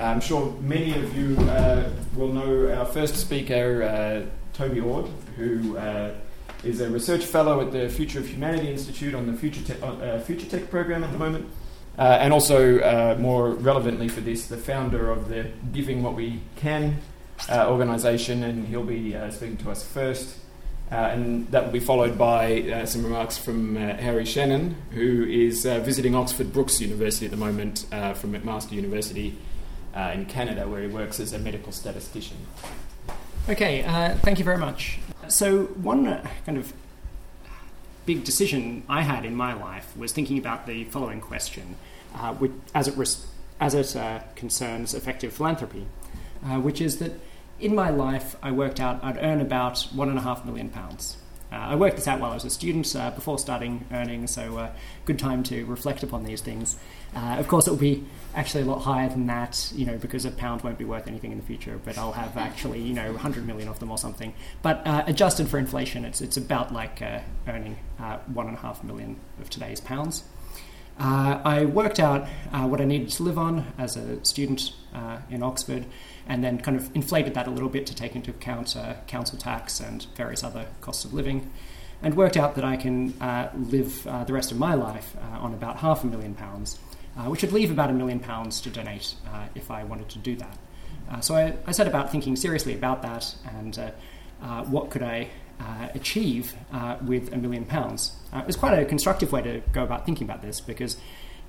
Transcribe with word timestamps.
I'm 0.00 0.20
sure 0.20 0.56
many 0.62 0.94
of 0.94 1.14
you 1.14 1.36
uh, 1.40 1.90
will 2.16 2.32
know 2.32 2.72
our 2.72 2.86
first 2.86 3.16
speaker, 3.16 3.82
uh, 3.82 4.56
Toby 4.56 4.80
Ord, 4.80 5.06
who 5.36 5.76
uh, 5.76 6.14
is 6.64 6.80
a 6.80 6.88
research 6.88 7.26
fellow 7.26 7.60
at 7.60 7.70
the 7.70 7.86
Future 7.90 8.18
of 8.18 8.26
Humanity 8.26 8.70
Institute 8.70 9.14
on 9.14 9.26
the 9.26 9.34
Future, 9.34 9.62
Te- 9.62 9.82
uh, 9.82 10.18
Future 10.20 10.46
Tech 10.46 10.70
program 10.70 11.04
at 11.04 11.12
the 11.12 11.18
moment. 11.18 11.46
Uh, 11.98 12.16
and 12.18 12.32
also, 12.32 12.78
uh, 12.78 13.16
more 13.20 13.50
relevantly 13.50 14.08
for 14.08 14.22
this, 14.22 14.46
the 14.46 14.56
founder 14.56 15.10
of 15.10 15.28
the 15.28 15.50
Giving 15.70 16.02
What 16.02 16.14
We 16.14 16.40
Can 16.56 16.96
organization, 17.50 18.42
and 18.42 18.68
he'll 18.68 18.84
be 18.84 19.14
speaking 19.30 19.58
to 19.58 19.70
us 19.70 19.86
first. 19.86 20.38
And 20.90 21.50
that 21.52 21.64
will 21.64 21.72
be 21.72 21.80
followed 21.80 22.16
by 22.16 22.84
some 22.84 23.02
remarks 23.04 23.36
from 23.36 23.76
Harry 23.76 24.24
Shannon, 24.24 24.76
who 24.92 25.24
is 25.24 25.64
visiting 25.64 26.14
Oxford 26.14 26.52
Brookes 26.52 26.80
University 26.80 27.26
at 27.26 27.30
the 27.30 27.38
moment 27.38 27.86
from 27.90 28.32
McMaster 28.32 28.72
University 28.72 29.36
in 29.94 30.26
Canada, 30.26 30.68
where 30.68 30.82
he 30.82 30.88
works 30.88 31.20
as 31.20 31.32
a 31.32 31.38
medical 31.38 31.72
statistician. 31.72 32.36
Okay, 33.48 33.82
thank 34.22 34.38
you 34.38 34.44
very 34.44 34.58
much. 34.58 34.98
So, 35.28 35.64
one 35.66 36.22
kind 36.46 36.58
of 36.58 36.72
big 38.06 38.24
decision 38.24 38.82
I 38.88 39.02
had 39.02 39.24
in 39.24 39.34
my 39.34 39.52
life 39.52 39.96
was 39.96 40.12
thinking 40.12 40.38
about 40.38 40.66
the 40.66 40.84
following 40.84 41.20
question, 41.20 41.76
which, 42.38 42.52
as 42.74 42.88
it, 42.88 42.96
res- 42.96 43.26
as 43.60 43.74
it 43.74 44.36
concerns 44.36 44.94
effective 44.94 45.32
philanthropy, 45.32 45.86
which 46.62 46.80
is 46.80 46.98
that 46.98 47.12
in 47.60 47.74
my 47.74 47.90
life, 47.90 48.36
I 48.42 48.50
worked 48.52 48.80
out 48.80 49.04
I'd 49.04 49.18
earn 49.18 49.40
about 49.40 49.80
one 49.92 50.08
and 50.08 50.18
a 50.18 50.22
half 50.22 50.44
million 50.44 50.70
pounds. 50.70 51.16
Uh, 51.52 51.56
I 51.56 51.74
worked 51.74 51.96
this 51.96 52.08
out 52.08 52.20
while 52.20 52.30
I 52.30 52.34
was 52.34 52.44
a 52.44 52.50
student 52.50 52.94
uh, 52.96 53.10
before 53.10 53.38
starting 53.38 53.84
earning, 53.92 54.26
so 54.26 54.56
uh, 54.56 54.70
good 55.04 55.18
time 55.18 55.42
to 55.44 55.64
reflect 55.66 56.02
upon 56.02 56.24
these 56.24 56.40
things. 56.40 56.76
Uh, 57.14 57.36
of 57.38 57.48
course, 57.48 57.66
it 57.66 57.70
will 57.70 57.76
be 57.76 58.04
actually 58.34 58.62
a 58.62 58.66
lot 58.66 58.80
higher 58.80 59.08
than 59.08 59.26
that, 59.26 59.72
you 59.74 59.84
know, 59.86 59.96
because 59.98 60.24
a 60.24 60.30
pound 60.30 60.62
won't 60.62 60.78
be 60.78 60.84
worth 60.84 61.06
anything 61.06 61.32
in 61.32 61.38
the 61.38 61.44
future, 61.44 61.80
but 61.84 61.98
I'll 61.98 62.12
have 62.12 62.36
actually, 62.36 62.80
you 62.80 62.94
know, 62.94 63.12
100 63.12 63.46
million 63.46 63.68
of 63.68 63.78
them 63.80 63.90
or 63.90 63.98
something. 63.98 64.34
But 64.62 64.86
uh, 64.86 65.04
adjusted 65.06 65.48
for 65.48 65.58
inflation, 65.58 66.04
it's, 66.04 66.20
it's 66.20 66.36
about 66.36 66.72
like 66.72 67.02
uh, 67.02 67.20
earning 67.48 67.76
one 68.32 68.48
and 68.48 68.56
a 68.56 68.60
half 68.60 68.82
million 68.84 69.16
of 69.40 69.50
today's 69.50 69.80
pounds. 69.80 70.24
I 70.98 71.64
worked 71.64 71.98
out 71.98 72.28
what 72.52 72.80
I 72.80 72.84
needed 72.84 73.08
to 73.10 73.22
live 73.22 73.38
on 73.38 73.72
as 73.78 73.96
a 73.96 74.22
student 74.24 74.72
in 75.30 75.42
Oxford 75.42 75.86
and 76.30 76.44
then 76.44 76.58
kind 76.58 76.76
of 76.76 76.94
inflated 76.94 77.34
that 77.34 77.48
a 77.48 77.50
little 77.50 77.68
bit 77.68 77.86
to 77.86 77.94
take 77.94 78.14
into 78.14 78.30
account 78.30 78.76
uh, 78.76 78.94
council 79.08 79.36
tax 79.36 79.80
and 79.80 80.06
various 80.14 80.44
other 80.44 80.66
costs 80.80 81.04
of 81.04 81.12
living, 81.12 81.50
and 82.02 82.16
worked 82.16 82.36
out 82.36 82.54
that 82.54 82.64
I 82.64 82.76
can 82.76 83.20
uh, 83.20 83.50
live 83.54 84.06
uh, 84.06 84.22
the 84.22 84.32
rest 84.32 84.52
of 84.52 84.58
my 84.58 84.74
life 84.74 85.16
uh, 85.20 85.38
on 85.38 85.52
about 85.54 85.78
half 85.78 86.04
a 86.04 86.06
million 86.06 86.34
pounds, 86.34 86.78
uh, 86.78 86.89
which 87.26 87.42
would 87.42 87.52
leave 87.52 87.70
about 87.70 87.90
a 87.90 87.92
million 87.92 88.18
pounds 88.20 88.60
to 88.62 88.70
donate 88.70 89.14
uh, 89.32 89.46
if 89.54 89.70
I 89.70 89.84
wanted 89.84 90.08
to 90.10 90.18
do 90.18 90.36
that. 90.36 91.24
so 91.24 91.34
I, 91.34 91.54
I, 91.66 91.72
set 91.72 91.86
about 91.86 92.10
thinking 92.10 92.36
seriously 92.36 92.74
about 92.74 93.02
that 93.02 93.34
and 93.56 93.78
what 94.70 94.90
could 94.90 95.02
I 95.02 95.28
achieve 95.94 96.54
with 97.02 97.32
a 97.32 97.36
million 97.36 97.64
pounds. 97.64 98.16
it 98.34 98.46
was 98.46 98.56
quite 98.56 98.78
a 98.78 98.84
constructive 98.84 99.32
way 99.32 99.42
to 99.42 99.60
go 99.72 99.84
about 99.84 100.06
thinking 100.06 100.26
about 100.26 100.40
this 100.42 100.60
because 100.60 100.96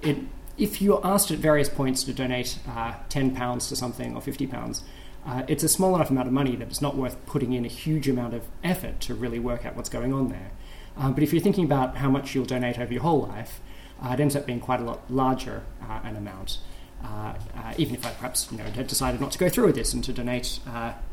it 0.02 0.18
if 0.58 0.82
you're 0.82 1.02
asked 1.04 1.32
at 1.32 1.40
various 1.40 1.70
points 1.70 2.04
to 2.04 2.14
donate 2.14 2.60
uh, 2.68 2.94
£10 3.10 3.70
to 3.70 3.76
something 3.76 4.16
or 4.16 4.22
£50, 4.22 4.82
uh, 5.26 5.44
it's 5.48 5.64
a 5.64 5.70
small 5.70 5.96
enough 5.96 6.10
amount 6.10 6.28
of 6.28 6.34
money 6.34 6.56
that 6.56 6.68
it's 6.68 6.82
not 6.82 6.96
worth 6.96 7.24
putting 7.26 7.54
in 7.54 7.66
a 7.66 7.68
huge 7.68 8.08
amount 8.10 8.34
of 8.34 8.44
effort 8.64 9.00
to 9.02 9.16
really 9.16 9.40
work 9.40 9.66
out 9.66 9.76
what's 9.76 9.90
going 9.90 10.14
on 10.14 10.30
there. 10.30 10.52
Um, 10.98 11.14
but 11.14 11.24
if 11.24 11.32
you're 11.32 11.42
thinking 11.42 11.66
about 11.66 11.98
how 11.98 12.10
much 12.10 12.36
you'll 12.36 12.46
donate 12.46 12.80
over 12.80 12.92
your 12.92 13.02
whole 13.02 13.22
life, 13.22 13.60
uh, 13.60 13.71
it 14.04 14.20
ends 14.20 14.36
up 14.36 14.46
being 14.46 14.60
quite 14.60 14.80
a 14.80 14.84
lot 14.84 15.00
larger 15.10 15.64
uh, 15.84 16.00
an 16.04 16.16
amount. 16.16 16.60
Uh, 17.04 17.34
uh, 17.56 17.74
even 17.78 17.96
if 17.96 18.06
I 18.06 18.12
perhaps 18.12 18.48
you 18.52 18.60
know, 18.60 18.64
had 18.66 18.86
decided 18.86 19.20
not 19.20 19.32
to 19.32 19.40
go 19.40 19.50
through 19.50 19.66
with 19.66 19.76
this 19.76 19.92
and 19.92 20.04
to 20.04 20.14
donate 20.14 20.60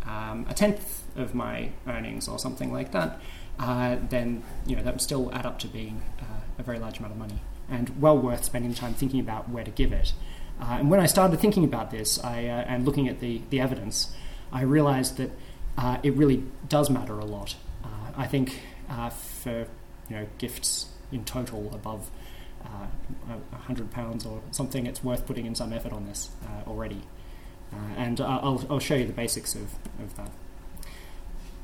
um, 0.06 0.45
a 0.48 0.55
tenth 0.55 1.03
of 1.17 1.34
my 1.34 1.70
earnings 1.86 2.28
or 2.28 2.39
something 2.39 2.70
like 2.70 2.92
that, 2.92 3.19
then 4.11 4.42
you 4.67 4.77
know 4.77 4.83
that 4.83 4.95
would 4.95 5.01
still 5.01 5.33
add 5.35 5.46
up 5.46 5.58
to 5.61 5.68
being 5.68 6.02
a 6.58 6.62
very 6.62 6.79
large 6.79 6.98
amount 6.98 7.12
of 7.12 7.18
money 7.18 7.40
and 7.70 8.01
well 8.01 8.18
worth 8.18 8.45
spending 8.45 8.74
time 8.74 8.95
thinking 8.95 9.20
about 9.20 9.48
where 9.48 9.64
to 9.64 9.70
give 9.70 9.92
it. 9.92 10.12
Uh, 10.61 10.77
and 10.79 10.91
when 10.91 11.01
I 11.01 11.07
started 11.07 11.39
thinking 11.39 11.64
about 11.64 11.91
this 11.91 12.23
I, 12.23 12.46
uh, 12.46 12.64
and 12.67 12.85
looking 12.85 13.08
at 13.08 13.20
the, 13.20 13.42
the 13.51 13.61
evidence, 13.61 14.12
I 14.52 14.62
realized 14.62 15.17
that 15.18 15.30
uh, 15.77 15.98
it 16.02 16.14
really 16.14 16.42
does 16.68 16.91
matter 16.91 17.18
a 17.18 17.24
lot. 17.24 17.55
Uh, 17.85 18.12
I 18.17 18.27
think 18.27 18.61
uh, 18.91 19.11
for 19.11 19.67
you 20.08 20.17
know 20.17 20.27
gifts 20.39 20.86
in 21.12 21.24
total 21.24 21.70
above 21.74 22.11
£100 23.69 24.27
uh, 24.27 24.29
or 24.29 24.42
something, 24.51 24.86
it's 24.86 25.02
worth 25.02 25.27
putting 25.27 25.46
in 25.46 25.55
some 25.55 25.73
effort 25.73 25.92
on 25.92 26.07
this 26.07 26.30
already. 26.67 27.02
and 27.96 28.20
I'll, 28.20 28.64
I'll 28.70 28.80
show 28.80 28.95
you 28.95 29.07
the 29.07 29.13
basics 29.13 29.55
of, 29.55 29.74
of 30.02 30.17
that. 30.17 30.30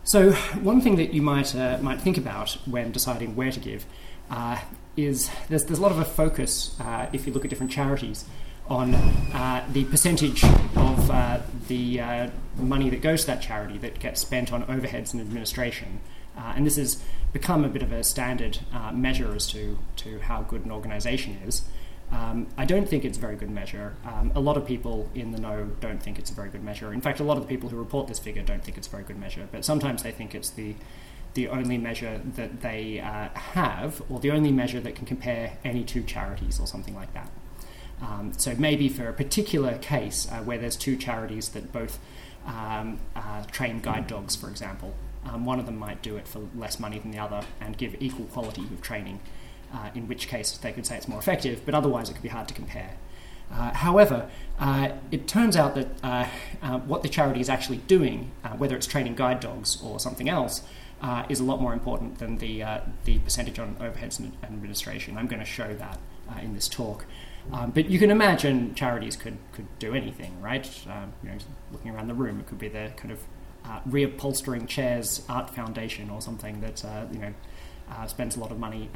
So, 0.06 0.32
one 0.32 0.82
thing 0.82 0.96
that 0.96 1.14
you 1.14 1.22
might, 1.22 1.54
might 1.80 2.00
think 2.00 2.18
about 2.18 2.58
when 2.66 2.92
deciding 2.92 3.36
where 3.36 3.50
to 3.50 3.60
give 3.60 3.86
uh, 4.30 4.60
is 4.96 5.30
there's, 5.48 5.64
there's 5.64 5.78
a 5.78 5.82
lot 5.82 5.92
of 5.92 5.98
a 5.98 6.04
focus, 6.04 6.78
uh, 6.80 7.08
if 7.12 7.26
you 7.26 7.32
look 7.32 7.44
at 7.44 7.50
different 7.50 7.72
charities, 7.72 8.24
on 8.68 8.94
uh, 8.94 9.66
the 9.72 9.84
percentage 9.84 10.42
of 10.44 11.10
uh, 11.10 11.40
the 11.68 12.00
uh, 12.00 12.30
money 12.56 12.88
that 12.88 13.02
goes 13.02 13.22
to 13.22 13.26
that 13.26 13.42
charity 13.42 13.76
that 13.78 13.98
gets 13.98 14.20
spent 14.20 14.52
on 14.52 14.64
overheads 14.64 15.12
and 15.12 15.20
administration. 15.20 16.00
Uh, 16.36 16.54
and 16.56 16.66
this 16.66 16.76
has 16.76 17.02
become 17.34 17.64
a 17.64 17.68
bit 17.68 17.82
of 17.82 17.92
a 17.92 18.02
standard 18.02 18.60
uh, 18.72 18.92
measure 18.92 19.34
as 19.34 19.46
to, 19.48 19.76
to 19.96 20.20
how 20.20 20.40
good 20.42 20.64
an 20.64 20.70
organisation 20.70 21.36
is. 21.44 21.62
Um, 22.12 22.46
I 22.56 22.64
don't 22.64 22.88
think 22.88 23.04
it's 23.04 23.18
a 23.18 23.20
very 23.20 23.34
good 23.34 23.50
measure. 23.50 23.96
Um, 24.06 24.30
a 24.36 24.40
lot 24.40 24.56
of 24.56 24.64
people 24.64 25.10
in 25.16 25.32
the 25.32 25.40
know 25.40 25.72
don't 25.80 26.00
think 26.00 26.18
it's 26.18 26.30
a 26.30 26.34
very 26.34 26.48
good 26.48 26.62
measure. 26.62 26.92
In 26.92 27.00
fact, 27.00 27.18
a 27.18 27.24
lot 27.24 27.36
of 27.36 27.42
the 27.42 27.48
people 27.48 27.68
who 27.68 27.76
report 27.76 28.06
this 28.06 28.20
figure 28.20 28.42
don't 28.42 28.62
think 28.62 28.78
it's 28.78 28.86
a 28.86 28.90
very 28.90 29.02
good 29.02 29.18
measure, 29.18 29.48
but 29.50 29.64
sometimes 29.64 30.02
they 30.02 30.12
think 30.12 30.34
it's 30.34 30.50
the 30.50 30.74
the 31.34 31.48
only 31.48 31.76
measure 31.76 32.20
that 32.36 32.60
they 32.60 33.00
uh, 33.00 33.28
have, 33.36 34.00
or 34.08 34.20
the 34.20 34.30
only 34.30 34.52
measure 34.52 34.80
that 34.80 34.94
can 34.94 35.04
compare 35.04 35.58
any 35.64 35.82
two 35.82 36.04
charities, 36.04 36.60
or 36.60 36.66
something 36.68 36.94
like 36.94 37.12
that. 37.12 37.28
Um, 38.00 38.32
so 38.36 38.54
maybe 38.56 38.88
for 38.88 39.08
a 39.08 39.12
particular 39.12 39.76
case 39.78 40.28
uh, 40.30 40.38
where 40.44 40.58
there's 40.58 40.76
two 40.76 40.96
charities 40.96 41.48
that 41.48 41.72
both 41.72 41.98
um, 42.46 43.00
uh, 43.16 43.42
train 43.50 43.80
guide 43.80 44.06
dogs, 44.06 44.36
for 44.36 44.48
example, 44.48 44.94
um, 45.26 45.44
one 45.44 45.58
of 45.58 45.66
them 45.66 45.76
might 45.76 46.02
do 46.02 46.16
it 46.16 46.28
for 46.28 46.48
less 46.54 46.78
money 46.78 46.98
than 46.98 47.10
the 47.10 47.18
other 47.18 47.42
and 47.60 47.76
give 47.76 47.96
equal 48.00 48.26
quality 48.26 48.62
of 48.62 48.80
training, 48.82 49.20
uh, 49.72 49.90
in 49.94 50.06
which 50.08 50.28
case 50.28 50.52
they 50.58 50.72
could 50.72 50.86
say 50.86 50.96
it's 50.96 51.08
more 51.08 51.18
effective, 51.18 51.62
but 51.64 51.74
otherwise 51.74 52.10
it 52.10 52.14
could 52.14 52.22
be 52.22 52.28
hard 52.28 52.48
to 52.48 52.54
compare. 52.54 52.96
Uh, 53.52 53.72
however, 53.72 54.28
uh, 54.58 54.90
it 55.10 55.28
turns 55.28 55.56
out 55.56 55.74
that 55.74 55.88
uh, 56.02 56.26
uh 56.62 56.78
what 56.80 57.02
the 57.02 57.08
charity 57.08 57.40
is 57.40 57.48
actually 57.48 57.76
doing, 57.76 58.30
uh, 58.42 58.48
whether 58.50 58.74
it's 58.74 58.86
training 58.86 59.14
guide 59.14 59.40
dogs 59.40 59.80
or 59.82 60.00
something 60.00 60.28
else, 60.28 60.62
is 61.28 61.38
a 61.38 61.44
lot 61.44 61.60
more 61.60 61.74
important 61.74 62.18
than 62.18 62.38
the, 62.38 62.64
the 63.04 63.18
percentage 63.18 63.58
on 63.58 63.74
overheads 63.74 64.18
and 64.18 64.32
administration. 64.42 65.18
I'm 65.18 65.26
going 65.26 65.40
to 65.40 65.44
show 65.44 65.74
that 65.74 65.98
in 66.42 66.54
this 66.54 66.66
talk. 66.66 67.04
Um, 67.52 67.72
but 67.72 67.90
you 67.90 67.98
can 67.98 68.10
imagine 68.10 68.74
charities 68.74 69.16
could, 69.16 69.36
could 69.52 69.66
do 69.78 69.94
anything, 69.94 70.40
right? 70.40 70.66
Um, 70.88 71.12
you 71.22 71.28
know, 71.28 71.36
looking 71.72 71.90
around 71.90 72.08
the 72.08 72.14
room, 72.14 72.40
it 72.40 72.46
could 72.46 72.58
be 72.58 72.68
the 72.68 72.92
kind 72.96 73.12
of 73.12 73.20
uh, 73.64 73.80
reupholstering 73.88 74.68
chairs 74.68 75.22
art 75.28 75.50
foundation 75.50 76.10
or 76.10 76.20
something 76.20 76.60
that 76.60 76.84
uh, 76.84 77.06
you 77.12 77.18
know 77.18 77.34
uh, 77.90 78.06
spends 78.06 78.36
a 78.36 78.40
lot 78.40 78.50
of 78.50 78.58
money 78.58 78.90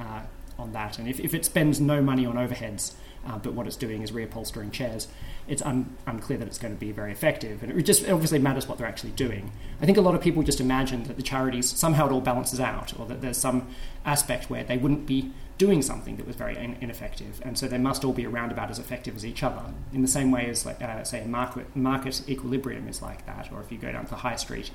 on 0.58 0.72
that. 0.72 0.98
And 0.98 1.08
if, 1.08 1.20
if 1.20 1.34
it 1.34 1.44
spends 1.44 1.80
no 1.80 2.02
money 2.02 2.26
on 2.26 2.34
overheads, 2.34 2.92
uh, 3.26 3.38
but 3.38 3.52
what 3.52 3.66
it's 3.66 3.76
doing 3.76 4.02
is 4.02 4.10
reupholstering 4.10 4.72
chairs, 4.72 5.08
it's 5.46 5.62
un- 5.62 5.96
unclear 6.06 6.38
that 6.38 6.48
it's 6.48 6.58
going 6.58 6.74
to 6.74 6.80
be 6.80 6.92
very 6.92 7.12
effective. 7.12 7.62
And 7.62 7.72
it 7.72 7.82
just 7.82 8.02
it 8.02 8.10
obviously 8.10 8.38
matters 8.38 8.68
what 8.68 8.78
they're 8.78 8.86
actually 8.86 9.12
doing. 9.12 9.52
I 9.80 9.86
think 9.86 9.98
a 9.98 10.00
lot 10.00 10.14
of 10.14 10.20
people 10.20 10.42
just 10.42 10.60
imagine 10.60 11.04
that 11.04 11.16
the 11.16 11.22
charities 11.22 11.70
somehow 11.70 12.06
it 12.06 12.12
all 12.12 12.20
balances 12.20 12.60
out, 12.60 12.98
or 12.98 13.06
that 13.06 13.20
there's 13.20 13.38
some 13.38 13.68
aspect 14.04 14.50
where 14.50 14.64
they 14.64 14.76
wouldn't 14.76 15.06
be 15.06 15.32
doing 15.58 15.82
something 15.82 16.16
that 16.16 16.26
was 16.26 16.36
very 16.36 16.56
in- 16.56 16.76
ineffective, 16.80 17.42
and 17.44 17.58
so 17.58 17.66
they 17.66 17.78
must 17.78 18.04
all 18.04 18.12
be 18.12 18.24
around 18.24 18.52
about 18.52 18.70
as 18.70 18.78
effective 18.78 19.16
as 19.16 19.26
each 19.26 19.42
other. 19.42 19.62
In 19.92 20.02
the 20.02 20.08
same 20.08 20.30
way 20.30 20.48
as, 20.48 20.64
like, 20.64 20.80
uh, 20.80 21.02
say, 21.04 21.24
market 21.26 21.74
market 21.76 22.22
equilibrium 22.28 22.88
is 22.88 23.02
like 23.02 23.26
that, 23.26 23.52
or 23.52 23.60
if 23.60 23.70
you 23.72 23.78
go 23.78 23.92
down 23.92 24.04
to 24.04 24.10
the 24.10 24.16
high 24.16 24.36
street. 24.36 24.70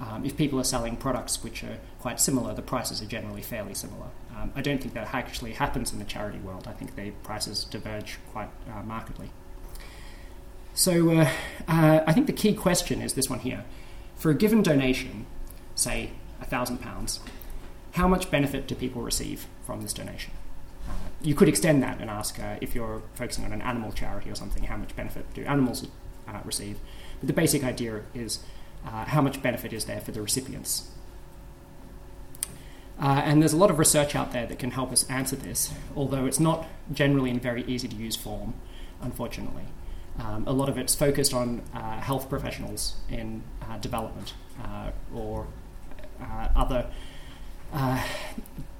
Um, 0.00 0.24
if 0.24 0.36
people 0.36 0.58
are 0.58 0.64
selling 0.64 0.96
products 0.96 1.44
which 1.44 1.62
are 1.62 1.78
quite 2.00 2.18
similar, 2.18 2.54
the 2.54 2.62
prices 2.62 3.02
are 3.02 3.06
generally 3.06 3.42
fairly 3.42 3.74
similar. 3.74 4.06
Um, 4.34 4.50
I 4.56 4.62
don't 4.62 4.80
think 4.80 4.94
that 4.94 5.14
actually 5.14 5.52
happens 5.52 5.92
in 5.92 5.98
the 5.98 6.04
charity 6.04 6.38
world. 6.38 6.66
I 6.66 6.72
think 6.72 6.96
the 6.96 7.10
prices 7.22 7.64
diverge 7.64 8.18
quite 8.32 8.48
uh, 8.68 8.82
markedly. 8.82 9.30
So 10.74 11.10
uh, 11.10 11.30
uh, 11.68 12.00
I 12.06 12.12
think 12.12 12.26
the 12.26 12.32
key 12.32 12.54
question 12.54 13.02
is 13.02 13.12
this 13.12 13.28
one 13.28 13.40
here. 13.40 13.64
For 14.16 14.30
a 14.30 14.34
given 14.34 14.62
donation, 14.62 15.26
say 15.74 16.10
£1,000, 16.42 17.18
how 17.92 18.08
much 18.08 18.30
benefit 18.30 18.66
do 18.66 18.74
people 18.74 19.02
receive 19.02 19.46
from 19.64 19.82
this 19.82 19.92
donation? 19.92 20.32
Uh, 20.88 20.92
you 21.20 21.34
could 21.34 21.48
extend 21.48 21.82
that 21.82 22.00
and 22.00 22.10
ask 22.10 22.38
uh, 22.40 22.56
if 22.60 22.74
you're 22.74 23.02
focusing 23.14 23.44
on 23.44 23.52
an 23.52 23.62
animal 23.62 23.92
charity 23.92 24.30
or 24.30 24.34
something, 24.34 24.64
how 24.64 24.76
much 24.76 24.94
benefit 24.96 25.32
do 25.34 25.44
animals 25.44 25.86
uh, 26.28 26.40
receive? 26.44 26.78
But 27.20 27.26
the 27.28 27.32
basic 27.32 27.64
idea 27.64 28.02
is 28.14 28.40
how 28.84 29.22
much 29.22 29.40
benefit 29.40 29.72
is 29.72 29.84
there 29.84 30.00
for 30.00 30.10
the 30.10 30.20
recipients 30.20 30.90
uh, 33.02 33.20
and 33.24 33.42
there's 33.42 33.52
a 33.52 33.56
lot 33.56 33.70
of 33.70 33.80
research 33.80 34.14
out 34.14 34.32
there 34.32 34.46
that 34.46 34.60
can 34.60 34.70
help 34.70 34.92
us 34.92 35.08
answer 35.10 35.34
this, 35.34 35.72
although 35.96 36.24
it's 36.24 36.38
not 36.38 36.66
generally 36.92 37.30
in 37.30 37.40
very 37.40 37.64
easy 37.64 37.88
to 37.88 37.96
use 37.96 38.14
form, 38.14 38.54
unfortunately. 39.00 39.64
Um, 40.20 40.44
a 40.46 40.52
lot 40.52 40.68
of 40.68 40.78
it's 40.78 40.94
focused 40.94 41.34
on 41.34 41.62
uh, 41.74 42.00
health 42.00 42.28
professionals 42.28 42.96
in 43.08 43.42
uh, 43.62 43.78
development 43.78 44.34
uh, 44.62 44.92
or 45.12 45.48
uh, 46.20 46.48
other 46.54 46.90
uh, 47.72 48.02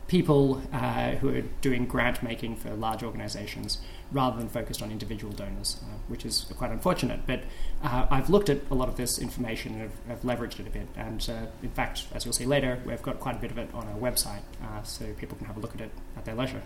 people 0.08 0.60
uh, 0.72 1.12
who 1.12 1.34
are 1.34 1.40
doing 1.62 1.86
grant 1.86 2.22
making 2.22 2.56
for 2.56 2.70
large 2.74 3.02
organizations 3.02 3.78
rather 4.10 4.36
than 4.36 4.48
focused 4.48 4.82
on 4.82 4.90
individual 4.90 5.32
donors, 5.32 5.80
uh, 5.82 5.86
which 6.08 6.26
is 6.26 6.52
quite 6.58 6.70
unfortunate. 6.70 7.20
But 7.26 7.44
uh, 7.82 8.06
I've 8.10 8.28
looked 8.28 8.50
at 8.50 8.58
a 8.70 8.74
lot 8.74 8.88
of 8.88 8.96
this 8.96 9.18
information 9.18 9.72
and 9.72 9.82
have, 9.82 9.92
have 10.08 10.20
leveraged 10.20 10.60
it 10.60 10.66
a 10.66 10.70
bit. 10.70 10.86
And 10.96 11.26
uh, 11.30 11.46
in 11.62 11.70
fact, 11.70 12.06
as 12.12 12.26
you'll 12.26 12.34
see 12.34 12.44
later, 12.44 12.78
we've 12.84 13.02
got 13.02 13.20
quite 13.20 13.36
a 13.36 13.38
bit 13.38 13.50
of 13.50 13.58
it 13.58 13.70
on 13.72 13.88
our 13.88 13.98
website 13.98 14.42
so 14.84 15.06
people 15.14 15.36
can 15.38 15.46
have 15.46 15.56
a 15.56 15.60
look 15.60 15.74
at 15.74 15.80
it 15.80 15.90
at 16.16 16.24
their 16.24 16.34
leisure. 16.34 16.62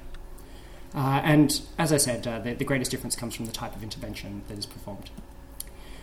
And 0.95 1.61
as 1.79 1.93
I 1.93 1.99
said, 1.99 2.25
the, 2.25 2.55
the 2.55 2.65
greatest 2.65 2.91
difference 2.91 3.15
comes 3.15 3.37
from 3.37 3.47
the 3.47 3.53
type 3.53 3.77
of 3.77 3.83
intervention 3.83 4.43
that 4.49 4.59
is 4.59 4.67
performed. 4.67 5.11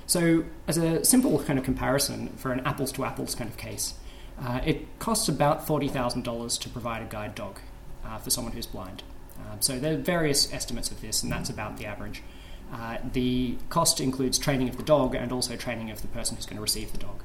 So, 0.06 0.46
as 0.68 0.78
a 0.78 1.04
simple 1.06 1.42
kind 1.44 1.58
of 1.58 1.66
comparison 1.66 2.30
for 2.30 2.52
an 2.52 2.60
apples 2.62 2.92
to 2.94 3.06
apples 3.06 3.36
kind 3.36 3.50
of 3.50 3.58
case, 3.58 3.96
uh, 4.42 4.62
it 4.66 5.00
costs 5.00 5.30
about 5.30 5.66
$40,000 5.66 6.60
to 6.60 6.70
provide 6.70 7.02
a 7.02 7.06
guide 7.06 7.36
dog 7.36 7.60
uh, 8.06 8.18
for 8.18 8.30
someone 8.30 8.54
who's 8.54 8.66
blind. 8.66 9.04
Um, 9.38 9.62
so 9.62 9.80
there 9.80 9.94
are 9.94 9.98
various 9.98 10.52
estimates 10.54 10.92
of 10.92 11.02
this, 11.02 11.24
and 11.24 11.32
that's 11.32 11.50
about 11.50 11.78
the 11.78 11.86
average. 11.86 12.24
Uh, 12.72 12.98
the 13.12 13.58
cost 13.70 14.00
includes 14.00 14.38
training 14.38 14.70
of 14.70 14.78
the 14.78 14.84
dog 14.84 15.16
and 15.16 15.32
also 15.32 15.56
training 15.56 15.92
of 15.92 16.02
the 16.02 16.08
person 16.08 16.36
who's 16.36 16.46
going 16.46 16.58
to 16.58 16.62
receive 16.62 16.92
the 16.92 16.98
dog, 16.98 17.22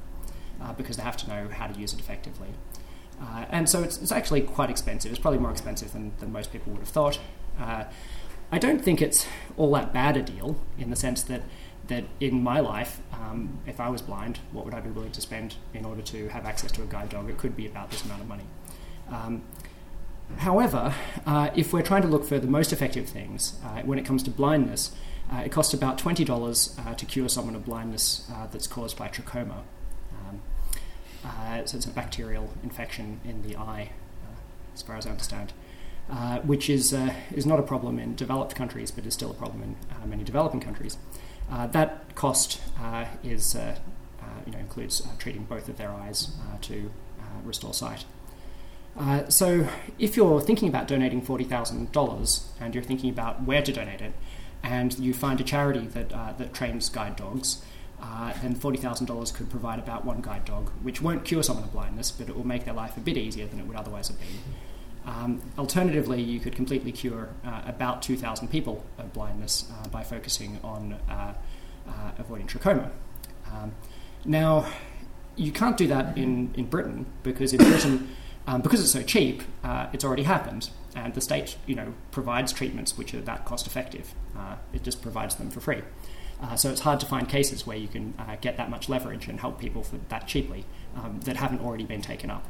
uh, 0.63 0.73
because 0.75 0.97
they 0.97 1.03
have 1.03 1.17
to 1.17 1.29
know 1.29 1.49
how 1.49 1.67
to 1.67 1.79
use 1.79 1.93
it 1.93 2.01
effectively. 2.01 2.49
Uh, 3.21 3.47
and 3.51 3.69
so 3.69 3.83
it's, 3.83 3.99
it's, 4.01 4.13
actually 4.13 4.41
quite 4.41 4.71
expensive. 4.71 5.11
It's 5.11 5.21
probably 5.21 5.41
more 5.41 5.51
expensive 5.51 5.93
than, 5.93 6.13
than 6.21 6.31
most 6.31 6.53
people 6.53 6.73
would 6.73 6.81
have 6.81 6.89
thought. 6.89 7.19
Uh, 7.59 7.85
I 8.53 8.59
don't 8.59 8.81
think 8.81 9.03
it's 9.03 9.27
all 9.57 9.73
that 9.73 9.93
bad 9.93 10.17
a 10.17 10.23
deal 10.23 10.57
in 10.79 10.91
the 10.91 10.97
sense 10.97 11.23
that 11.25 11.43
that 11.89 12.05
in 12.21 12.43
my 12.43 12.61
life, 12.61 13.01
um, 13.13 13.59
if 13.67 13.81
I 13.81 13.89
was 13.89 14.01
blind, 14.01 14.39
what 14.53 14.65
would 14.65 14.75
I 14.75 14.81
be 14.81 14.91
willing 14.91 15.13
to 15.13 15.21
spend 15.21 15.57
in 15.75 15.85
order 15.85 16.03
to 16.03 16.29
have 16.29 16.45
access 16.45 16.71
to 16.73 16.83
a 16.83 16.87
guide 16.87 17.09
dog? 17.09 17.29
It 17.29 17.39
could 17.39 17.57
be 17.57 17.67
about 17.67 17.91
this 17.91 18.05
amount 18.05 18.23
of 18.23 18.29
money. 18.29 18.45
Um, 19.11 19.43
however, 20.37 20.95
uh, 21.27 21.51
if 21.57 21.73
we're 21.73 21.83
trying 21.83 22.03
to 22.03 22.09
look 22.09 22.25
for 22.25 22.39
the 22.39 22.47
most 22.47 22.73
effective 22.73 23.09
things 23.09 23.59
uh, 23.65 23.83
when 23.83 23.99
it 23.99 24.05
comes 24.05 24.23
to 24.25 24.31
blindness, 24.31 24.95
uh, 25.33 25.43
it 25.45 25.53
costs 25.53 25.75
about 25.75 25.99
$20 25.99 26.87
uh, 26.87 26.95
to 26.95 27.07
cure 27.07 27.29
someone 27.29 27.55
of 27.55 27.65
blindness 27.65 28.29
uh, 28.33 28.47
that's 28.47 28.67
caused 28.67 28.97
by 28.97 29.09
trachoma. 29.09 29.63
Um, 30.13 30.41
uh, 31.25 31.65
so 31.65 31.77
it's 31.77 31.87
a 31.87 31.91
bacterial 31.91 32.51
infection 32.63 33.21
in 33.25 33.43
the 33.43 33.57
eye, 33.57 33.91
as 34.75 34.83
far 34.83 34.97
as 34.97 35.07
I 35.07 35.11
understand. 35.11 35.53
which 36.45 36.71
is, 36.71 36.93
is 37.33 37.45
not 37.45 37.59
a 37.59 37.63
problem 37.63 37.99
in 37.99 38.15
developed 38.15 38.55
countries, 38.55 38.91
but 38.91 39.05
is 39.05 39.15
still 39.15 39.31
a 39.31 39.35
problem 39.35 39.63
in 39.63 39.77
many 40.09 40.25
developing 40.25 40.61
countries. 40.61 40.97
Uh, 41.51 41.67
that 41.69 42.15
cost 42.15 42.61
uh, 42.81 43.07
is, 43.23 43.57
uh, 43.57 43.77
you 44.47 44.53
know, 44.53 44.59
includes 44.59 45.07
treating 45.19 45.45
both 45.45 45.69
of 45.69 45.77
their 45.77 45.91
eyes 45.91 46.33
to 46.63 46.91
restore 47.45 47.73
sight. 47.73 48.05
Uh, 48.99 49.29
so, 49.29 49.69
if 49.99 50.17
you're 50.17 50.41
thinking 50.41 50.69
about 50.69 50.89
donating 50.89 51.23
$40,000 51.23 52.43
and 52.61 52.75
you're 52.75 52.83
thinking 52.83 53.11
about 53.11 53.45
where 53.45 53.63
to 53.63 53.73
donate 53.73 54.01
it, 54.01 54.13
and 54.63 54.99
you 54.99 55.15
find 55.15 55.41
a 55.41 55.45
charity 55.45 55.87
that, 55.87 56.13
uh, 56.13 56.33
that 56.37 56.53
trains 56.53 56.89
guide 56.89 57.15
dogs, 57.15 57.65
uh, 58.03 58.33
then 58.43 58.57
$40,000 58.57 59.33
could 59.35 59.51
provide 59.51 59.79
about 59.79 60.05
one 60.05 60.21
guide 60.21 60.45
dog, 60.45 60.71
which 60.83 61.01
won't 61.01 61.25
cure 61.25 61.45
someone 61.45 61.65
of 61.65 61.73
blindness, 61.73 62.11
but 62.11 62.29
it 62.29 62.37
will 62.37 62.47
make 62.47 62.65
their 62.65 62.75
life 62.75 62.97
a 62.97 63.01
bit 63.01 63.17
easier 63.17 63.47
than 63.47 63.61
it 63.61 63.67
would 63.67 63.77
otherwise 63.77 64.09
have 64.09 64.19
been. 64.19 64.29
Um, 65.09 65.41
alternatively, 65.59 66.21
you 66.21 66.39
could 66.39 66.55
completely 66.55 66.93
cure 66.93 67.31
uh, 67.45 67.63
about 67.67 68.03
2,000 68.03 68.49
people 68.49 68.85
of 68.99 69.13
blindness 69.15 69.65
uh, 69.73 69.89
by 69.89 70.03
focusing 70.03 70.61
on 70.63 70.99
uh, 71.09 71.33
uh, 71.89 71.93
avoiding 72.19 72.47
trachoma. 72.47 72.91
Um, 73.51 73.73
now, 74.27 74.71
you 75.35 75.51
can't 75.51 75.79
do 75.79 75.87
that 75.87 76.19
in, 76.19 76.53
in 76.55 76.67
Britain 76.67 77.07
because 77.23 77.55
in 77.55 77.59
Britain, 77.59 78.15
um, 78.47 78.61
because 78.61 78.81
it's 78.81 78.91
so 78.91 79.03
cheap, 79.03 79.43
uh, 79.65 79.87
it's 79.95 80.05
already 80.05 80.25
happened, 80.25 80.69
and 80.95 81.15
the 81.15 81.23
state, 81.23 81.57
you 81.65 81.75
know, 81.75 81.95
provides 82.11 82.53
treatments 82.53 82.99
which 82.99 83.15
are 83.15 83.23
that 83.23 83.47
cost 83.47 83.67
effective. 83.67 84.13
Uh, 84.37 84.57
it 84.75 84.83
just 84.83 85.01
provides 85.01 85.37
them 85.37 85.51
for 85.51 85.61
free. 85.61 85.83
so 86.57 86.71
it's 86.71 86.83
hard 86.83 87.01
to 87.01 87.07
find 87.07 87.29
cases 87.29 87.67
where 87.67 87.79
you 87.79 87.89
can 87.89 88.15
get 88.43 88.59
that 88.59 88.69
much 88.69 88.91
leverage 88.91 89.27
and 89.27 89.41
help 89.41 89.59
people 89.59 89.83
for 89.83 89.97
that 90.11 90.27
cheaply 90.27 90.67
um, 90.97 91.21
that 91.21 91.37
haven't 91.37 91.61
already 91.61 91.85
been 91.85 92.03
taken 92.03 92.31
up 92.31 92.45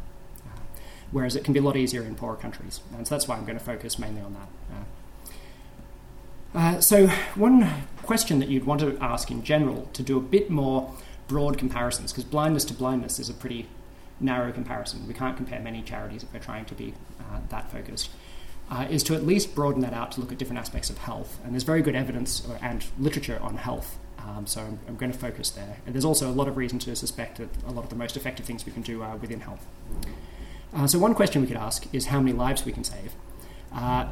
whereas 1.10 1.36
it 1.36 1.44
can 1.44 1.52
be 1.52 1.60
a 1.60 1.62
lot 1.62 1.76
easier 1.76 2.02
in 2.02 2.14
poorer 2.14 2.36
countries. 2.36 2.80
And 2.96 3.06
so 3.06 3.14
that's 3.14 3.26
why 3.26 3.36
I'm 3.36 3.44
going 3.44 3.58
to 3.58 3.64
focus 3.64 3.98
mainly 3.98 4.20
on 4.20 4.34
that. 4.34 4.48
Uh, 4.74 4.84
uh, 6.58 6.80
so, 6.80 7.08
one 7.34 7.68
question 8.02 8.38
that 8.38 8.48
you'd 8.48 8.64
want 8.64 8.80
to 8.80 8.96
ask 9.00 9.30
in 9.30 9.42
general 9.42 9.88
to 9.92 10.02
do 10.02 10.16
a 10.16 10.20
bit 10.20 10.50
more 10.50 10.94
broad 11.26 11.58
comparisons, 11.58 12.10
because 12.10 12.24
blindness 12.24 12.64
to 12.66 12.74
blindness 12.74 13.18
is 13.18 13.28
a 13.28 13.34
pretty 13.34 13.68
narrow 14.18 14.50
comparison. 14.50 15.06
We 15.06 15.14
can't 15.14 15.36
compare 15.36 15.60
many 15.60 15.82
charities 15.82 16.22
if 16.22 16.32
we're 16.32 16.40
trying 16.40 16.64
to 16.66 16.74
be 16.74 16.94
uh, 17.20 17.40
that 17.50 17.70
focused. 17.70 18.10
Uh, 18.70 18.86
is 18.90 19.02
to 19.02 19.14
at 19.14 19.24
least 19.24 19.54
broaden 19.54 19.80
that 19.80 19.94
out 19.94 20.12
to 20.12 20.20
look 20.20 20.30
at 20.30 20.36
different 20.36 20.58
aspects 20.58 20.90
of 20.90 20.98
health. 20.98 21.38
And 21.42 21.54
there's 21.54 21.62
very 21.62 21.80
good 21.80 21.94
evidence 21.94 22.46
and 22.60 22.84
literature 22.98 23.38
on 23.40 23.56
health. 23.56 23.98
Um, 24.18 24.46
so 24.46 24.60
I'm, 24.60 24.78
I'm, 24.86 24.96
going 24.96 25.10
to 25.10 25.16
focus 25.16 25.48
there. 25.48 25.78
And 25.86 25.94
there's 25.94 26.04
also 26.04 26.28
a 26.28 26.32
lot 26.32 26.48
of 26.48 26.58
reason 26.58 26.78
to 26.80 26.94
suspect 26.94 27.38
that 27.38 27.48
a 27.66 27.70
lot 27.70 27.84
of 27.84 27.90
the 27.90 27.96
most 27.96 28.14
effective 28.14 28.44
things 28.44 28.66
we 28.66 28.72
can 28.72 28.82
do 28.82 29.00
are 29.02 29.16
within 29.16 29.40
health. 29.40 29.64
Uh, 30.74 30.86
so, 30.86 30.98
one 30.98 31.14
question 31.14 31.40
we 31.42 31.48
could 31.48 31.56
ask 31.56 31.86
is 31.92 32.06
how 32.06 32.20
many 32.20 32.32
lives 32.32 32.64
we 32.64 32.72
can 32.72 32.84
save 32.84 33.14
uh, 33.72 34.06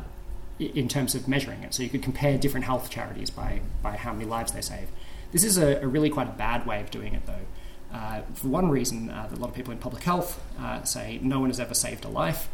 in 0.59 0.89
terms 0.89 1.15
of 1.15 1.29
measuring 1.29 1.63
it. 1.63 1.75
So, 1.75 1.83
you 1.83 1.89
could 1.89 2.03
compare 2.03 2.39
different 2.39 2.65
health 2.65 2.91
charities 2.91 3.31
by, 3.31 3.61
by 3.83 3.97
how 3.97 4.13
many 4.13 4.25
lives 4.25 4.53
they 4.53 4.63
save. 4.63 4.89
This 5.33 5.45
is 5.45 5.59
a, 5.59 5.83
a 5.83 5.87
really 5.87 6.09
quite 6.09 6.29
a 6.29 6.33
bad 6.33 6.67
way 6.67 6.81
of 6.81 6.91
doing 6.91 7.15
it, 7.15 7.27
though. 7.27 7.45
Uh, 7.93 8.23
for 8.35 8.49
one 8.49 8.69
reason, 8.69 9.11
uh, 9.11 9.29
a 9.33 9.37
lot 9.37 9.49
of 9.49 9.55
people 9.55 9.73
in 9.73 9.79
public 9.79 10.03
health 10.03 10.43
uh, 10.59 10.83
say 10.83 11.19
no 11.23 11.41
one 11.41 11.51
has 11.51 11.61
ever 11.61 11.75
saved 11.75 12.05
a 12.05 12.09
life. 12.09 12.49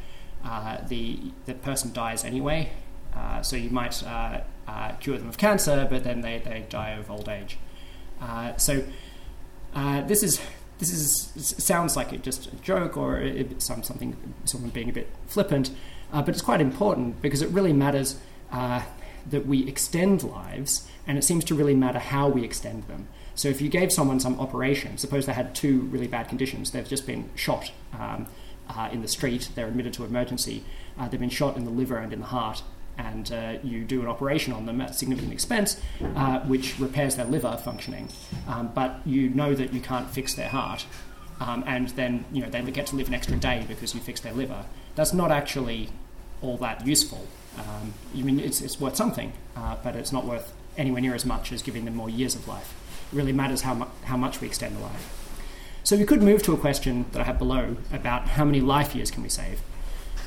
Uh, 0.45 0.79
the, 0.89 1.19
the 1.47 1.55
person 1.55 1.93
dies 1.93 2.25
anyway, 2.25 2.71
so 3.43 3.57
you 3.57 3.71
might 3.71 4.03
cure 5.01 5.19
them 5.19 5.29
of 5.29 5.39
cancer, 5.39 5.87
but 5.89 6.05
then 6.05 6.21
they, 6.21 6.39
they 6.39 6.65
die 6.69 6.91
of 6.91 7.11
old 7.11 7.29
age. 7.29 7.59
so, 8.57 8.85
this 10.07 10.23
is 10.23 10.41
this 10.91 11.37
is 11.37 11.65
sounds 11.65 11.97
like 11.97 12.13
it 12.13 12.23
just 12.23 12.53
a 12.53 12.57
joke 12.57 12.97
or 12.97 13.19
it, 13.19 13.63
some, 13.63 13.83
something 13.83 14.17
someone 14.45 14.71
being 14.71 14.89
a 14.89 14.93
bit 14.93 15.09
flippant, 15.27 15.71
uh, 16.13 16.23
but 16.23 16.31
it's 16.31 16.43
quite 16.43 16.61
important 16.61 17.21
because 17.23 17.43
it 17.43 17.49
really 17.51 17.73
matters 17.73 18.19
uh, 18.51 18.83
that 19.31 19.47
we 19.47 19.67
extend 19.69 20.23
lives, 20.23 20.89
and 21.07 21.19
it 21.19 21.23
seems 21.23 21.45
to 21.45 21.55
really 21.55 21.75
matter 21.75 21.99
how 21.99 22.29
we 22.29 22.45
extend 22.45 22.87
them. 22.89 23.09
So 23.35 23.49
if 23.49 23.61
you 23.61 23.69
gave 23.69 23.93
someone 23.93 24.21
some 24.21 24.39
operation, 24.39 24.99
suppose 24.99 25.27
they 25.27 25.33
had 25.33 25.55
two 25.55 25.81
really 25.83 26.09
bad 26.09 26.29
conditions, 26.29 26.71
they've 26.71 26.89
just 26.89 27.07
been 27.07 27.31
shot 27.35 27.73
um, 27.99 28.27
uh, 28.69 28.89
in 28.93 29.01
the 29.01 29.09
street, 29.09 29.51
they're 29.55 29.69
admitted 29.69 29.95
to 29.95 30.05
emergency, 30.05 30.65
uh, 30.99 31.09
they've 31.09 31.21
been 31.21 31.31
shot 31.31 31.57
in 31.57 31.65
the 31.65 31.71
liver 31.71 31.97
and 31.97 32.13
in 32.13 32.21
the 32.21 32.27
heart, 32.27 32.63
and 32.99 33.33
uh, 33.33 33.55
you 33.63 33.85
do 33.85 34.03
an 34.03 34.09
operation 34.09 34.53
on 34.53 34.67
them 34.67 34.81
at 34.81 34.95
significant 34.95 35.33
expense, 35.33 35.81
uh, 36.15 36.41
which 36.41 36.79
repairs 36.79 37.17
their 37.17 37.27
liver 37.27 37.57
functioning, 37.63 38.09
um, 38.47 38.71
but 38.75 39.01
you 39.07 39.29
know 39.31 39.55
that 39.55 39.73
you 39.73 39.81
can't 39.81 40.11
fix 40.11 40.35
their 40.35 40.49
heart, 40.49 40.87
um, 41.41 41.65
and 41.67 41.89
then 41.91 42.25
you 42.33 42.43
know 42.43 42.51
they 42.51 42.63
get 42.71 42.87
to 42.89 42.97
live 42.97 43.09
an 43.09 43.15
extra 43.15 43.37
day 43.37 43.65
because 43.67 43.95
you 43.95 44.01
fixed 44.01 44.23
their 44.23 44.33
liver. 44.35 44.65
That's 44.95 45.13
not 45.13 45.31
actually 45.31 45.89
all 46.43 46.57
that 46.59 46.87
useful. 46.87 47.27
Um, 47.59 47.95
I 48.17 48.23
mean, 48.23 48.41
it's, 48.41 48.61
it's 48.61 48.81
worth 48.81 48.97
something, 48.97 49.33
uh, 49.57 49.77
but 49.83 49.95
it's 49.97 50.13
not 50.13 50.25
worth 50.25 50.53
anywhere 50.77 51.01
near 51.01 51.15
as 51.15 51.25
much 51.25 51.53
as 51.53 51.63
giving 51.63 51.85
them 51.85 51.95
more 51.95 52.11
years 52.11 52.35
of 52.35 52.49
life. 52.49 52.75
It 53.13 53.17
really 53.17 53.33
matters 53.33 53.63
how, 53.63 53.75
mu- 53.75 53.87
how 54.05 54.17
much 54.17 54.41
we 54.41 54.47
extend 54.47 54.77
the 54.77 54.81
life. 54.81 55.19
So 55.85 55.97
we 55.97 56.05
could 56.05 56.23
move 56.23 56.43
to 56.45 56.53
a 56.53 56.57
question 56.57 57.07
that 57.13 57.21
I 57.21 57.25
have 57.25 57.39
below 57.39 57.77
about 57.93 58.29
how 58.29 58.45
many 58.45 58.61
life 58.61 58.95
years 58.95 59.11
can 59.11 59.23
we 59.23 59.29
save. 59.29 59.61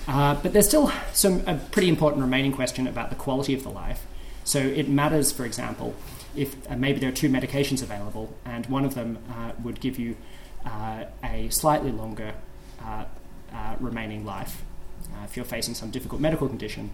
Uh, 0.08 0.36
but 0.36 0.54
there's 0.54 0.68
still 0.68 0.92
some 1.14 1.42
a 1.48 1.56
pretty 1.56 1.90
important 1.90 2.22
remaining 2.22 2.52
question 2.52 2.88
about 2.88 3.10
the 3.10 3.16
quality 3.16 3.54
of 3.54 3.64
the 3.64 3.70
life. 3.70 4.06
So 4.44 4.60
it 4.60 4.88
matters, 4.88 5.32
for 5.32 5.46
example, 5.46 5.96
if 6.36 6.56
uh, 6.70 6.76
maybe 6.76 7.00
there 7.00 7.10
are 7.10 7.14
two 7.14 7.30
medications 7.30 7.82
available, 7.82 8.36
and 8.46 8.66
one 8.68 8.86
of 8.86 8.94
them 8.94 9.18
uh, 9.30 9.52
would 9.64 9.80
give 9.80 9.98
you 9.98 10.16
uh, 10.66 11.06
a 11.24 11.50
slightly 11.50 11.92
longer 11.92 12.34
uh, 12.84 13.06
remaining 13.80 14.26
life 14.26 14.64
if 15.24 15.36
you're 15.36 15.46
facing 15.46 15.74
some 15.74 15.90
difficult 15.90 16.22
medical 16.22 16.48
condition, 16.48 16.92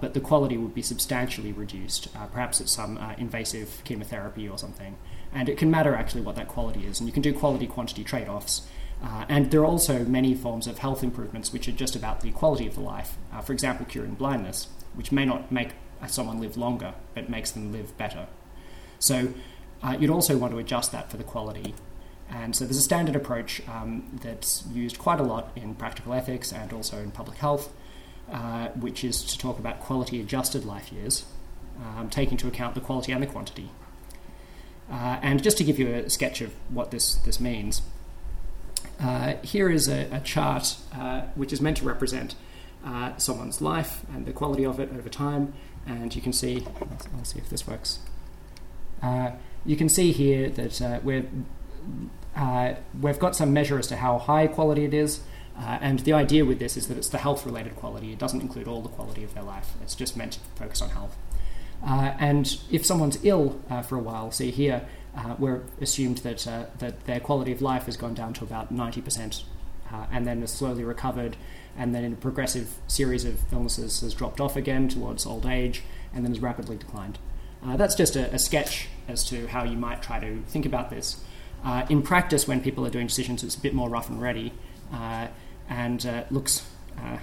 but 0.00 0.12
the 0.12 0.20
quality 0.20 0.56
would 0.56 0.74
be 0.74 0.82
substantially 0.82 1.50
reduced. 1.50 2.12
perhaps 2.32 2.60
it's 2.60 2.72
some 2.72 2.98
invasive 3.18 3.80
chemotherapy 3.84 4.48
or 4.48 4.58
something, 4.58 4.96
and 5.32 5.48
it 5.48 5.56
can 5.56 5.70
matter 5.70 5.94
actually 5.94 6.20
what 6.20 6.36
that 6.36 6.46
quality 6.46 6.86
is, 6.86 7.00
and 7.00 7.08
you 7.08 7.12
can 7.12 7.22
do 7.22 7.32
quality 7.32 7.66
quantity 7.66 8.04
trade 8.04 8.28
offs. 8.28 8.62
Uh, 9.04 9.26
and 9.28 9.50
there 9.50 9.60
are 9.60 9.66
also 9.66 10.04
many 10.04 10.34
forms 10.34 10.66
of 10.66 10.78
health 10.78 11.02
improvements 11.02 11.52
which 11.52 11.68
are 11.68 11.72
just 11.72 11.94
about 11.94 12.22
the 12.22 12.30
quality 12.30 12.66
of 12.66 12.74
the 12.74 12.80
life. 12.80 13.16
Uh, 13.32 13.40
for 13.42 13.52
example, 13.52 13.84
curing 13.84 14.14
blindness, 14.14 14.68
which 14.94 15.12
may 15.12 15.26
not 15.26 15.52
make 15.52 15.72
someone 16.06 16.40
live 16.40 16.56
longer, 16.56 16.94
but 17.14 17.28
makes 17.28 17.50
them 17.50 17.70
live 17.70 17.96
better. 17.98 18.26
So 18.98 19.34
uh, 19.82 19.96
you'd 20.00 20.10
also 20.10 20.38
want 20.38 20.52
to 20.52 20.58
adjust 20.58 20.90
that 20.92 21.10
for 21.10 21.18
the 21.18 21.24
quality. 21.24 21.74
And 22.30 22.56
so 22.56 22.64
there's 22.64 22.78
a 22.78 22.82
standard 22.82 23.14
approach 23.14 23.60
um, 23.68 24.18
that's 24.22 24.64
used 24.72 24.98
quite 24.98 25.20
a 25.20 25.22
lot 25.22 25.52
in 25.54 25.74
practical 25.74 26.14
ethics 26.14 26.52
and 26.52 26.72
also 26.72 26.98
in 26.98 27.10
public 27.10 27.36
health, 27.38 27.72
uh, 28.32 28.68
which 28.68 29.04
is 29.04 29.22
to 29.24 29.38
talk 29.38 29.58
about 29.58 29.80
quality 29.80 30.18
adjusted 30.20 30.64
life 30.64 30.90
years, 30.90 31.26
um, 31.78 32.08
taking 32.08 32.32
into 32.32 32.48
account 32.48 32.74
the 32.74 32.80
quality 32.80 33.12
and 33.12 33.22
the 33.22 33.26
quantity. 33.26 33.68
Uh, 34.90 35.18
and 35.22 35.42
just 35.42 35.58
to 35.58 35.64
give 35.64 35.78
you 35.78 35.88
a 35.88 36.08
sketch 36.08 36.40
of 36.40 36.54
what 36.70 36.90
this, 36.90 37.16
this 37.16 37.38
means, 37.38 37.82
uh, 39.00 39.34
here 39.42 39.70
is 39.70 39.88
a, 39.88 40.08
a 40.12 40.20
chart 40.20 40.76
uh, 40.94 41.22
which 41.34 41.52
is 41.52 41.60
meant 41.60 41.78
to 41.78 41.84
represent 41.84 42.34
uh, 42.84 43.16
someone's 43.16 43.60
life 43.60 44.04
and 44.14 44.26
the 44.26 44.32
quality 44.32 44.64
of 44.64 44.78
it 44.78 44.90
over 44.96 45.08
time. 45.08 45.54
And 45.86 46.14
you 46.14 46.22
can 46.22 46.32
see, 46.32 46.66
let's 47.16 47.32
see 47.32 47.38
if 47.38 47.48
this 47.48 47.66
works. 47.66 47.98
Uh, 49.02 49.32
you 49.66 49.76
can 49.76 49.88
see 49.88 50.12
here 50.12 50.48
that 50.50 50.80
uh, 50.80 51.00
we're, 51.02 51.26
uh, 52.36 52.74
we've 53.00 53.18
got 53.18 53.36
some 53.36 53.52
measure 53.52 53.78
as 53.78 53.86
to 53.88 53.96
how 53.96 54.18
high 54.18 54.46
quality 54.46 54.84
it 54.84 54.94
is. 54.94 55.20
and 55.56 56.00
the 56.00 56.12
idea 56.12 56.44
with 56.44 56.58
this 56.58 56.76
is 56.76 56.88
that 56.88 56.96
it's 56.96 57.08
the 57.08 57.18
health 57.18 57.44
related 57.44 57.76
quality. 57.76 58.12
It 58.12 58.18
doesn't 58.18 58.40
include 58.40 58.68
all 58.68 58.80
the 58.80 58.88
quality 58.88 59.24
of 59.24 59.34
their 59.34 59.42
life, 59.42 59.74
it's 59.82 59.94
just 59.94 60.16
meant 60.16 60.32
to 60.32 60.40
focus 60.56 60.80
on 60.82 60.90
health. 60.90 61.16
and 61.82 62.58
if 62.70 62.84
someone's 62.84 63.18
ill 63.24 63.60
for 63.86 63.96
a 63.96 64.00
while, 64.00 64.30
see 64.30 64.50
here, 64.50 64.86
uh, 65.16 65.36
we're 65.38 65.62
assumed 65.80 66.18
that, 66.18 66.46
uh, 66.46 66.66
that 66.78 67.04
their 67.04 67.20
quality 67.20 67.52
of 67.52 67.62
life 67.62 67.86
has 67.86 67.96
gone 67.96 68.14
down 68.14 68.32
to 68.34 68.44
about 68.44 68.74
90% 68.74 69.44
uh, 69.92 70.06
and 70.10 70.26
then 70.26 70.40
has 70.40 70.52
slowly 70.52 70.82
recovered 70.82 71.36
and 71.76 71.94
then 71.94 72.04
in 72.04 72.12
a 72.12 72.16
progressive 72.16 72.76
series 72.86 73.24
of 73.24 73.40
illnesses 73.52 74.00
has 74.00 74.14
dropped 74.14 74.40
off 74.40 74.56
again 74.56 74.88
towards 74.88 75.26
old 75.26 75.46
age 75.46 75.82
and 76.12 76.24
then 76.24 76.32
has 76.32 76.40
rapidly 76.40 76.76
declined. 76.76 77.18
Uh, 77.64 77.76
that's 77.76 77.94
just 77.94 78.16
a, 78.16 78.32
a, 78.34 78.38
sketch 78.38 78.88
as 79.08 79.24
to 79.24 79.46
how 79.48 79.64
you 79.64 79.76
might 79.76 80.02
try 80.02 80.20
to 80.20 80.42
think 80.48 80.66
about 80.66 80.90
this. 80.90 81.22
Uh, 81.64 81.86
in 81.88 82.02
practice, 82.02 82.46
when 82.46 82.60
people 82.60 82.86
are 82.86 82.90
doing 82.90 83.06
decisions, 83.06 83.42
it's 83.42 83.54
a 83.54 83.60
bit 83.60 83.72
more 83.72 83.88
rough 83.88 84.10
and 84.10 84.20
ready 84.20 84.52
uh, 84.92 85.28
and 85.68 86.06
looks, 86.30 86.68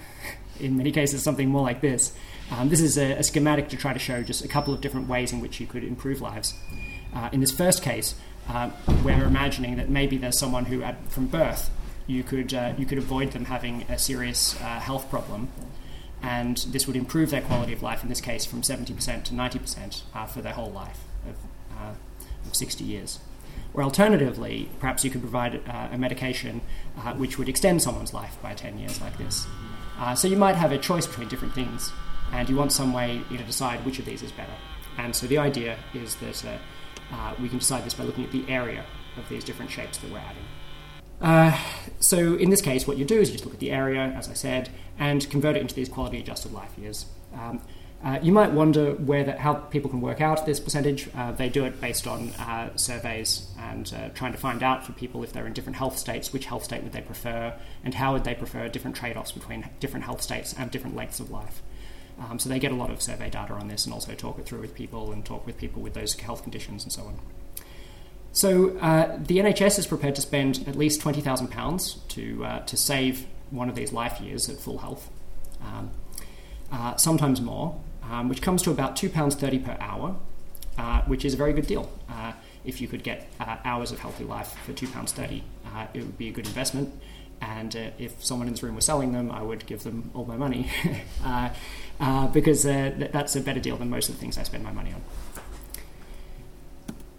in 0.60 0.76
many 0.76 0.92
cases, 0.92 1.22
something 1.22 1.48
more 1.48 1.62
like 1.62 1.82
this. 1.82 2.14
Um, 2.50 2.70
this 2.70 2.82
is 2.82 2.98
a, 2.98 3.14
a 3.14 3.24
schematic 3.24 3.70
to 3.70 3.78
try 3.78 3.94
to 3.94 4.00
show 4.00 4.24
just 4.24 4.44
a 4.44 4.48
couple 4.48 4.74
of 4.74 4.82
different 4.82 5.08
ways 5.08 5.32
in 5.32 5.42
which 5.42 5.60
you 5.60 5.68
could 5.68 5.84
improve 5.84 6.22
lives. 6.22 6.56
Uh, 7.14 7.30
in 7.32 7.40
this 7.40 7.52
first 7.52 7.82
case, 7.82 8.16
uh, 8.50 8.70
we're 9.04 9.24
imagining 9.24 9.76
that 9.76 9.90
maybe 9.90 10.18
there's 10.18 10.38
someone 10.38 10.66
who, 10.66 10.82
at, 10.82 11.10
from 11.10 11.28
birth, 11.28 11.70
you 12.08 12.24
could 12.24 12.54
uh, 12.54 12.74
you 12.78 12.86
could 12.86 12.98
avoid 12.98 13.32
them 13.32 13.46
having 13.46 13.84
a 13.84 13.98
serious 13.98 14.60
uh, 14.60 14.80
health 14.80 15.10
problem, 15.10 15.50
and 16.22 16.58
this 16.70 16.88
would 16.88 16.96
improve 16.96 17.30
their 17.30 17.42
quality 17.42 17.74
of 17.74 17.82
life. 17.84 18.04
In 18.04 18.10
this 18.10 18.22
case, 18.22 18.46
from 18.46 18.62
70% 18.62 19.24
to 19.26 19.34
90% 19.34 20.02
uh, 20.14 20.26
for 20.26 20.42
their 20.42 20.54
whole 20.54 20.72
life 20.72 21.04
of, 21.28 21.36
uh, 21.78 21.94
of 22.46 22.56
60 22.56 22.84
years. 22.84 23.20
Or 23.74 23.84
alternatively, 23.84 24.70
perhaps 24.80 25.06
you 25.06 25.12
could 25.12 25.22
provide 25.22 25.62
a 25.66 25.98
medication 25.98 26.60
which 27.16 27.38
would 27.38 27.48
extend 27.48 27.82
someone's 27.82 28.14
life 28.14 28.38
by 28.42 28.54
10 28.54 28.78
years, 28.78 29.00
like 29.00 29.18
this. 29.18 29.48
so 30.16 30.28
you 30.28 30.36
might 30.36 30.56
have 30.56 30.74
a 30.74 30.78
choice 30.78 31.08
between 31.08 31.30
different 31.30 31.54
things, 31.54 31.94
and 32.34 32.50
you 32.50 32.58
want 32.58 32.74
some 32.74 32.92
way 32.92 33.22
to 33.30 33.38
decide 33.38 33.86
which 33.86 33.98
of 33.98 34.04
these 34.04 34.24
is 34.24 34.32
better. 34.34 34.52
And 34.98 35.16
so 35.16 35.26
the 35.26 35.38
idea 35.38 35.78
is 35.94 36.16
that 36.18 36.44
uh, 37.12 37.34
we 37.42 37.50
can 37.50 37.60
decide 37.60 37.86
this 37.86 37.94
by 37.94 38.04
looking 38.04 38.24
at 38.24 38.32
the 38.32 38.48
area 38.50 38.86
of 39.18 39.28
these 39.30 39.44
different 39.44 39.72
shapes 39.72 39.98
that 40.00 40.12
we're 40.12 40.20
adding. 40.20 40.44
Uh, 41.22 41.58
so 42.00 42.36
in 42.36 42.50
this 42.50 42.62
case, 42.62 42.88
what 42.88 42.98
you 42.98 43.06
do 43.06 43.20
is 43.20 43.30
you 43.30 43.34
just 43.34 43.46
look 43.46 43.54
at 43.54 43.60
the 43.60 43.72
area, 43.72 44.02
as 44.18 44.28
I 44.30 44.34
said, 44.34 44.70
and 44.98 45.30
convert 45.30 45.56
it 45.56 45.62
into 45.62 45.76
these 45.76 45.90
quality 45.90 46.20
adjusted 46.20 46.52
life 46.52 46.72
years. 46.78 47.06
Um, 47.34 47.62
uh, 48.04 48.18
you 48.24 48.32
might 48.32 48.52
wonder 48.52 48.94
where 48.94 49.24
the, 49.24 49.38
how 49.38 49.54
people 49.54 49.90
can 49.90 50.02
work 50.02 50.22
out 50.22 50.46
this 50.48 50.60
percentage. 50.60 51.08
Uh, 51.16 51.32
they 51.32 51.50
do 51.50 51.66
it 51.66 51.80
based 51.80 52.08
on 52.08 52.30
uh, 52.32 52.76
surveys 52.76 53.52
and 53.60 53.94
uh, 53.96 54.10
trying 54.10 54.32
to 54.32 54.40
find 54.40 54.64
out 54.64 54.84
for 54.84 54.92
people 54.94 55.24
if 55.24 55.32
they're 55.32 55.46
in 55.46 55.54
different 55.54 55.76
health 55.76 56.00
states, 56.00 56.34
which 56.34 56.46
health 56.46 56.64
state 56.64 56.82
would 56.82 56.94
they 56.94 57.02
prefer, 57.02 57.54
and 57.84 57.94
how 57.94 58.14
would 58.14 58.24
they 58.24 58.34
prefer 58.34 58.68
different 58.68 58.96
trade 58.96 59.16
offs 59.16 59.32
between 59.32 59.70
different 59.80 60.06
health 60.06 60.22
states 60.22 60.56
and 60.58 60.72
different 60.72 60.96
lengths 60.96 61.20
of 61.20 61.30
life. 61.30 61.62
Um, 62.30 62.40
so 62.40 62.50
they 62.50 62.60
get 62.60 62.72
a 62.72 62.76
lot 62.76 62.92
of 62.92 63.02
survey 63.02 63.30
data 63.30 63.54
on 63.54 63.68
this 63.68 63.86
and 63.86 63.94
also 63.94 64.14
talk 64.14 64.38
it 64.38 64.46
through 64.46 64.62
with 64.62 64.76
people 64.76 65.12
and 65.12 65.26
talk 65.26 65.46
with 65.46 65.58
people 65.58 65.82
with 65.82 65.94
those 65.94 66.14
health 66.14 66.44
conditions 66.44 66.84
and 66.84 66.94
so 66.94 67.04
on. 67.04 67.20
So 68.32 68.78
uh, 68.78 69.18
the 69.20 69.40
NHS 69.40 69.80
is 69.80 69.88
prepared 69.88 70.16
to 70.16 70.22
spend 70.22 70.66
at 70.68 70.76
least 70.76 71.02
twenty 71.02 71.22
thousand 71.22 71.50
pounds 71.50 71.96
to 72.10 72.46
uh, 72.46 72.60
to 72.60 72.78
save 72.78 73.26
one 73.50 73.68
of 73.68 73.76
these 73.76 73.92
life 73.92 74.22
years 74.22 74.48
at 74.50 74.58
full 74.58 74.78
health, 74.78 75.10
um, 75.62 75.92
uh, 76.72 76.96
sometimes 76.96 77.42
more, 77.42 77.78
um, 78.04 78.30
which 78.30 78.42
comes 78.42 78.62
to 78.64 78.72
about 78.72 78.96
two 78.96 79.10
pounds 79.10 79.36
thirty 79.36 79.60
per 79.60 79.76
hour, 79.82 80.16
uh, 80.78 81.02
which 81.02 81.26
is 81.26 81.34
a 81.34 81.38
very 81.38 81.52
good 81.52 81.68
deal. 81.68 81.92
Uh, 82.10 82.32
if 82.64 82.80
you 82.80 82.88
could 82.88 83.04
get 83.04 83.28
uh, 83.40 83.58
hours 83.66 83.92
of 83.92 84.00
healthy 84.00 84.24
life 84.24 84.56
for 84.66 84.72
two 84.72 84.88
pounds 84.88 85.12
thirty, 85.12 85.44
it 85.94 86.00
would 86.00 86.18
be 86.18 86.30
a 86.30 86.32
good 86.32 86.48
investment. 86.48 86.94
And 87.60 87.76
if 88.00 88.24
someone 88.24 88.48
in 88.48 88.54
this 88.54 88.64
room 88.64 88.76
was 88.76 88.86
selling 88.86 89.12
them, 89.12 89.32
I 89.32 89.42
would 89.42 89.66
give 89.66 89.84
them 89.84 90.12
all 90.14 90.26
my 90.26 90.38
money. 90.38 90.70
uh, 92.02 92.28
because 92.28 92.66
uh, 92.66 92.94
th- 92.98 93.12
that's 93.12 93.36
a 93.36 93.42
better 93.42 93.60
deal 93.60 93.78
than 93.78 93.90
most 93.90 94.10
of 94.10 94.16
the 94.16 94.22
things 94.22 94.38
I 94.38 94.44
spend 94.44 94.64
my 94.64 94.72
money 94.72 94.94
on. 94.94 95.02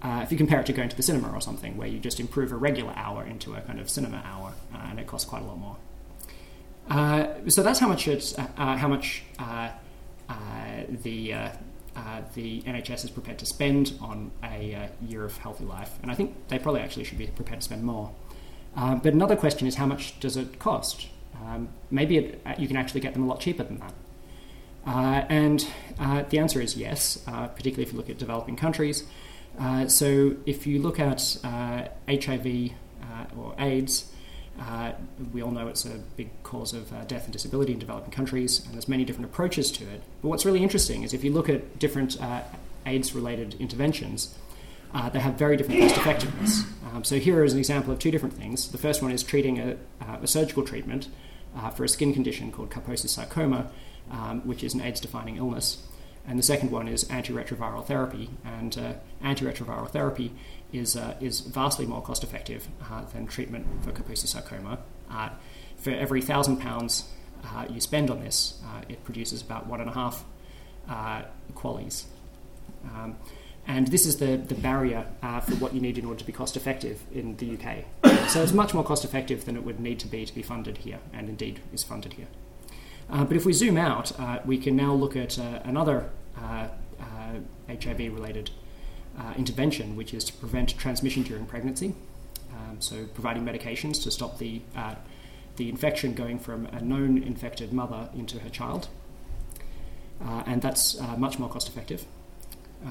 Uh, 0.03 0.23
if 0.23 0.33
you 0.33 0.39
compare 0.39 0.59
it 0.59 0.67
to 0.67 0.73
going 0.73 0.89
to 0.89 0.97
the 0.97 1.03
cinema 1.03 1.31
or 1.33 1.41
something, 1.41 1.77
where 1.77 1.87
you 1.87 2.01
just 2.01 2.19
improve 2.19 2.51
a 2.51 2.57
regular 2.57 2.93
hour 2.97 3.25
into 3.25 3.55
a 3.55 3.61
kind 3.61 3.79
of 3.79 3.89
cinema 3.89 4.21
hour, 4.25 4.53
uh, 4.75 4.79
and 4.91 4.99
it 4.99 5.07
costs 5.07 5.29
quite 5.29 5.43
a 5.43 5.45
lot 5.45 5.59
more. 5.59 5.77
Uh, 6.91 7.29
so 7.49 7.62
that's 7.62 7.79
how 7.79 7.87
much 7.87 8.09
it's, 8.09 8.37
uh, 8.37 8.47
how 8.57 8.89
much 8.89 9.23
the 9.39 11.35
the 12.35 12.62
NHS 12.62 13.05
is 13.05 13.11
prepared 13.11 13.39
to 13.39 13.47
spend 13.47 13.93
on 14.01 14.33
a 14.43 14.89
year 15.07 15.25
of 15.25 15.37
healthy 15.39 15.65
life, 15.65 15.93
and 16.03 16.11
I 16.11 16.15
think 16.15 16.49
they 16.49 16.59
probably 16.59 16.81
actually 16.81 17.05
should 17.05 17.19
be 17.19 17.29
prepared 17.29 17.61
to 17.61 17.65
spend 17.65 17.85
more. 17.85 18.11
But 18.75 19.12
another 19.12 19.37
question 19.37 19.67
is 19.67 19.76
how 19.76 19.87
much 19.87 20.19
does 20.21 20.37
it 20.37 20.59
cost? 20.59 21.09
Um, 21.45 21.69
maybe 21.91 22.19
it, 22.19 22.43
you 22.59 22.69
can 22.69 22.76
actually 22.76 23.00
get 23.00 23.14
them 23.14 23.23
a 23.23 23.26
lot 23.26 23.41
cheaper 23.41 23.64
than 23.64 23.79
that. 23.79 23.95
Uh, 24.87 25.25
and 25.29 25.67
uh, 25.99 26.23
the 26.31 26.38
answer 26.38 26.61
is 26.61 26.76
yes, 26.76 27.23
uh, 27.26 27.47
particularly 27.49 27.85
if 27.85 27.93
you 27.93 27.99
look 27.99 28.11
at 28.11 28.19
developing 28.19 28.57
countries. 28.57 29.05
Uh, 29.59 29.87
so 29.87 30.35
if 30.47 30.67
you 30.67 30.81
look 30.81 30.99
at 30.99 31.37
HIV 31.43 32.47
uh, 33.02 33.38
or 33.38 33.55
AIDS, 33.59 34.11
uh, 34.61 34.93
we 35.33 35.43
all 35.43 35.50
know 35.50 35.69
it's 35.69 35.85
a 35.85 35.99
big 36.17 36.31
cause 36.43 36.73
of 36.73 36.91
death 37.07 37.25
and 37.25 37.33
disability 37.33 37.73
in 37.73 37.79
developing 37.79 38.11
countries, 38.11 38.64
and 38.64 38.75
there's 38.75 38.88
many 38.88 39.05
different 39.05 39.26
approaches 39.26 39.71
to 39.73 39.85
it. 39.85 40.02
But 40.21 40.29
what's 40.29 40.45
really 40.45 40.62
interesting 40.62 41.02
is 41.02 41.14
if 41.14 41.25
you 41.25 41.33
look 41.33 41.49
at 41.49 41.79
different 41.79 42.17
AIDS-related 42.87 43.55
interventions, 43.61 44.37
they 45.13 45.21
have 45.21 45.35
very 45.35 45.57
different 45.57 45.81
cost 45.81 45.97
effectiveness. 45.97 46.65
Um, 46.93 47.05
so 47.05 47.19
here 47.19 47.43
is 47.45 47.53
an 47.53 47.59
example 47.59 47.93
of 47.93 47.99
two 47.99 48.11
different 48.11 48.35
things. 48.35 48.71
The 48.71 48.79
first 48.79 49.03
one 49.03 49.11
is 49.11 49.23
treating 49.23 49.59
a, 49.59 49.77
a 50.23 50.27
surgical 50.27 50.63
treatment 50.63 51.09
for 51.75 51.85
a 51.85 51.89
skin 51.89 52.13
condition 52.13 52.53
called 52.53 52.71
Kaposi's 52.71 53.11
sarcoma, 53.13 53.71
um, 54.11 54.47
which 54.47 54.63
is 54.63 54.75
an 54.75 54.81
AIDS 54.81 55.01
defining 55.01 55.37
illness. 55.37 55.79
And 56.27 56.39
the 56.39 56.43
second 56.43 56.71
one 56.71 56.87
is 56.87 57.05
antiretroviral 57.05 57.85
therapy. 57.85 58.31
And 58.45 58.79
uh, 58.79 58.93
antiretroviral 59.27 59.91
therapy 59.91 60.33
is, 60.73 60.97
uh, 60.97 61.15
is 61.21 61.41
vastly 61.41 61.87
more 61.87 62.03
cost 62.03 62.23
effective 62.23 62.69
uh, 62.91 63.05
than 63.13 63.27
treatment 63.27 63.67
for 63.83 63.93
Kaposi's 63.93 64.31
sarcoma. 64.31 64.79
Uh, 65.11 65.31
for 65.77 65.91
every 65.91 66.23
thousand 66.23 66.59
pounds 66.59 67.09
uh, 67.45 67.67
you 67.69 67.81
spend 67.81 68.11
on 68.11 68.21
this, 68.21 68.61
uh, 68.65 68.83
it 68.89 69.03
produces 69.05 69.43
about 69.43 69.67
one 69.67 69.81
and 69.81 69.91
a 69.91 69.93
half 69.93 70.25
QALYs. 71.55 72.05
Um, 72.85 73.17
and 73.66 73.88
this 73.88 74.07
is 74.07 74.16
the, 74.16 74.37
the 74.37 74.54
barrier 74.54 75.07
for 75.21 75.54
what 75.57 75.75
you 75.75 75.81
need 75.81 75.97
in 75.99 76.04
order 76.04 76.19
to 76.19 76.26
be 76.26 76.33
cost 76.33 76.57
effective 76.57 77.02
in 77.12 77.37
the 77.37 77.54
UK. 77.54 78.28
so 78.28 78.42
it's 78.42 78.52
much 78.52 78.75
more 78.75 78.85
cost 78.85 79.04
effective 79.04 79.45
than 79.45 79.57
it 79.57 79.64
would 79.64 79.78
need 79.78 79.99
to 80.00 80.09
be 80.09 80.26
to 80.26 80.35
be 80.35 80.42
funded 80.42 80.78
here, 80.78 80.99
and 81.12 81.28
indeed 81.28 81.61
is 81.73 81.83
funded 81.83 82.14
here. 82.14 82.26
Uh, 83.12 83.25
but 83.25 83.37
if 83.37 83.45
we 83.45 83.52
zoom 83.52 83.76
out, 83.76 84.19
uh, 84.19 84.38
we 84.45 84.57
can 84.57 84.75
now 84.75 84.92
look 84.95 85.14
at 85.14 85.38
uh, 85.38 85.61
another 85.64 86.09
HIV 87.69 88.00
uh, 88.00 88.11
related 88.11 88.50
uh, 89.19 89.35
intervention, 89.37 89.97
which 89.97 90.14
is 90.14 90.25
to 90.25 90.33
prevent 90.33 90.76
transmission 90.78 91.23
during 91.23 91.45
pregnancy. 91.45 91.95
Um, 92.52 92.81
so, 92.81 93.04
providing 93.14 93.45
medications 93.45 94.02
to 94.04 94.11
stop 94.11 94.38
the, 94.38 94.62
the 95.57 95.69
infection 95.69 96.14
going 96.14 96.38
from 96.38 96.66
a 96.66 96.81
known 96.81 97.23
infected 97.23 97.73
mother 97.73 98.09
into 98.14 98.38
her 98.38 98.49
child. 98.49 98.88
and 100.21 100.62
that's 100.62 100.99
much 101.19 101.38
more 101.38 101.49
cost 101.49 101.69
effective. 101.69 102.07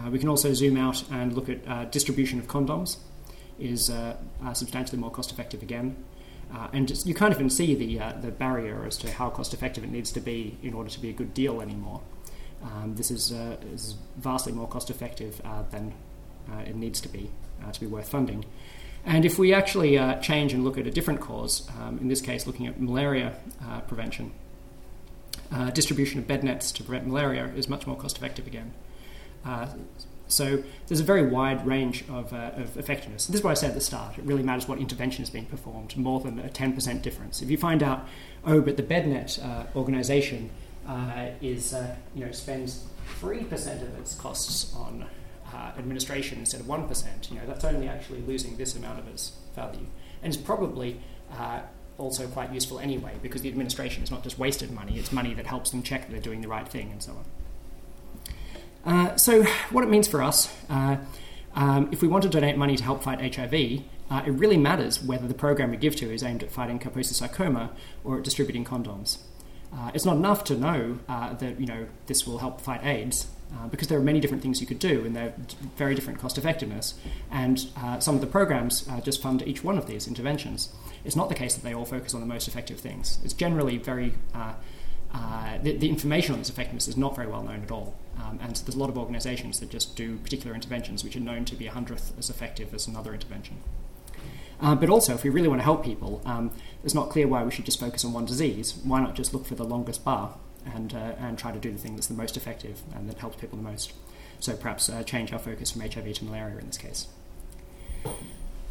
We 0.09 0.19
can 0.19 0.29
also 0.29 0.53
zoom 0.53 0.77
out 0.77 1.03
and 1.11 1.33
look 1.33 1.49
at 1.49 1.91
distribution 1.91 2.39
of 2.39 2.47
condoms, 2.47 2.97
is 3.59 3.91
substantially 4.53 4.99
more 4.99 5.11
cost 5.11 5.31
effective 5.31 5.61
again. 5.61 5.95
Uh, 6.53 6.67
and 6.73 6.87
just, 6.87 7.05
you 7.05 7.13
can't 7.13 7.33
even 7.33 7.49
see 7.49 7.75
the, 7.75 7.99
uh, 7.99 8.13
the 8.21 8.29
barrier 8.29 8.83
as 8.85 8.97
to 8.97 9.09
how 9.09 9.29
cost 9.29 9.53
effective 9.53 9.83
it 9.83 9.89
needs 9.89 10.11
to 10.11 10.19
be 10.19 10.57
in 10.61 10.73
order 10.73 10.89
to 10.89 10.99
be 10.99 11.09
a 11.09 11.13
good 11.13 11.33
deal 11.33 11.61
anymore. 11.61 12.01
Um, 12.61 12.95
this 12.95 13.09
is, 13.09 13.31
uh, 13.31 13.57
is, 13.73 13.95
vastly 14.17 14.51
more 14.51 14.67
cost 14.67 14.89
effective 14.89 15.41
uh, 15.45 15.63
than 15.71 15.93
uh, 16.51 16.59
it 16.59 16.75
needs 16.75 16.99
to 17.01 17.09
be 17.09 17.31
uh, 17.63 17.71
to 17.71 17.79
be 17.79 17.87
worth 17.87 18.09
funding. 18.09 18.43
And 19.05 19.25
if 19.25 19.39
we 19.39 19.53
actually 19.53 19.97
change 20.21 20.53
and 20.53 20.63
look 20.63 20.77
at 20.77 20.85
a 20.85 20.91
different 20.91 21.21
cause, 21.21 21.67
um, 21.79 21.97
in 21.99 22.07
this 22.07 22.21
case 22.21 22.45
looking 22.45 22.67
at 22.67 22.79
malaria 22.79 23.33
prevention, 23.87 24.31
distribution 25.73 26.19
of 26.19 26.27
bed 26.27 26.43
nets 26.43 26.71
to 26.73 26.83
prevent 26.83 27.07
malaria 27.07 27.47
is 27.55 27.67
much 27.67 27.87
more 27.87 27.95
cost 27.95 28.17
effective 28.17 28.45
again. 28.45 28.73
So 30.31 30.63
there's 30.87 30.99
a 30.99 31.03
very 31.03 31.27
wide 31.27 31.65
range 31.67 32.03
of, 32.09 32.33
uh, 32.33 32.51
of, 32.55 32.77
effectiveness. 32.77 33.27
This 33.27 33.37
is 33.37 33.43
what 33.43 33.51
I 33.51 33.53
said 33.55 33.69
at 33.69 33.75
the 33.75 33.81
start. 33.81 34.17
It 34.17 34.23
really 34.23 34.43
matters 34.43 34.67
what 34.67 34.79
intervention 34.79 35.23
is 35.23 35.29
being 35.29 35.45
performed, 35.45 35.95
more 35.97 36.19
than 36.19 36.39
a 36.39 36.47
10% 36.47 37.01
difference. 37.01 37.41
If 37.41 37.49
you 37.49 37.57
find 37.57 37.83
out, 37.83 38.07
oh, 38.45 38.61
but 38.61 38.77
the 38.77 38.83
BedNet 38.83 39.43
uh, 39.43 39.65
organization 39.75 40.49
uh, 40.87 41.27
is, 41.41 41.73
uh, 41.73 41.95
you 42.15 42.25
know, 42.25 42.31
spends 42.31 42.85
3% 43.19 43.81
of 43.81 43.99
its 43.99 44.15
costs 44.15 44.73
on 44.75 45.05
uh, 45.53 45.71
administration 45.77 46.39
instead 46.39 46.61
of 46.61 46.67
1%, 46.67 47.29
you 47.29 47.35
know, 47.35 47.45
that's 47.45 47.65
only 47.65 47.87
actually 47.87 48.21
losing 48.21 48.55
this 48.55 48.75
amount 48.75 48.99
of 48.99 49.07
its 49.07 49.33
value. 49.53 49.85
And 50.23 50.33
it's 50.33 50.41
probably 50.41 51.01
uh, 51.37 51.61
also 51.97 52.27
quite 52.27 52.53
useful 52.53 52.79
anyway, 52.79 53.15
because 53.21 53.41
the 53.41 53.49
administration 53.49 54.01
is 54.01 54.09
not 54.09 54.23
just 54.23 54.39
wasted 54.39 54.71
money, 54.71 54.97
it's 54.97 55.11
money 55.11 55.33
that 55.33 55.47
helps 55.47 55.71
them 55.71 55.83
check 55.83 56.05
that 56.05 56.11
they're 56.11 56.21
doing 56.21 56.41
the 56.41 56.47
right 56.47 56.67
thing 56.67 56.89
and 56.91 57.03
so 57.03 57.11
on. 57.11 57.25
Uh, 58.85 59.15
so, 59.15 59.43
what 59.69 59.83
it 59.83 59.89
means 59.89 60.07
for 60.07 60.23
us, 60.23 60.53
uh, 60.69 60.97
um, 61.55 61.89
if 61.91 62.01
we 62.01 62.07
want 62.07 62.23
to 62.23 62.29
donate 62.29 62.57
money 62.57 62.75
to 62.75 62.83
help 62.83 63.03
fight 63.03 63.35
HIV, 63.35 63.83
uh, 64.09 64.23
it 64.25 64.31
really 64.31 64.57
matters 64.57 65.01
whether 65.01 65.27
the 65.27 65.33
program 65.33 65.71
we 65.71 65.77
give 65.77 65.95
to 65.97 66.11
is 66.11 66.23
aimed 66.23 66.43
at 66.43 66.51
fighting 66.51 66.79
Kaposi 66.79 67.13
sarcoma 67.13 67.71
or 68.03 68.17
at 68.17 68.23
distributing 68.23 68.65
condoms. 68.65 69.19
Uh, 69.73 69.91
it's 69.93 70.03
not 70.03 70.17
enough 70.17 70.43
to 70.45 70.57
know 70.57 70.99
uh, 71.07 71.33
that 71.35 71.59
you 71.59 71.65
know 71.65 71.87
this 72.07 72.25
will 72.25 72.39
help 72.39 72.59
fight 72.59 72.83
AIDS. 72.83 73.27
Because 73.69 73.89
there 73.89 73.99
are 73.99 74.01
many 74.01 74.21
different 74.21 74.41
things 74.41 74.61
you 74.61 74.65
could 74.65 74.79
do, 74.79 75.03
and 75.03 75.13
they're 75.13 75.33
very 75.75 75.93
different 75.93 76.19
cost 76.19 76.37
effectiveness. 76.37 76.93
And 77.29 77.59
some 77.99 78.15
of 78.15 78.21
the 78.21 78.27
programs 78.27 78.87
just 79.03 79.21
fund 79.21 79.45
each 79.45 79.61
one 79.61 79.77
of 79.77 79.87
these 79.87 80.07
interventions. 80.07 80.69
It's 81.03 81.17
not 81.17 81.27
the 81.27 81.35
case 81.35 81.55
that 81.55 81.61
they 81.61 81.73
all 81.73 81.83
focus 81.83 82.13
on 82.13 82.21
the 82.21 82.25
most 82.25 82.47
effective 82.47 82.79
things. 82.79 83.19
It's 83.25 83.33
generally 83.33 83.75
very 83.77 84.13
uh, 85.13 85.57
the, 85.61 85.75
the, 85.77 85.89
information 85.89 86.33
on 86.33 86.39
its 86.39 86.49
effectiveness 86.49 86.87
is 86.87 86.95
not 86.95 87.15
very 87.15 87.27
well 87.27 87.43
known 87.43 87.61
at 87.63 87.71
all. 87.71 87.95
Um, 88.17 88.39
and 88.41 88.55
so 88.55 88.63
there's 88.63 88.75
a 88.75 88.79
lot 88.79 88.89
of 88.89 88.97
organizations 88.97 89.59
that 89.59 89.69
just 89.69 89.95
do 89.95 90.17
particular 90.17 90.55
interventions 90.55 91.03
which 91.03 91.15
are 91.15 91.21
known 91.21 91.43
to 91.45 91.55
be 91.55 91.67
a 91.67 91.71
hundredth 91.71 92.13
as 92.17 92.29
effective 92.29 92.73
as 92.73 92.87
another 92.87 93.13
intervention. 93.13 93.57
Uh, 94.61 94.75
but 94.75 94.89
also, 94.89 95.13
if 95.13 95.23
we 95.23 95.29
really 95.29 95.47
want 95.47 95.59
to 95.59 95.63
help 95.63 95.83
people, 95.83 96.21
um, 96.25 96.51
it's 96.83 96.93
not 96.93 97.09
clear 97.09 97.27
why 97.27 97.43
we 97.43 97.51
should 97.51 97.65
just 97.65 97.79
focus 97.79 98.05
on 98.05 98.13
one 98.13 98.25
disease. 98.25 98.75
Why 98.83 99.01
not 99.01 99.15
just 99.15 99.33
look 99.33 99.45
for 99.45 99.55
the 99.55 99.65
longest 99.65 100.05
bar 100.05 100.35
and, 100.73 100.93
uh, 100.93 101.13
and 101.19 101.37
try 101.37 101.51
to 101.51 101.59
do 101.59 101.71
the 101.71 101.79
thing 101.79 101.95
that's 101.95 102.07
the 102.07 102.13
most 102.13 102.37
effective 102.37 102.81
and 102.95 103.09
that 103.09 103.17
helps 103.17 103.37
people 103.37 103.57
the 103.57 103.63
most? 103.63 103.93
So 104.39 104.55
perhaps 104.55 104.87
uh, 104.87 105.03
change 105.03 105.33
our 105.33 105.39
focus 105.39 105.71
from 105.71 105.81
HIV 105.81 106.13
to 106.13 106.25
malaria 106.25 106.59
in 106.59 106.67
this 106.67 106.77
case. 106.77 107.07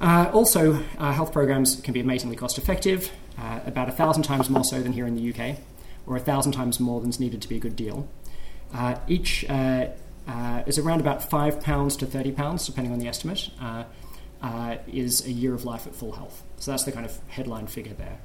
Uh, 0.01 0.31
also, 0.33 0.83
uh, 0.97 1.13
health 1.13 1.33
programs 1.33 1.81
can 1.81 1.93
be 1.93 2.01
amazingly 2.01 2.37
cost 2.37 2.57
effective, 2.57 3.11
uh, 3.37 3.61
about 3.67 3.89
a 3.89 3.93
thousand 3.93 4.23
times 4.23 4.49
more 4.49 4.65
so 4.65 4.81
than 4.81 4.93
here 4.93 5.07
in 5.07 5.17
the 5.17 5.31
UK 5.35 5.59
or 6.07 6.17
a 6.17 6.21
thousand 6.21 6.53
times 6.53 6.81
more 6.81 7.01
than 7.01 7.11
is 7.11 7.21
needed 7.21 7.41
to 7.43 7.49
be 7.49 7.57
a 7.57 7.61
good 7.61 7.77
deal. 7.77 8.09
Uh, 8.73 8.97
each 9.09 9.45
uh, 9.49 9.87
uh, 10.29 10.63
is 10.67 10.79
around 10.79 11.01
about 11.01 11.29
five 11.29 11.61
pounds 11.61 11.97
to 11.97 12.07
thirty 12.07 12.33
pounds, 12.33 12.67
depending 12.67 12.93
on 12.93 12.99
the 12.99 13.09
estimate. 13.09 13.51
Uh, 13.61 13.85
uh, 14.43 14.77
is 14.87 15.27
a 15.27 15.33
year 15.33 15.55
of 15.55 15.65
life 15.65 15.87
at 15.87 15.95
full 15.95 16.13
health. 16.13 16.43
So 16.57 16.71
that's 16.71 16.85
the 16.85 16.93
kind 16.93 17.05
of 17.05 17.19
headline 17.29 17.67
figure 17.67 17.93
there, 17.93 18.19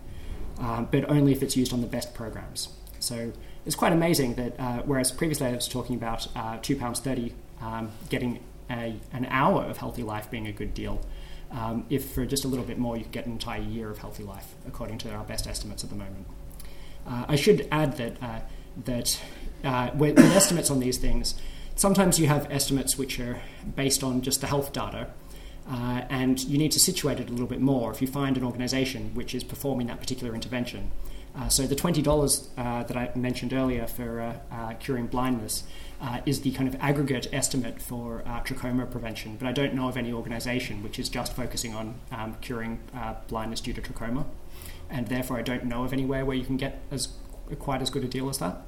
um, 0.59 0.87
but 0.89 1.09
only 1.09 1.31
if 1.31 1.43
it's 1.43 1.57
used 1.57 1.73
on 1.73 1.81
the 1.81 1.87
best 1.87 2.13
programs. 2.13 2.69
So 2.99 3.33
it's 3.65 3.75
quite 3.75 3.91
amazing 3.91 4.35
that 4.35 4.85
whereas 4.85 5.11
previously 5.11 5.47
I 5.47 5.51
was 5.53 5.67
talking 5.67 5.95
about 5.95 6.27
two 6.63 6.77
pounds 6.77 6.99
thirty 7.01 7.33
um, 7.61 7.91
getting 8.09 8.39
a, 8.69 8.95
an 9.11 9.25
hour 9.29 9.63
of 9.63 9.77
healthy 9.77 10.03
life 10.03 10.29
being 10.31 10.47
a 10.47 10.51
good 10.51 10.73
deal. 10.73 11.01
Um, 11.51 11.85
if 11.89 12.11
for 12.11 12.25
just 12.25 12.45
a 12.45 12.47
little 12.47 12.65
bit 12.65 12.77
more, 12.77 12.97
you 12.97 13.03
could 13.03 13.11
get 13.11 13.25
an 13.25 13.33
entire 13.33 13.61
year 13.61 13.89
of 13.89 13.99
healthy 13.99 14.23
life, 14.23 14.55
according 14.67 14.97
to 14.99 15.11
our 15.11 15.23
best 15.23 15.47
estimates 15.47 15.83
at 15.83 15.89
the 15.89 15.95
moment. 15.95 16.27
Uh, 17.07 17.25
I 17.27 17.35
should 17.35 17.67
add 17.71 17.97
that 17.97 18.21
uh, 18.21 18.39
that 18.85 19.21
uh, 19.63 19.91
with, 19.95 20.17
with, 20.17 20.35
estimates 20.35 20.69
on 20.69 20.79
these 20.79 20.97
things, 20.97 21.35
sometimes 21.75 22.19
you 22.19 22.27
have 22.27 22.49
estimates 22.51 22.97
which 22.97 23.19
are 23.19 23.41
based 23.75 24.03
on 24.03 24.21
just 24.21 24.41
the 24.41 24.47
health 24.47 24.73
data, 24.73 25.07
uh, 25.69 26.01
and 26.09 26.43
you 26.45 26.57
need 26.57 26.71
to 26.71 26.79
situate 26.79 27.19
it 27.19 27.29
a 27.29 27.31
little 27.31 27.47
bit 27.47 27.61
more 27.61 27.91
if 27.91 28.01
you 28.01 28.07
find 28.07 28.37
an 28.37 28.43
organisation 28.43 29.13
which 29.13 29.33
is 29.33 29.43
performing 29.43 29.87
that 29.87 29.99
particular 29.99 30.33
intervention. 30.33 30.91
Uh, 31.35 31.49
so 31.49 31.67
the 31.67 31.75
twenty 31.75 32.01
dollars 32.01 32.49
uh, 32.57 32.83
that 32.83 32.97
I 32.97 33.11
mentioned 33.15 33.53
earlier 33.53 33.87
for 33.87 34.39
curing 34.79 35.07
blindness 35.07 35.63
is 36.25 36.41
the 36.41 36.51
kind 36.51 36.67
of 36.67 36.75
aggregate 36.81 37.27
estimate 37.31 37.81
for 37.81 38.23
trachoma 38.45 38.89
prevention, 38.89 39.35
but 39.37 39.47
I 39.47 39.51
don't 39.51 39.73
know 39.73 39.87
of 39.87 39.97
any 39.97 40.11
organisation 40.13 40.81
which 40.81 40.97
is 40.97 41.09
just 41.09 41.33
focusing 41.33 41.75
on 41.75 41.95
um, 42.11 42.37
curing 42.41 42.79
blindness 43.27 43.61
due 43.61 43.73
to 43.73 43.81
trachoma 43.81 44.25
and 44.89 45.07
therefore 45.07 45.37
I 45.37 45.41
don't 45.41 45.65
know 45.65 45.83
of 45.83 45.93
anywhere 45.93 46.25
where 46.25 46.35
you 46.35 46.45
can 46.45 46.57
get 46.57 46.81
as 46.91 47.09
quite 47.59 47.81
as 47.81 47.89
good 47.89 48.03
a 48.03 48.07
deal 48.07 48.29
as 48.29 48.39
that. 48.39 48.65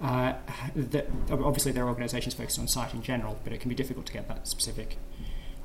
Uh, 0.00 0.32
the, 0.74 1.06
obviously, 1.30 1.72
there 1.72 1.84
are 1.84 1.88
organisations 1.88 2.34
focused 2.34 2.58
on 2.58 2.66
sight 2.68 2.94
in 2.94 3.02
general, 3.02 3.38
but 3.44 3.52
it 3.52 3.60
can 3.60 3.68
be 3.68 3.74
difficult 3.74 4.06
to 4.06 4.12
get 4.12 4.28
that 4.28 4.48
specific. 4.48 4.96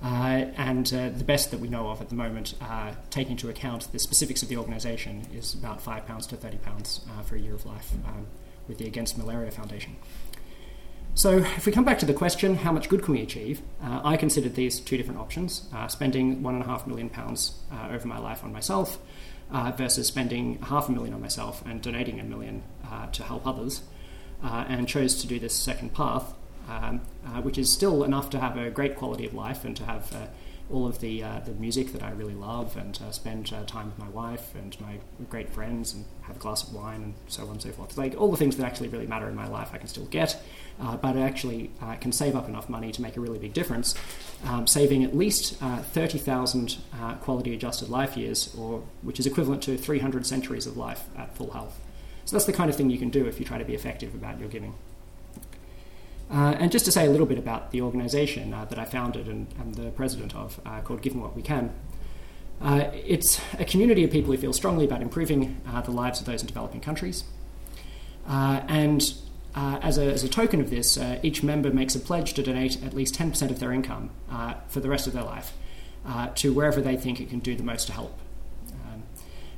Uh, 0.03 0.45
and 0.58 0.93
uh, 0.93 1.10
the 1.10 1.23
best 1.23 1.51
that 1.51 1.60
we 1.60 1.69
know 1.69 1.89
of 1.89 2.01
at 2.01 2.10
the 2.10 2.15
moment, 2.15 2.53
uh, 2.62 2.91
taking 3.10 3.31
into 3.31 3.49
account 3.49 3.91
the 3.91 3.99
specifics 3.99 4.43
of 4.43 4.49
the 4.49 4.58
organisation, 4.58 5.25
is 5.34 5.53
about 5.53 5.81
five 5.81 6.05
pounds 6.05 6.27
to 6.27 6.36
thirty 6.36 6.58
pounds 6.58 7.05
uh, 7.10 7.21
for 7.23 7.36
a 7.36 7.39
year 7.39 7.55
of 7.55 7.65
life 7.65 7.93
um, 8.05 8.27
with 8.67 8.77
the 8.77 8.86
Against 8.86 9.17
Malaria 9.17 9.51
Foundation. 9.51 9.95
So, 11.13 11.38
if 11.38 11.65
we 11.65 11.71
come 11.71 11.86
back 11.86 11.97
to 11.99 12.05
the 12.05 12.13
question, 12.13 12.55
how 12.55 12.73
much 12.73 12.89
good 12.89 13.03
can 13.03 13.13
we 13.13 13.21
achieve? 13.21 13.62
Uh, 13.81 14.01
I 14.03 14.17
considered 14.17 14.55
these 14.55 14.81
two 14.81 14.97
different 14.97 15.21
options: 15.21 15.69
spending 15.88 16.43
one 16.43 16.55
and 16.55 16.63
a 16.63 16.67
half 16.67 16.86
million 16.86 17.10
pounds 17.10 17.58
over 17.89 18.05
my 18.05 18.17
life 18.17 18.43
on 18.43 18.51
myself, 18.51 18.99
uh, 19.51 19.71
versus 19.71 20.08
spending 20.08 20.60
half 20.63 20.89
a 20.89 20.91
million 20.91 21.13
on 21.13 21.21
myself 21.21 21.63
and 21.65 21.81
donating 21.81 22.19
a 22.19 22.23
million 22.23 22.63
uh, 22.89 23.08
to 23.08 23.23
help 23.23 23.45
others, 23.45 23.84
uh, 24.43 24.65
and 24.67 24.88
chose 24.88 25.21
to 25.21 25.27
do 25.27 25.39
this 25.39 25.55
second 25.55 25.93
path, 25.93 26.34
um, 26.69 27.01
uh, 27.25 27.41
which 27.41 27.58
is 27.58 27.71
still 27.71 28.03
enough 28.03 28.29
to 28.29 28.39
have 28.39 28.58
a 28.58 28.69
great 28.69 28.95
quality 28.95 29.25
of 29.25 29.34
life 29.34 29.63
and 29.65 29.75
to 29.77 29.84
have 29.84 30.29
all 30.71 30.88
of 30.88 30.99
the 30.99 31.23
uh, 31.23 31.39
the 31.45 31.51
music 31.54 31.91
that 31.93 32.01
I 32.01 32.12
really 32.12 32.34
love 32.34 32.75
and 32.75 32.99
uh, 33.08 33.12
spend 33.12 33.54
uh, 33.54 33.63
time 33.65 33.88
with 33.88 33.99
my 33.99 34.10
wife 34.10 34.56
and 34.56 34.80
my 34.82 34.97
great 35.30 35.49
friends 35.49 35.93
and 35.93 36.06
have 36.23 36.38
a 36.38 36.39
glass 36.39 36.67
of 36.67 36.73
wine 36.73 37.04
and 37.04 37.13
so 37.28 37.43
on 37.43 37.51
and 37.51 37.62
so 37.62 37.71
forth. 37.71 37.97
Like 37.97 38.15
all 38.19 38.32
the 38.32 38.38
things 38.38 38.58
that 38.58 38.65
actually 38.65 38.89
really 38.89 39.08
matter 39.08 39.30
in 39.30 39.36
my 39.36 39.47
life, 39.47 39.69
I 39.73 39.78
can 39.78 39.88
still 39.88 40.06
get, 40.06 40.41
uh, 40.82 40.97
but 40.97 41.15
I 41.15 41.21
actually 41.21 41.69
uh, 41.82 41.95
can 41.95 42.12
save 42.12 42.36
up 42.36 42.49
enough 42.49 42.67
money 42.67 42.91
to 42.91 43.01
make 43.01 43.15
a 43.15 43.19
really 43.21 43.38
big 43.38 43.54
difference, 43.54 43.95
um, 44.45 44.65
saving 44.65 45.04
at 45.04 45.15
least 45.15 45.62
uh, 45.62 45.78
thirty 45.78 46.17
thousand 46.17 46.78
quality 47.21 47.54
adjusted 47.54 47.89
life 47.89 48.17
years, 48.17 48.56
or 48.58 48.84
which 49.04 49.19
is 49.19 49.28
equivalent 49.28 49.62
to 49.63 49.78
three 49.78 49.99
hundred 49.99 50.25
centuries 50.25 50.65
of 50.65 50.78
life 50.78 51.06
at 51.17 51.36
full 51.36 51.51
health. 51.51 51.80
So 52.25 52.36
that's 52.36 52.45
the 52.45 52.54
kind 52.54 52.71
of 52.71 52.75
thing 52.75 52.89
you 52.89 52.97
can 52.97 53.10
do 53.10 53.28
if 53.28 53.39
you 53.39 53.45
try 53.45 53.60
to 53.60 53.65
be 53.65 53.75
effective 53.75 54.15
about 54.15 54.39
your 54.39 54.49
giving. 54.49 54.73
Uh, 56.29 56.55
and 56.59 56.71
just 56.71 56.85
to 56.85 56.91
say 56.91 57.05
a 57.05 57.09
little 57.09 57.27
bit 57.27 57.38
about 57.38 57.71
the 57.71 57.81
organization 57.81 58.53
uh, 58.53 58.65
that 58.65 58.79
I 58.79 58.85
founded 58.85 59.27
and 59.27 59.47
am 59.59 59.73
the 59.73 59.91
president 59.91 60.35
of, 60.35 60.59
uh, 60.65 60.81
called 60.81 61.01
Giving 61.01 61.21
What 61.21 61.35
We 61.35 61.41
Can. 61.41 61.73
Uh, 62.61 62.85
it's 62.93 63.39
a 63.59 63.65
community 63.65 64.03
of 64.03 64.11
people 64.11 64.31
who 64.31 64.38
feel 64.38 64.53
strongly 64.53 64.85
about 64.85 65.01
improving 65.01 65.61
uh, 65.67 65.81
the 65.81 65.91
lives 65.91 66.19
of 66.19 66.25
those 66.25 66.41
in 66.41 66.47
developing 66.47 66.81
countries. 66.81 67.25
Uh, 68.27 68.61
and 68.67 69.13
as 69.55 69.97
a, 69.97 70.05
as, 70.05 70.23
a, 70.23 70.29
token 70.29 70.59
of 70.59 70.69
this, 70.69 70.97
each 71.21 71.43
member 71.43 71.69
makes 71.69 71.95
a 71.95 71.99
pledge 71.99 72.33
to 72.33 72.43
donate 72.43 72.83
at 72.83 72.93
least 72.93 73.15
10% 73.15 73.51
of 73.51 73.59
their 73.59 73.71
income 73.71 74.09
for 74.67 74.79
the 74.79 74.89
rest 74.89 75.05
of 75.05 75.13
their 75.13 75.23
life 75.23 75.53
to 76.35 76.51
wherever 76.51 76.81
they 76.81 76.97
think 76.97 77.21
it 77.21 77.29
can 77.29 77.39
do 77.39 77.55
the 77.55 77.63
most 77.63 77.88
to 77.88 77.93
help. 77.93 78.17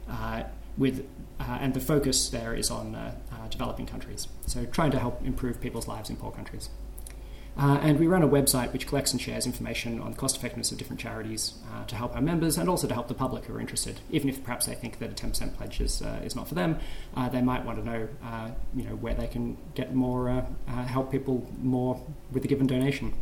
Um, 0.10 0.44
with, 0.78 1.08
and 1.40 1.74
the 1.74 1.80
focus 1.80 2.30
there 2.30 2.54
is 2.54 2.70
on 2.70 2.96
uh, 2.96 3.14
developing 3.50 3.86
countries. 3.86 4.28
So, 4.46 4.66
trying 4.66 4.92
to 4.92 5.00
help 5.00 5.26
improve 5.26 5.60
people's 5.62 5.88
lives 5.88 6.10
in 6.10 6.16
poor 6.16 6.32
countries. 6.32 6.70
Uh, 7.60 7.80
and 7.82 8.00
we 8.00 8.06
run 8.06 8.22
a 8.22 8.28
website 8.28 8.72
which 8.72 8.86
collects 8.86 9.12
and 9.12 9.20
shares 9.20 9.48
information 9.48 10.00
on 10.00 10.12
the 10.12 10.18
cost 10.18 10.38
effectiveness 10.38 10.72
of 10.72 10.78
different 10.78 11.00
charities 11.00 11.56
uh, 11.74 11.84
to 11.86 11.96
help 11.96 12.16
our 12.16 12.22
members 12.22 12.56
and 12.56 12.70
also 12.70 12.88
to 12.88 12.94
help 12.94 13.08
the 13.08 13.16
public 13.16 13.46
who 13.46 13.56
are 13.56 13.60
interested. 13.60 14.00
Even 14.12 14.30
if 14.30 14.44
perhaps 14.44 14.68
they 14.68 14.76
think 14.76 15.00
that 15.00 15.10
a 15.10 15.14
10% 15.14 15.56
pledge 15.58 15.82
is, 15.82 16.04
uh, 16.04 16.22
is 16.24 16.36
not 16.36 16.48
for 16.48 16.54
them, 16.54 16.78
uh, 17.16 17.28
they 17.30 17.42
might 17.42 17.66
want 17.66 17.80
to 17.80 17.84
know, 17.84 18.08
uh, 18.24 18.50
you 18.76 18.84
know 18.84 18.96
where 18.96 19.16
they 19.16 19.26
can 19.26 19.58
get 19.74 19.96
more, 19.96 20.30
uh, 20.30 20.44
help 20.84 21.12
people 21.12 21.50
more 21.60 22.00
with 22.32 22.46
a 22.46 22.48
given 22.48 22.68
donation. 22.68 23.14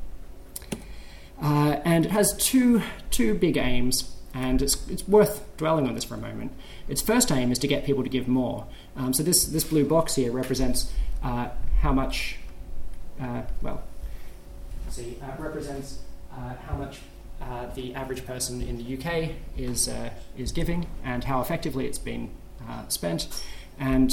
and 1.42 2.06
it 2.06 2.12
has 2.12 2.36
two, 2.36 2.82
two 3.12 3.36
big 3.36 3.56
aims, 3.56 4.15
and 4.36 4.62
it's, 4.62 4.88
it's 4.90 5.08
worth 5.08 5.46
dwelling 5.56 5.88
on 5.88 5.96
this 5.96 6.04
for 6.04 6.16
a 6.16 6.18
moment. 6.18 6.52
Its 6.90 7.02
first 7.02 7.32
aim 7.32 7.52
is 7.52 7.60
to 7.60 7.68
get 7.68 7.86
people 7.86 8.04
to 8.04 8.10
give 8.10 8.28
more. 8.28 8.68
Um, 8.98 9.14
so 9.14 9.24
this, 9.24 9.46
this 9.46 9.64
blue 9.64 9.86
box 9.86 10.16
here 10.16 10.32
represents 10.32 10.92
uh, 11.24 11.50
how 11.80 11.94
much, 11.94 12.38
uh, 13.20 13.44
well, 13.62 13.82
see, 14.90 15.18
uh, 15.24 15.42
represents 15.42 16.00
uh, 16.34 16.54
how 16.68 16.76
much 16.76 17.00
uh, 17.42 17.68
the 17.76 17.96
average 17.96 18.26
person 18.26 18.62
in 18.62 18.78
the 18.78 18.98
UK 18.98 19.32
is, 19.58 19.88
uh, 19.88 20.10
is 20.38 20.52
giving 20.52 20.86
and 21.04 21.24
how 21.24 21.40
effectively 21.40 21.86
it's 21.88 21.98
been 21.98 22.30
spent. 22.90 23.28
And 23.80 24.12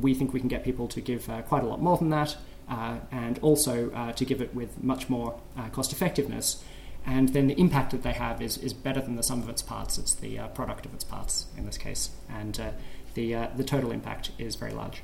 we 0.00 0.14
think 0.14 0.32
we 0.32 0.40
can 0.40 0.48
get 0.48 0.64
people 0.64 0.86
to 0.88 1.00
give 1.00 1.28
quite 1.48 1.62
a 1.62 1.66
lot 1.66 1.80
more 1.80 1.96
than 1.96 2.10
that, 2.10 2.36
and 2.68 3.38
also 3.40 4.12
to 4.14 4.24
give 4.24 4.40
it 4.40 4.54
with 4.54 4.82
much 4.82 5.08
more 5.08 5.40
cost 5.72 5.92
effectiveness 5.92 6.62
and 7.06 7.28
then 7.28 7.46
the 7.46 7.58
impact 7.58 7.92
that 7.92 8.02
they 8.02 8.12
have 8.12 8.42
is, 8.42 8.58
is 8.58 8.72
better 8.72 9.00
than 9.00 9.14
the 9.14 9.22
sum 9.22 9.40
of 9.40 9.48
its 9.48 9.62
parts. 9.62 9.96
It's 9.96 10.12
the 10.14 10.40
uh, 10.40 10.48
product 10.48 10.84
of 10.84 10.92
its 10.92 11.04
parts 11.04 11.46
in 11.56 11.64
this 11.64 11.78
case, 11.78 12.10
and 12.28 12.58
uh, 12.58 12.70
the 13.14 13.34
uh, 13.34 13.48
the 13.56 13.62
total 13.62 13.92
impact 13.92 14.32
is 14.38 14.56
very 14.56 14.72
large. 14.72 15.02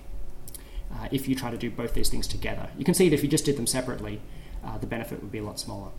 Uh, 0.92 1.08
if 1.12 1.28
you 1.28 1.34
try 1.34 1.50
to 1.50 1.56
do 1.56 1.70
both 1.70 1.94
these 1.94 2.08
things 2.08 2.26
together, 2.26 2.68
you 2.76 2.84
can 2.84 2.92
see 2.92 3.08
that 3.08 3.14
if 3.14 3.22
you 3.22 3.28
just 3.28 3.44
did 3.44 3.56
them 3.56 3.68
separately, 3.68 4.20
uh, 4.64 4.76
the 4.78 4.86
benefit 4.86 5.22
would 5.22 5.30
be 5.30 5.38
a 5.38 5.44
lot 5.44 5.60
smaller. 5.60 5.90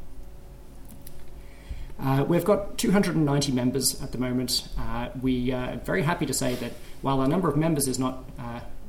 Uh, 1.99 2.25
we've 2.27 2.43
got 2.43 2.77
290 2.77 3.51
members 3.53 4.01
at 4.01 4.11
the 4.11 4.17
moment. 4.17 4.67
we 5.21 5.51
are 5.51 5.77
very 5.77 6.03
happy 6.03 6.25
to 6.25 6.33
say 6.33 6.55
that 6.55 6.73
while 7.01 7.21
our 7.21 7.27
number 7.27 7.47
of 7.47 7.55
members 7.55 7.87
is 7.87 7.97
not 7.97 8.25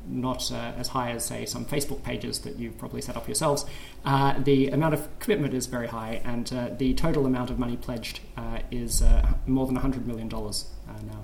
not 0.07 0.51
uh, 0.51 0.73
as 0.77 0.89
high 0.89 1.11
as, 1.11 1.25
say, 1.25 1.45
some 1.45 1.65
Facebook 1.65 2.03
pages 2.03 2.39
that 2.39 2.57
you've 2.57 2.77
probably 2.77 3.01
set 3.01 3.15
up 3.15 3.27
yourselves, 3.27 3.65
uh, 4.03 4.39
the 4.39 4.69
amount 4.69 4.93
of 4.93 5.19
commitment 5.19 5.53
is 5.53 5.65
very 5.65 5.87
high, 5.87 6.21
and 6.23 6.51
uh, 6.53 6.69
the 6.77 6.93
total 6.93 7.25
amount 7.25 7.49
of 7.49 7.59
money 7.59 7.77
pledged 7.77 8.19
uh, 8.37 8.59
is 8.71 9.01
uh, 9.01 9.33
more 9.45 9.65
than 9.65 9.77
$100 9.77 10.05
million 10.05 10.27
now, 10.27 11.23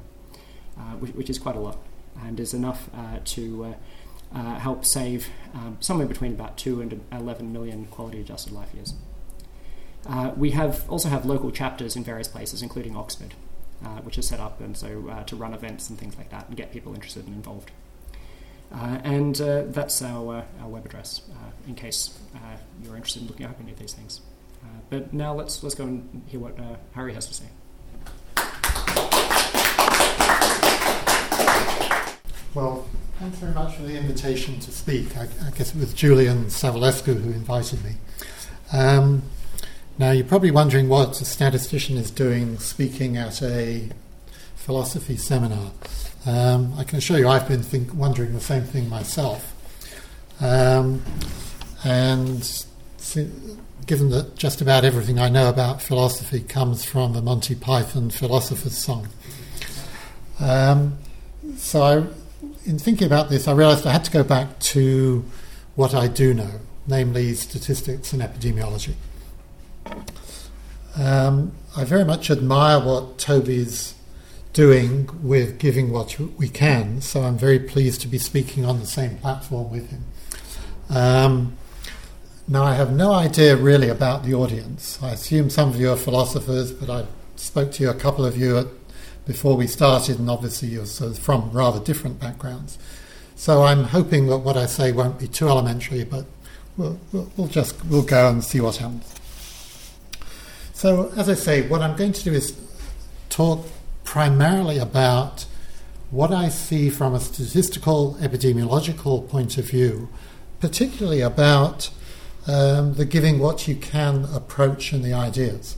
which, 1.00 1.14
which, 1.14 1.30
is 1.30 1.40
quite 1.40 1.56
a 1.56 1.60
lot, 1.60 1.78
and 2.24 2.40
is 2.40 2.54
enough 2.54 2.90
to 3.26 3.76
help 4.34 4.86
save 4.86 5.30
um, 5.54 5.78
somewhere 5.80 6.08
between 6.08 6.34
about 6.34 6.58
2 6.58 6.82
and 6.82 7.02
11 7.12 7.52
million 7.52 7.86
quality 7.86 8.20
adjusted 8.22 8.54
life 8.54 8.74
years. 8.74 8.94
we 10.36 10.52
have 10.52 10.90
also 10.90 11.10
have 11.10 11.26
local 11.26 11.52
chapters 11.52 11.96
in 11.96 12.04
various 12.04 12.28
places, 12.28 12.62
including 12.62 12.96
Oxford. 12.96 13.34
Uh, 13.84 13.98
which 14.02 14.16
is 14.20 14.28
set 14.28 14.40
up 14.40 14.62
and 14.62 14.78
so 14.78 15.10
uh, 15.10 15.24
to 15.24 15.36
run 15.36 15.56
events 15.56 15.90
and 15.90 15.98
things 15.98 16.16
like 16.16 16.30
that 16.30 16.48
and 16.48 16.56
get 16.56 16.72
people 16.72 16.94
interested 16.94 17.26
and 17.26 17.34
involved. 17.34 17.72
Uh, 18.74 19.00
and 19.04 19.42
uh, 19.42 19.64
that's 19.68 20.02
our, 20.02 20.38
uh, 20.38 20.62
our 20.62 20.70
web 20.70 20.86
address 20.86 21.22
in 21.68 21.76
case 21.76 22.18
you're 22.84 22.96
interested 22.96 23.22
in 23.22 23.28
looking 23.28 23.46
up 23.46 23.56
any 23.62 23.72
of 23.72 23.78
these 23.78 23.94
things. 23.94 24.22
but 24.90 25.14
now 25.14 25.34
let's, 25.34 25.62
let's 25.62 25.76
go 25.76 25.84
and 25.84 26.24
hear 26.28 26.40
what 26.40 26.58
Harry 26.94 27.14
has 27.14 27.28
to 27.28 27.34
say. 27.34 27.46
Well, 32.54 32.86
thanks 33.20 33.38
very 33.38 33.54
much 33.54 33.76
for 33.76 33.84
the 33.84 33.96
invitation 33.98 34.60
to 34.60 34.72
speak. 34.72 35.16
I, 35.16 35.28
I 35.46 35.52
guess 35.52 35.74
it 35.74 35.80
was 35.80 35.94
Julian 35.94 36.46
Savulescu 36.46 37.22
who 37.22 37.32
invited 37.32 37.84
me. 37.86 37.92
Um, 38.74 39.24
now, 39.98 40.12
you're 40.12 40.26
probably 40.26 40.52
wondering 40.52 40.90
what 40.90 41.22
a 41.22 41.26
statistician 41.26 41.96
is 41.98 42.10
doing 42.12 42.58
speaking 42.58 43.18
at 43.18 43.42
a 43.42 43.90
philosophy 44.56 45.16
seminar. 45.16 45.72
Um, 46.26 46.74
I 46.78 46.84
can 46.84 46.98
assure 46.98 47.18
you 47.18 47.28
I've 47.28 47.48
been 47.48 47.64
think, 47.64 47.94
wondering 47.94 48.34
the 48.34 48.40
same 48.40 48.64
thing 48.64 48.90
myself. 48.90 49.56
Um, 50.40 51.02
and 51.84 52.66
given 53.88 54.10
that 54.12 54.36
just 54.36 54.62
about 54.62 54.86
everything 54.86 55.20
I 55.20 55.30
know 55.30 55.50
about 55.50 55.82
philosophy 55.82 56.42
comes 56.42 56.86
from 56.86 57.14
the 57.14 57.22
Monty 57.22 57.56
Python 57.56 58.10
philosopher's 58.10 58.78
song. 58.78 59.08
Um, 60.40 60.98
so, 61.58 61.82
I, 61.82 61.98
in 62.66 62.78
thinking 62.78 63.08
about 63.08 63.30
this, 63.30 63.48
I 63.48 63.54
realized 63.54 63.86
I 63.86 63.92
had 63.92 64.06
to 64.06 64.12
go 64.12 64.24
back 64.24 64.60
to 64.60 65.26
what 65.76 65.94
I 65.96 66.08
do 66.08 66.34
know, 66.34 66.60
namely 66.88 67.34
statistics 67.34 68.14
and 68.14 68.22
epidemiology. 68.22 68.94
Um, 70.96 71.54
I 71.76 71.84
very 71.84 72.06
much 72.06 72.30
admire 72.30 72.80
what 72.80 73.18
Toby's 73.18 73.96
doing 74.54 75.10
with 75.24 75.60
giving 75.60 75.92
what 75.92 76.20
we 76.38 76.50
can, 76.50 77.02
so 77.02 77.22
I'm 77.22 77.38
very 77.38 77.60
pleased 77.60 78.02
to 78.02 78.08
be 78.08 78.18
speaking 78.18 78.66
on 78.66 78.80
the 78.80 78.86
same 78.86 79.18
platform 79.18 79.72
with 79.72 79.90
him. 79.90 80.04
Um, 80.90 81.58
now, 82.48 82.64
I 82.64 82.74
have 82.74 82.92
no 82.92 83.14
idea 83.14 83.56
really 83.56 83.88
about 83.88 84.26
the 84.26 84.34
audience. 84.34 85.02
I 85.02 85.12
assume 85.12 85.50
some 85.50 85.70
of 85.70 85.80
you 85.80 85.92
are 85.92 85.96
philosophers, 85.96 86.74
but 86.74 86.90
I 86.90 87.06
spoke 87.38 87.72
to 87.74 87.84
you, 87.84 87.90
a 87.90 87.94
couple 87.94 88.26
of 88.26 88.38
you, 88.38 88.58
at, 88.58 88.68
before 89.26 89.56
we 89.56 89.68
started, 89.68 90.20
and 90.20 90.30
obviously 90.30 90.68
you're 90.68 90.86
sort 90.86 91.12
of 91.12 91.20
from 91.20 91.52
rather 91.52 91.80
different 91.80 92.20
backgrounds. 92.20 92.78
So 93.36 93.64
I'm 93.64 93.86
hoping 93.86 94.28
that 94.28 94.40
what 94.40 94.58
I 94.58 94.66
say 94.66 94.92
won't 94.92 95.18
be 95.18 95.28
too 95.28 95.48
elementary, 95.48 96.04
but 96.04 96.26
we'll, 96.76 97.00
we'll, 97.12 97.32
we'll 97.38 97.48
just 97.48 97.84
we'll 97.86 98.04
go 98.04 98.28
and 98.28 98.44
see 98.44 98.60
what 98.60 98.76
happens. 98.78 99.16
So, 100.74 101.12
as 101.16 101.30
I 101.30 101.36
say, 101.36 101.68
what 101.68 101.82
I'm 101.82 101.96
going 101.96 102.12
to 102.12 102.24
do 102.24 102.34
is 102.34 102.60
talk 103.30 103.66
primarily 104.12 104.78
about 104.78 105.46
what 106.10 106.34
I 106.34 106.50
see 106.50 106.90
from 106.90 107.14
a 107.14 107.20
statistical 107.22 108.18
epidemiological 108.20 109.30
point 109.30 109.58
of 109.58 109.70
view, 109.70 110.10
particularly 110.60 111.22
about 111.22 111.90
um, 112.46 112.96
the 112.96 113.06
giving 113.06 113.40
what 113.40 113.70
you 113.70 113.76
can 113.78 114.26
approach 114.36 114.92
and 114.92 115.02
the 115.02 115.14
ideas. 115.14 115.78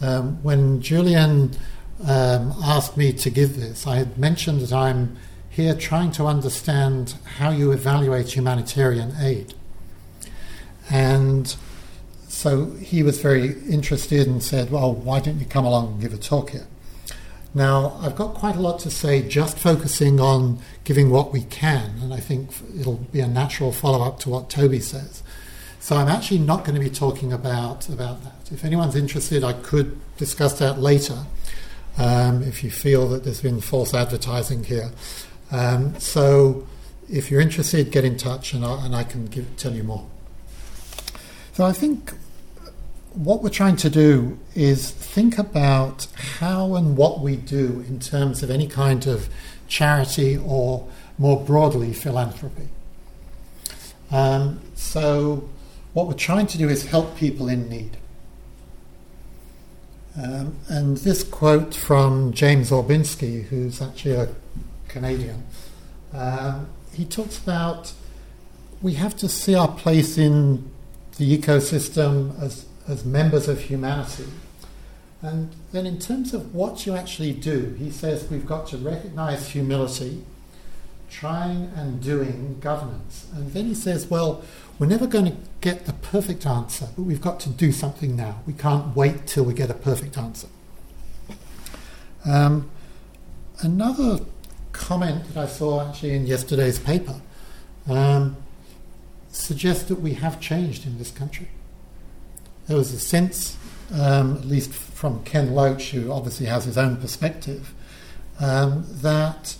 Um, 0.00 0.42
when 0.42 0.80
Julian 0.80 1.54
um, 2.02 2.54
asked 2.64 2.96
me 2.96 3.12
to 3.12 3.28
give 3.28 3.60
this, 3.60 3.86
I 3.86 3.96
had 3.96 4.16
mentioned 4.16 4.62
that 4.62 4.72
I'm 4.72 5.18
here 5.50 5.74
trying 5.74 6.12
to 6.12 6.24
understand 6.24 7.16
how 7.36 7.50
you 7.50 7.72
evaluate 7.72 8.34
humanitarian 8.34 9.12
aid. 9.20 9.52
And 10.88 11.54
so 12.26 12.70
he 12.76 13.02
was 13.02 13.20
very 13.20 13.60
interested 13.68 14.26
and 14.26 14.42
said, 14.42 14.70
Well, 14.70 14.94
why 14.94 15.20
don't 15.20 15.38
you 15.38 15.44
come 15.44 15.66
along 15.66 15.88
and 15.88 16.00
give 16.00 16.14
a 16.14 16.16
talk 16.16 16.52
here? 16.52 16.68
Now, 17.56 17.98
I've 18.02 18.16
got 18.16 18.34
quite 18.34 18.54
a 18.54 18.60
lot 18.60 18.80
to 18.80 18.90
say 18.90 19.26
just 19.26 19.58
focusing 19.58 20.20
on 20.20 20.58
giving 20.84 21.08
what 21.08 21.32
we 21.32 21.40
can, 21.44 21.94
and 22.02 22.12
I 22.12 22.20
think 22.20 22.50
it'll 22.78 22.98
be 22.98 23.20
a 23.20 23.26
natural 23.26 23.72
follow 23.72 24.02
up 24.02 24.18
to 24.20 24.28
what 24.28 24.50
Toby 24.50 24.78
says. 24.78 25.22
So 25.80 25.96
I'm 25.96 26.06
actually 26.06 26.40
not 26.40 26.66
going 26.66 26.74
to 26.74 26.80
be 26.82 26.90
talking 26.90 27.32
about, 27.32 27.88
about 27.88 28.22
that. 28.24 28.52
If 28.52 28.62
anyone's 28.62 28.94
interested, 28.94 29.42
I 29.42 29.54
could 29.54 29.98
discuss 30.18 30.58
that 30.58 30.80
later 30.80 31.24
um, 31.96 32.42
if 32.42 32.62
you 32.62 32.70
feel 32.70 33.08
that 33.08 33.24
there's 33.24 33.40
been 33.40 33.62
false 33.62 33.94
advertising 33.94 34.64
here. 34.64 34.90
Um, 35.50 35.98
so 35.98 36.66
if 37.10 37.30
you're 37.30 37.40
interested, 37.40 37.90
get 37.90 38.04
in 38.04 38.18
touch 38.18 38.52
and, 38.52 38.66
I, 38.66 38.84
and 38.84 38.94
I 38.94 39.02
can 39.02 39.24
give, 39.28 39.56
tell 39.56 39.72
you 39.72 39.82
more. 39.82 40.06
So 41.54 41.64
I 41.64 41.72
think 41.72 42.12
what 43.16 43.42
we're 43.42 43.48
trying 43.48 43.76
to 43.76 43.88
do 43.88 44.38
is 44.54 44.90
think 44.90 45.38
about 45.38 46.06
how 46.14 46.74
and 46.74 46.98
what 46.98 47.20
we 47.20 47.36
do 47.36 47.82
in 47.88 47.98
terms 47.98 48.42
of 48.42 48.50
any 48.50 48.66
kind 48.66 49.06
of 49.06 49.30
charity 49.68 50.36
or 50.36 50.86
more 51.16 51.42
broadly 51.42 51.94
philanthropy. 51.94 52.68
Um, 54.10 54.60
so, 54.74 55.48
what 55.94 56.06
we're 56.06 56.12
trying 56.12 56.46
to 56.48 56.58
do 56.58 56.68
is 56.68 56.86
help 56.86 57.16
people 57.16 57.48
in 57.48 57.70
need. 57.70 57.96
Um, 60.22 60.56
and 60.68 60.98
this 60.98 61.24
quote 61.24 61.74
from 61.74 62.32
James 62.34 62.70
Orbinski, 62.70 63.44
who's 63.44 63.80
actually 63.80 64.14
a 64.14 64.28
Canadian, 64.88 65.42
um, 66.12 66.68
he 66.92 67.06
talks 67.06 67.38
about 67.38 67.94
we 68.82 68.94
have 68.94 69.16
to 69.16 69.28
see 69.28 69.54
our 69.54 69.68
place 69.68 70.18
in 70.18 70.70
the 71.16 71.38
ecosystem 71.38 72.38
as 72.42 72.66
as 72.88 73.04
members 73.04 73.48
of 73.48 73.62
humanity. 73.62 74.26
And 75.22 75.50
then, 75.72 75.86
in 75.86 75.98
terms 75.98 76.34
of 76.34 76.54
what 76.54 76.86
you 76.86 76.94
actually 76.94 77.32
do, 77.32 77.74
he 77.78 77.90
says 77.90 78.30
we've 78.30 78.46
got 78.46 78.66
to 78.68 78.76
recognize 78.76 79.48
humility, 79.48 80.24
trying 81.10 81.70
and 81.74 82.02
doing 82.02 82.58
governance. 82.60 83.26
And 83.34 83.52
then 83.52 83.64
he 83.64 83.74
says, 83.74 84.08
well, 84.08 84.44
we're 84.78 84.86
never 84.86 85.06
going 85.06 85.24
to 85.24 85.36
get 85.60 85.86
the 85.86 85.94
perfect 85.94 86.46
answer, 86.46 86.88
but 86.94 87.02
we've 87.02 87.20
got 87.20 87.40
to 87.40 87.48
do 87.48 87.72
something 87.72 88.14
now. 88.14 88.42
We 88.46 88.52
can't 88.52 88.94
wait 88.94 89.26
till 89.26 89.44
we 89.44 89.54
get 89.54 89.70
a 89.70 89.74
perfect 89.74 90.18
answer. 90.18 90.48
Um, 92.24 92.70
another 93.60 94.20
comment 94.72 95.26
that 95.32 95.36
I 95.36 95.46
saw 95.46 95.88
actually 95.88 96.12
in 96.12 96.26
yesterday's 96.26 96.78
paper 96.78 97.20
um, 97.88 98.36
suggests 99.30 99.84
that 99.84 100.00
we 100.00 100.14
have 100.14 100.40
changed 100.40 100.86
in 100.86 100.98
this 100.98 101.10
country 101.10 101.48
there 102.66 102.76
was 102.76 102.92
a 102.92 102.98
sense, 102.98 103.56
um, 103.94 104.36
at 104.36 104.44
least 104.44 104.72
from 104.72 105.22
Ken 105.24 105.54
Loach, 105.54 105.90
who 105.90 106.10
obviously 106.10 106.46
has 106.46 106.64
his 106.64 106.76
own 106.76 106.96
perspective, 106.96 107.72
um, 108.40 108.84
that 108.88 109.56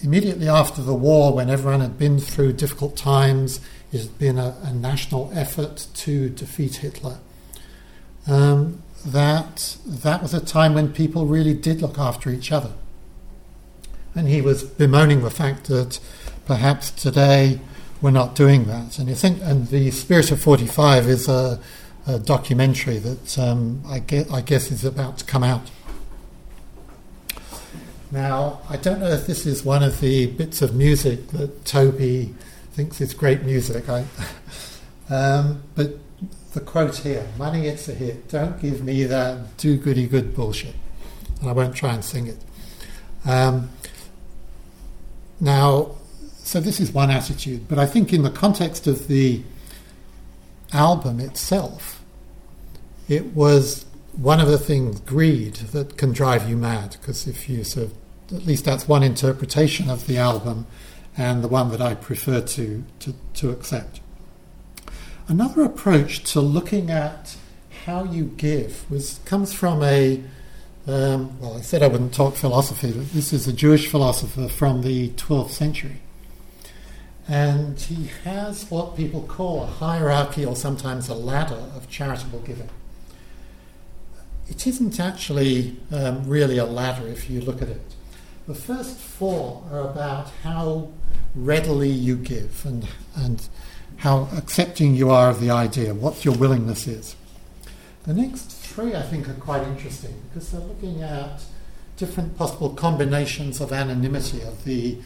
immediately 0.00 0.48
after 0.48 0.82
the 0.82 0.94
war, 0.94 1.32
when 1.32 1.48
everyone 1.48 1.80
had 1.80 1.98
been 1.98 2.18
through 2.18 2.52
difficult 2.52 2.96
times, 2.96 3.60
it 3.92 4.02
had 4.02 4.18
been 4.18 4.38
a, 4.38 4.56
a 4.62 4.72
national 4.72 5.30
effort 5.34 5.86
to 5.94 6.28
defeat 6.28 6.76
Hitler. 6.76 7.18
Um, 8.26 8.82
that 9.04 9.76
that 9.86 10.22
was 10.22 10.32
a 10.32 10.40
time 10.40 10.74
when 10.74 10.92
people 10.92 11.26
really 11.26 11.54
did 11.54 11.82
look 11.82 11.98
after 11.98 12.30
each 12.30 12.50
other. 12.50 12.72
And 14.14 14.28
he 14.28 14.40
was 14.40 14.64
bemoaning 14.64 15.22
the 15.22 15.30
fact 15.30 15.64
that 15.64 16.00
perhaps 16.46 16.90
today 16.90 17.60
we're 18.00 18.10
not 18.10 18.34
doing 18.34 18.64
that. 18.64 18.98
And 18.98 19.08
you 19.08 19.14
think, 19.14 19.40
and 19.42 19.68
the 19.68 19.90
Spirit 19.90 20.30
of 20.30 20.40
45 20.40 21.08
is 21.08 21.28
a 21.28 21.60
a 22.06 22.18
documentary 22.18 22.98
that 22.98 23.38
um, 23.38 23.82
I, 23.86 23.98
get, 23.98 24.30
I 24.30 24.40
guess 24.40 24.70
is 24.70 24.84
about 24.84 25.18
to 25.18 25.24
come 25.24 25.42
out. 25.42 25.70
Now, 28.10 28.60
I 28.68 28.76
don't 28.76 29.00
know 29.00 29.08
if 29.08 29.26
this 29.26 29.46
is 29.46 29.64
one 29.64 29.82
of 29.82 30.00
the 30.00 30.26
bits 30.26 30.62
of 30.62 30.74
music 30.74 31.28
that 31.28 31.64
Toby 31.64 32.34
thinks 32.72 33.00
is 33.00 33.14
great 33.14 33.42
music, 33.42 33.88
I, 33.88 34.04
um, 35.10 35.62
but 35.74 35.98
the 36.52 36.60
quote 36.60 36.96
here 36.98 37.26
money, 37.36 37.66
it's 37.66 37.88
a 37.88 37.94
hit. 37.94 38.28
Don't 38.28 38.60
give 38.60 38.84
me 38.84 39.04
that 39.04 39.56
do 39.56 39.76
goody 39.76 40.06
good 40.06 40.34
bullshit. 40.34 40.74
And 41.40 41.50
I 41.50 41.52
won't 41.52 41.74
try 41.74 41.92
and 41.92 42.04
sing 42.04 42.28
it. 42.28 42.38
Um, 43.24 43.70
now, 45.40 45.96
so 46.38 46.60
this 46.60 46.78
is 46.78 46.92
one 46.92 47.10
attitude, 47.10 47.66
but 47.68 47.78
I 47.78 47.86
think 47.86 48.12
in 48.12 48.22
the 48.22 48.30
context 48.30 48.86
of 48.86 49.08
the 49.08 49.42
album 50.74 51.20
itself, 51.20 52.04
it 53.08 53.34
was 53.34 53.86
one 54.12 54.40
of 54.40 54.48
the 54.48 54.58
things, 54.58 55.00
greed, 55.00 55.54
that 55.54 55.96
can 55.96 56.12
drive 56.12 56.48
you 56.48 56.56
mad. 56.56 56.96
Because 57.00 57.26
if 57.26 57.48
you 57.48 57.64
sort 57.64 57.86
of, 57.86 57.94
at 58.34 58.46
least 58.46 58.64
that's 58.64 58.88
one 58.88 59.02
interpretation 59.02 59.88
of 59.88 60.06
the 60.06 60.18
album, 60.18 60.66
and 61.16 61.42
the 61.42 61.48
one 61.48 61.70
that 61.70 61.80
I 61.80 61.94
prefer 61.94 62.40
to, 62.40 62.84
to, 63.00 63.14
to 63.34 63.50
accept. 63.50 64.00
Another 65.28 65.62
approach 65.62 66.24
to 66.32 66.40
looking 66.40 66.90
at 66.90 67.36
how 67.86 68.04
you 68.04 68.24
give 68.24 68.90
was 68.90 69.20
comes 69.24 69.52
from 69.52 69.82
a 69.82 70.22
um, 70.86 71.40
well, 71.40 71.56
I 71.56 71.62
said 71.62 71.82
I 71.82 71.86
wouldn't 71.86 72.12
talk 72.12 72.34
philosophy, 72.34 72.92
but 72.92 73.10
this 73.12 73.32
is 73.32 73.48
a 73.48 73.54
Jewish 73.54 73.88
philosopher 73.88 74.48
from 74.48 74.82
the 74.82 75.08
12th 75.10 75.50
century. 75.50 76.02
And 77.26 77.80
he 77.80 78.10
has 78.24 78.70
what 78.70 78.96
people 78.96 79.22
call 79.22 79.62
a 79.62 79.66
hierarchy 79.66 80.44
or 80.44 80.54
sometimes 80.54 81.08
a 81.08 81.14
ladder 81.14 81.70
of 81.74 81.88
charitable 81.88 82.40
giving. 82.40 82.68
It 84.48 84.66
isn't 84.66 85.00
actually 85.00 85.78
um, 85.90 86.28
really 86.28 86.58
a 86.58 86.66
ladder 86.66 87.06
if 87.08 87.30
you 87.30 87.40
look 87.40 87.62
at 87.62 87.68
it. 87.68 87.94
The 88.46 88.54
first 88.54 88.98
four 88.98 89.62
are 89.72 89.80
about 89.80 90.30
how 90.42 90.90
readily 91.34 91.88
you 91.88 92.16
give 92.16 92.64
and, 92.66 92.86
and 93.16 93.48
how 93.96 94.28
accepting 94.36 94.94
you 94.94 95.10
are 95.10 95.30
of 95.30 95.40
the 95.40 95.50
idea, 95.50 95.94
what 95.94 96.26
your 96.26 96.36
willingness 96.36 96.86
is. 96.86 97.16
The 98.04 98.12
next 98.12 98.50
three, 98.50 98.94
I 98.94 99.00
think, 99.00 99.30
are 99.30 99.34
quite 99.34 99.62
interesting 99.62 100.14
because 100.28 100.52
they're 100.52 100.60
looking 100.60 101.02
at 101.02 101.42
different 101.96 102.36
possible 102.36 102.70
combinations 102.70 103.62
of 103.62 103.72
anonymity 103.72 104.42
of 104.42 104.64
the 104.64 104.98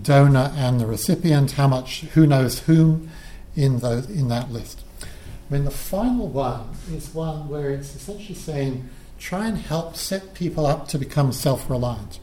donor 0.00 0.52
and 0.56 0.80
the 0.80 0.86
recipient, 0.86 1.52
how 1.52 1.68
much, 1.68 2.00
who 2.14 2.26
knows 2.26 2.60
whom 2.60 3.10
in, 3.56 3.80
those, 3.80 4.08
in 4.08 4.28
that 4.28 4.50
list. 4.50 4.82
I 5.02 5.54
mean, 5.54 5.64
the 5.64 5.70
final 5.70 6.28
one 6.28 6.70
is 6.90 7.12
one 7.12 7.48
where 7.48 7.70
it's 7.70 7.94
essentially 7.94 8.34
saying 8.34 8.88
try 9.18 9.46
and 9.46 9.58
help 9.58 9.96
set 9.96 10.34
people 10.34 10.66
up 10.66 10.88
to 10.88 10.98
become 10.98 11.32
self 11.32 11.68
reliant. 11.70 12.18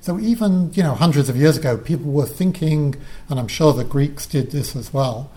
So 0.00 0.18
even 0.20 0.72
you 0.72 0.82
know 0.82 0.94
hundreds 0.94 1.28
of 1.28 1.36
years 1.36 1.56
ago, 1.56 1.76
people 1.76 2.12
were 2.12 2.26
thinking, 2.26 2.94
and 3.28 3.40
I'm 3.40 3.48
sure 3.48 3.72
the 3.72 3.84
Greeks 3.84 4.26
did 4.26 4.52
this 4.52 4.76
as 4.76 4.92
well. 4.92 5.30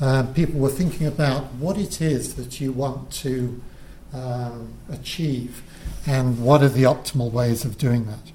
Uh, 0.00 0.24
people 0.34 0.60
were 0.60 0.70
thinking 0.70 1.06
about 1.06 1.44
what 1.54 1.78
it 1.78 2.00
is 2.00 2.34
that 2.34 2.60
you 2.60 2.72
want 2.72 3.10
to 3.12 3.62
um, 4.12 4.74
achieve, 4.90 5.62
and 6.06 6.42
what 6.42 6.62
are 6.62 6.68
the 6.68 6.82
optimal 6.82 7.30
ways 7.30 7.64
of 7.64 7.78
doing 7.78 8.06
that. 8.06 8.32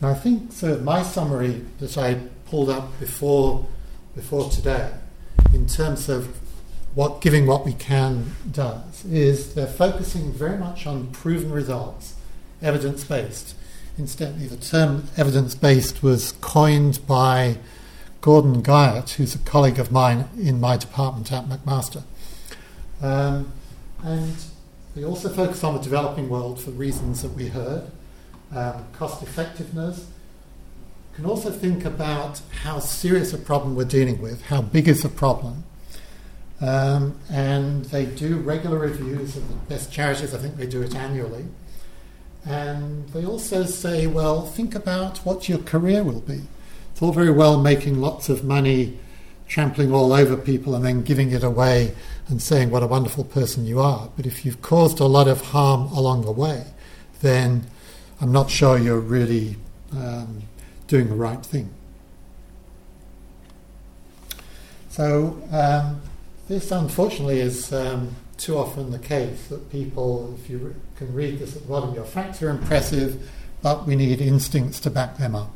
Now, 0.00 0.10
I 0.10 0.14
think 0.14 0.52
so. 0.52 0.78
My 0.78 1.02
summary 1.02 1.64
that 1.78 1.96
I 1.96 2.20
pulled 2.46 2.68
up 2.68 2.98
before 3.00 3.66
before 4.14 4.50
today, 4.50 4.92
in 5.52 5.66
terms 5.66 6.08
of 6.08 6.36
what 6.94 7.20
giving 7.20 7.46
what 7.46 7.64
we 7.64 7.72
can 7.72 8.32
does, 8.50 9.04
is 9.06 9.54
they're 9.54 9.66
focusing 9.66 10.32
very 10.32 10.58
much 10.58 10.86
on 10.86 11.08
proven 11.08 11.50
results 11.50 12.14
evidence 12.62 13.04
based. 13.04 13.54
Incidentally, 13.98 14.46
the 14.46 14.56
term 14.56 15.08
evidence 15.16 15.54
based 15.54 16.02
was 16.02 16.32
coined 16.40 17.06
by 17.06 17.58
Gordon 18.20 18.62
Guyatt, 18.62 19.10
who's 19.12 19.34
a 19.34 19.38
colleague 19.38 19.78
of 19.78 19.90
mine 19.90 20.28
in 20.38 20.60
my 20.60 20.76
department 20.76 21.32
at 21.32 21.46
McMaster. 21.46 22.02
Um, 23.00 23.52
and 24.02 24.34
they 24.94 25.04
also 25.04 25.30
focus 25.30 25.64
on 25.64 25.74
the 25.74 25.80
developing 25.80 26.28
world 26.28 26.60
for 26.60 26.70
reasons 26.70 27.22
that 27.22 27.32
we 27.32 27.48
heard 27.48 27.90
um, 28.54 28.84
cost 28.92 29.22
effectiveness. 29.22 30.06
You 31.10 31.16
Can 31.16 31.26
also 31.26 31.50
think 31.50 31.84
about 31.84 32.40
how 32.62 32.78
serious 32.78 33.32
a 33.32 33.38
problem 33.38 33.74
we're 33.74 33.84
dealing 33.84 34.20
with, 34.20 34.42
how 34.42 34.62
big 34.62 34.88
is 34.88 35.02
the 35.02 35.08
problem. 35.08 35.64
Um, 36.60 37.18
and 37.30 37.84
they 37.86 38.06
do 38.06 38.38
regular 38.38 38.78
reviews 38.78 39.36
of 39.36 39.48
the 39.48 39.54
best 39.68 39.92
charities, 39.92 40.34
I 40.34 40.38
think 40.38 40.56
they 40.56 40.66
do 40.66 40.82
it 40.82 40.94
annually. 40.94 41.46
And 42.44 43.08
they 43.08 43.26
also 43.26 43.64
say, 43.64 44.06
well, 44.06 44.46
think 44.46 44.74
about 44.74 45.18
what 45.18 45.48
your 45.48 45.58
career 45.58 46.04
will 46.04 46.20
be. 46.20 46.42
It's 46.92 47.02
all 47.02 47.12
very 47.12 47.30
well 47.30 47.60
making 47.60 48.00
lots 48.00 48.28
of 48.28 48.44
money, 48.44 48.98
trampling 49.48 49.92
all 49.92 50.12
over 50.12 50.36
people, 50.36 50.74
and 50.74 50.84
then 50.84 51.02
giving 51.02 51.30
it 51.32 51.42
away 51.42 51.94
and 52.28 52.40
saying 52.40 52.70
what 52.70 52.82
a 52.82 52.86
wonderful 52.86 53.24
person 53.24 53.66
you 53.66 53.80
are. 53.80 54.10
But 54.16 54.26
if 54.26 54.44
you've 54.44 54.62
caused 54.62 55.00
a 55.00 55.06
lot 55.06 55.28
of 55.28 55.40
harm 55.46 55.92
along 55.92 56.24
the 56.24 56.32
way, 56.32 56.64
then 57.20 57.66
I'm 58.20 58.32
not 58.32 58.50
sure 58.50 58.78
you're 58.78 58.98
really 58.98 59.56
um, 59.92 60.42
doing 60.86 61.08
the 61.08 61.14
right 61.14 61.44
thing. 61.44 61.70
So, 64.88 65.42
um, 65.52 66.00
this 66.48 66.70
unfortunately 66.70 67.40
is 67.40 67.72
um, 67.72 68.14
too 68.38 68.56
often 68.56 68.90
the 68.90 68.98
case 68.98 69.48
that 69.48 69.70
people, 69.70 70.34
if 70.40 70.48
you 70.48 70.58
re- 70.58 70.74
can 70.96 71.12
read 71.12 71.38
this 71.38 71.56
at 71.56 71.62
the 71.62 71.68
bottom, 71.68 71.94
your 71.94 72.04
facts 72.04 72.40
are 72.40 72.48
impressive, 72.48 73.30
but 73.62 73.86
we 73.86 73.96
need 73.96 74.20
instincts 74.20 74.80
to 74.80 74.90
back 74.90 75.18
them 75.18 75.34
up. 75.34 75.50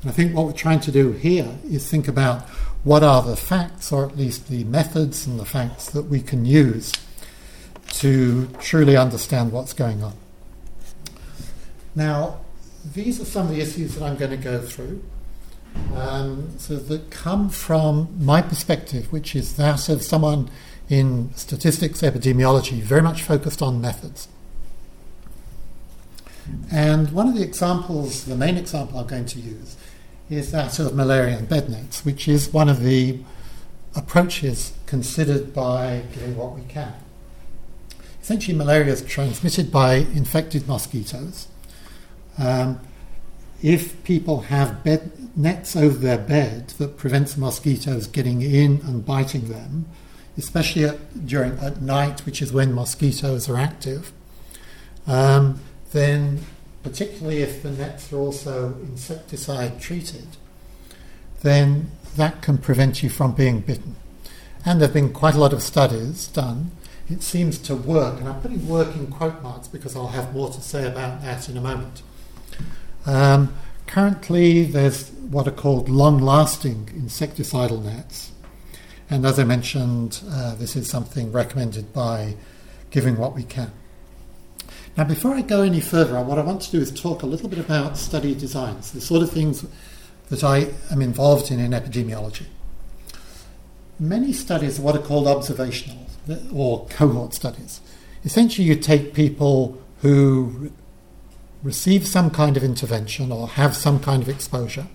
And 0.00 0.10
I 0.10 0.14
think 0.14 0.34
what 0.34 0.46
we're 0.46 0.52
trying 0.52 0.80
to 0.80 0.92
do 0.92 1.12
here 1.12 1.58
is 1.64 1.90
think 1.90 2.08
about 2.08 2.42
what 2.84 3.02
are 3.02 3.22
the 3.22 3.36
facts, 3.36 3.92
or 3.92 4.06
at 4.06 4.16
least 4.16 4.48
the 4.48 4.64
methods 4.64 5.26
and 5.26 5.38
the 5.38 5.44
facts 5.44 5.90
that 5.90 6.04
we 6.04 6.20
can 6.20 6.46
use 6.46 6.92
to 7.90 8.46
truly 8.60 8.96
understand 8.96 9.52
what's 9.52 9.72
going 9.72 10.02
on. 10.02 10.14
Now, 11.98 12.42
these 12.94 13.20
are 13.20 13.24
some 13.24 13.48
of 13.48 13.52
the 13.52 13.60
issues 13.60 13.96
that 13.96 14.04
I'm 14.04 14.16
going 14.16 14.30
to 14.30 14.36
go 14.36 14.60
through. 14.60 15.02
Um, 15.96 16.56
so 16.56 16.76
that 16.76 17.10
come 17.10 17.50
from 17.50 18.16
my 18.20 18.40
perspective, 18.40 19.12
which 19.12 19.34
is 19.34 19.56
that 19.56 19.88
of 19.88 20.04
someone 20.04 20.48
in 20.88 21.34
statistics 21.34 22.02
epidemiology, 22.02 22.80
very 22.80 23.02
much 23.02 23.24
focused 23.24 23.60
on 23.62 23.80
methods. 23.80 24.28
And 26.70 27.10
one 27.10 27.26
of 27.26 27.34
the 27.34 27.42
examples, 27.42 28.26
the 28.26 28.36
main 28.36 28.56
example 28.56 29.00
I'm 29.00 29.08
going 29.08 29.26
to 29.26 29.40
use, 29.40 29.76
is 30.30 30.52
that 30.52 30.78
of 30.78 30.94
malaria 30.94 31.36
and 31.36 31.48
bed 31.48 31.68
nets, 31.68 32.04
which 32.04 32.28
is 32.28 32.52
one 32.52 32.68
of 32.68 32.84
the 32.84 33.18
approaches 33.96 34.72
considered 34.86 35.52
by 35.52 36.02
doing 36.14 36.36
what 36.36 36.54
we 36.54 36.62
can. 36.62 36.94
Essentially, 38.22 38.56
malaria 38.56 38.92
is 38.92 39.02
transmitted 39.02 39.72
by 39.72 39.94
infected 39.96 40.68
mosquitoes. 40.68 41.48
Um, 42.38 42.80
if 43.62 44.02
people 44.04 44.42
have 44.42 44.84
bed 44.84 45.10
nets 45.36 45.76
over 45.76 45.96
their 45.96 46.18
bed 46.18 46.68
that 46.78 46.96
prevents 46.96 47.36
mosquitoes 47.36 48.06
getting 48.06 48.42
in 48.42 48.80
and 48.84 49.04
biting 49.04 49.48
them, 49.48 49.86
especially 50.36 50.84
at, 50.84 51.26
during 51.26 51.58
at 51.58 51.82
night, 51.82 52.24
which 52.24 52.40
is 52.40 52.52
when 52.52 52.72
mosquitoes 52.72 53.48
are 53.48 53.56
active, 53.56 54.12
um, 55.06 55.60
then 55.92 56.40
particularly 56.82 57.42
if 57.42 57.62
the 57.62 57.70
nets 57.70 58.12
are 58.12 58.18
also 58.18 58.74
insecticide 58.82 59.80
treated, 59.80 60.26
then 61.42 61.90
that 62.16 62.42
can 62.42 62.58
prevent 62.58 63.02
you 63.02 63.08
from 63.08 63.32
being 63.32 63.60
bitten. 63.60 63.96
And 64.64 64.80
there 64.80 64.88
have 64.88 64.94
been 64.94 65.12
quite 65.12 65.34
a 65.34 65.38
lot 65.38 65.52
of 65.52 65.62
studies 65.62 66.28
done. 66.28 66.70
It 67.08 67.22
seems 67.22 67.58
to 67.60 67.74
work, 67.74 68.20
and 68.20 68.28
I'm 68.28 68.40
putting 68.40 68.68
work 68.68 68.94
in 68.94 69.06
quote 69.06 69.42
marks 69.42 69.66
because 69.66 69.96
I'll 69.96 70.08
have 70.08 70.34
more 70.34 70.50
to 70.50 70.60
say 70.60 70.86
about 70.86 71.22
that 71.22 71.48
in 71.48 71.56
a 71.56 71.60
moment. 71.60 72.02
Um, 73.08 73.54
currently, 73.86 74.64
there's 74.64 75.08
what 75.30 75.48
are 75.48 75.52
called 75.52 75.88
long 75.88 76.18
lasting 76.18 76.90
insecticidal 76.94 77.82
nets. 77.82 78.32
And 79.08 79.24
as 79.24 79.38
I 79.38 79.44
mentioned, 79.44 80.20
uh, 80.30 80.54
this 80.56 80.76
is 80.76 80.90
something 80.90 81.32
recommended 81.32 81.94
by 81.94 82.34
Giving 82.90 83.16
What 83.16 83.34
We 83.34 83.44
Can. 83.44 83.72
Now, 84.94 85.04
before 85.04 85.34
I 85.34 85.40
go 85.40 85.62
any 85.62 85.80
further, 85.80 86.20
what 86.22 86.38
I 86.38 86.42
want 86.42 86.60
to 86.62 86.70
do 86.70 86.80
is 86.80 86.90
talk 86.90 87.22
a 87.22 87.26
little 87.26 87.48
bit 87.48 87.58
about 87.58 87.96
study 87.96 88.34
designs, 88.34 88.92
the 88.92 89.00
sort 89.00 89.22
of 89.22 89.30
things 89.30 89.64
that 90.28 90.44
I 90.44 90.74
am 90.90 91.00
involved 91.00 91.50
in 91.50 91.60
in 91.60 91.70
epidemiology. 91.70 92.44
Many 93.98 94.34
studies 94.34 94.78
are 94.78 94.82
what 94.82 94.96
are 94.96 95.02
called 95.02 95.26
observational 95.26 96.06
or 96.52 96.86
cohort 96.88 97.32
studies. 97.32 97.80
Essentially, 98.22 98.66
you 98.66 98.76
take 98.76 99.14
people 99.14 99.82
who 100.02 100.72
receive 101.62 102.06
some 102.06 102.30
kind 102.30 102.56
of 102.56 102.64
intervention 102.64 103.32
or 103.32 103.48
have 103.48 103.76
some 103.76 104.00
kind 104.00 104.22
of 104.22 104.28
exposure, 104.28 104.86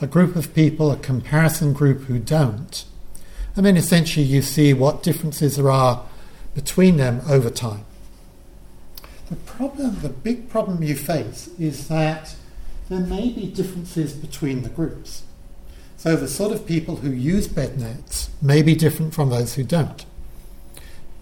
a 0.00 0.06
group 0.06 0.36
of 0.36 0.54
people, 0.54 0.90
a 0.90 0.96
comparison 0.96 1.72
group 1.72 2.02
who 2.02 2.18
don't, 2.18 2.84
and 3.54 3.64
then 3.64 3.76
essentially 3.76 4.24
you 4.24 4.42
see 4.42 4.74
what 4.74 5.02
differences 5.02 5.56
there 5.56 5.70
are 5.70 6.04
between 6.54 6.98
them 6.98 7.22
over 7.28 7.48
time. 7.48 7.84
The 9.30 9.36
problem, 9.36 10.00
the 10.00 10.08
big 10.08 10.48
problem 10.48 10.82
you 10.82 10.94
face 10.94 11.48
is 11.58 11.88
that 11.88 12.36
there 12.88 13.00
may 13.00 13.30
be 13.30 13.46
differences 13.46 14.12
between 14.12 14.62
the 14.62 14.68
groups. 14.68 15.24
So 15.96 16.14
the 16.14 16.28
sort 16.28 16.52
of 16.52 16.66
people 16.66 16.96
who 16.96 17.10
use 17.10 17.48
bed 17.48 17.80
nets 17.80 18.30
may 18.40 18.62
be 18.62 18.74
different 18.74 19.14
from 19.14 19.30
those 19.30 19.54
who 19.54 19.64
don't. 19.64 20.04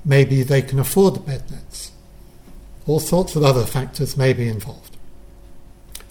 Maybe 0.04 0.42
they 0.42 0.60
can 0.60 0.78
afford 0.78 1.14
the 1.14 1.20
bed 1.20 1.50
nets. 1.50 1.92
All 2.86 3.00
sorts 3.00 3.34
of 3.36 3.42
other 3.42 3.64
factors 3.64 4.16
may 4.16 4.32
be 4.32 4.48
involved. 4.48 4.96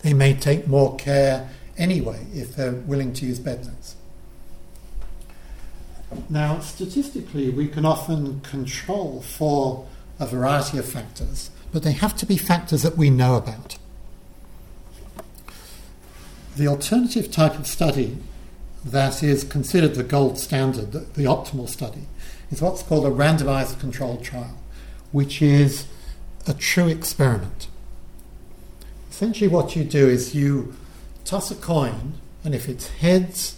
They 0.01 0.13
may 0.13 0.33
take 0.33 0.67
more 0.67 0.95
care 0.95 1.49
anyway 1.77 2.25
if 2.33 2.55
they're 2.55 2.71
willing 2.71 3.13
to 3.13 3.25
use 3.25 3.39
bed 3.39 3.65
nets. 3.65 3.95
Now, 6.29 6.59
statistically, 6.59 7.49
we 7.49 7.67
can 7.67 7.85
often 7.85 8.41
control 8.41 9.21
for 9.21 9.87
a 10.19 10.27
variety 10.27 10.77
of 10.77 10.85
factors, 10.85 11.49
but 11.71 11.83
they 11.83 11.93
have 11.93 12.15
to 12.17 12.25
be 12.25 12.37
factors 12.37 12.83
that 12.83 12.97
we 12.97 13.09
know 13.09 13.35
about. 13.35 13.77
the 16.55 16.67
alternative 16.67 17.31
type 17.31 17.57
of 17.57 17.67
study 17.67 18.17
that 18.85 19.23
is 19.23 19.43
considered 19.43 19.95
the 19.95 20.03
gold 20.03 20.37
standard, 20.37 20.91
the, 20.91 20.99
the 20.99 21.23
optimal 21.23 21.67
study, 21.67 22.03
is 22.51 22.61
what's 22.61 22.83
called 22.83 23.05
a 23.05 23.09
randomized 23.09 23.79
controlled 23.79 24.23
trial, 24.23 24.57
which 25.11 25.41
is 25.41 25.87
a 26.47 26.53
true 26.53 26.87
experiment. 26.87 27.67
Essentially, 29.09 29.47
what 29.47 29.75
you 29.75 29.83
do 29.83 30.09
is 30.09 30.35
you 30.35 30.75
toss 31.23 31.51
a 31.51 31.55
coin, 31.55 32.13
and 32.43 32.53
if 32.53 32.67
it's 32.67 32.87
heads, 32.87 33.55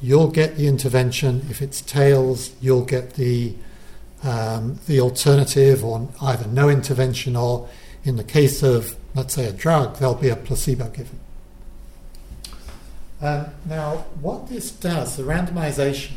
you'll 0.00 0.30
get 0.30 0.56
the 0.56 0.66
intervention. 0.66 1.46
If 1.50 1.60
it's 1.60 1.80
tails, 1.80 2.52
you'll 2.60 2.84
get 2.84 3.14
the 3.14 3.54
um, 4.22 4.80
the 4.86 5.00
alternative, 5.00 5.84
or 5.84 6.08
either 6.22 6.46
no 6.46 6.70
intervention, 6.70 7.36
or 7.36 7.68
in 8.04 8.16
the 8.16 8.24
case 8.24 8.62
of, 8.62 8.96
let's 9.14 9.34
say, 9.34 9.46
a 9.46 9.52
drug, 9.52 9.98
there'll 9.98 10.14
be 10.14 10.30
a 10.30 10.36
placebo 10.36 10.88
given. 10.88 11.18
Um, 13.20 13.46
now, 13.66 14.04
what 14.20 14.48
this 14.48 14.70
does, 14.70 15.16
the 15.16 15.22
randomization, 15.22 16.12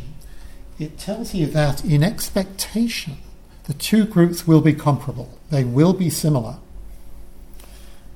it 0.79 0.97
tells 0.97 1.33
you 1.33 1.47
that 1.47 1.83
in 1.83 2.03
expectation, 2.03 3.17
the 3.67 3.73
two 3.73 4.05
groups 4.05 4.47
will 4.47 4.61
be 4.61 4.73
comparable, 4.73 5.37
they 5.51 5.63
will 5.63 5.93
be 5.93 6.09
similar. 6.09 6.57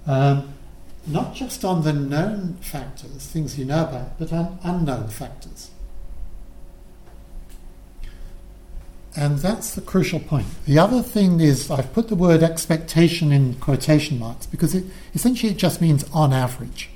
Um, 0.07 0.53
not 1.05 1.35
just 1.35 1.65
on 1.65 1.83
the 1.83 1.93
known 1.93 2.57
factors, 2.61 3.27
things 3.27 3.59
you 3.59 3.65
know 3.65 3.83
about, 3.83 4.17
but 4.17 4.31
on 4.31 4.59
unknown 4.63 5.09
factors. 5.09 5.71
And 9.15 9.39
that's 9.39 9.75
the 9.75 9.81
crucial 9.81 10.21
point. 10.21 10.47
The 10.65 10.79
other 10.79 11.01
thing 11.01 11.41
is, 11.41 11.69
I've 11.69 11.91
put 11.91 12.07
the 12.07 12.15
word 12.15 12.43
expectation 12.43 13.33
in 13.33 13.55
quotation 13.55 14.19
marks 14.19 14.45
because 14.45 14.73
it 14.73 14.85
essentially 15.13 15.51
it 15.51 15.57
just 15.57 15.81
means 15.81 16.05
on 16.13 16.31
average. 16.31 16.89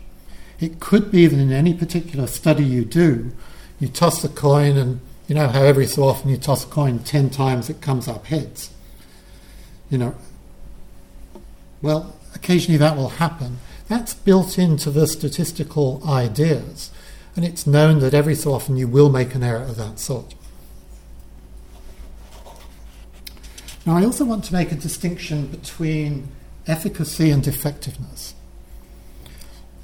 It 0.61 0.79
could 0.79 1.11
be 1.11 1.27
that 1.27 1.37
in 1.37 1.51
any 1.51 1.73
particular 1.73 2.27
study 2.27 2.63
you 2.63 2.85
do, 2.85 3.33
you 3.81 3.89
toss 3.89 4.23
a 4.23 4.29
coin, 4.29 4.77
and 4.77 5.01
you 5.27 5.35
know 5.35 5.47
how 5.47 5.63
every 5.63 5.88
so 5.88 6.03
often 6.03 6.29
you 6.29 6.38
toss 6.38 6.63
a 6.65 6.67
coin 6.67 6.99
10 6.99 7.29
times 7.29 7.69
it 7.69 7.81
comes 7.81 8.07
up 8.07 8.25
heads. 8.27 8.71
You 9.89 9.97
know, 9.97 10.15
well, 11.81 12.15
occasionally 12.33 12.77
that 12.77 12.97
will 12.97 13.09
happen. 13.09 13.59
That's 13.88 14.13
built 14.13 14.57
into 14.57 14.89
the 14.89 15.07
statistical 15.07 16.01
ideas, 16.07 16.91
and 17.35 17.45
it's 17.45 17.67
known 17.67 17.99
that 17.99 18.13
every 18.13 18.35
so 18.35 18.53
often 18.53 18.77
you 18.77 18.88
will 18.88 19.09
make 19.09 19.35
an 19.35 19.43
error 19.43 19.61
of 19.61 19.77
that 19.77 19.99
sort. 19.99 20.33
Now, 23.85 23.97
I 23.97 24.03
also 24.03 24.25
want 24.25 24.43
to 24.45 24.53
make 24.53 24.71
a 24.71 24.75
distinction 24.75 25.45
between 25.45 26.29
efficacy 26.65 27.29
and 27.29 27.45
effectiveness. 27.45 28.33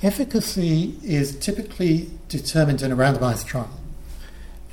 Efficacy 0.02 0.96
is 1.04 1.38
typically 1.38 2.10
determined 2.28 2.82
in 2.82 2.92
a 2.92 2.96
randomized 2.96 3.46
trial, 3.46 3.80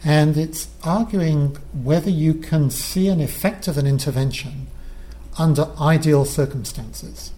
and 0.05 0.37
it's 0.37 0.69
arguing 0.85 1.57
whether 1.73 2.11
you 2.11 2.35
can 2.35 2.71
see 2.71 3.09
an 3.09 3.21
effect 3.21 3.67
of 3.67 3.77
an 3.77 3.87
intervention 3.87 4.69
under 5.39 5.71
ideal 5.81 6.25
circumstances. 6.25 7.33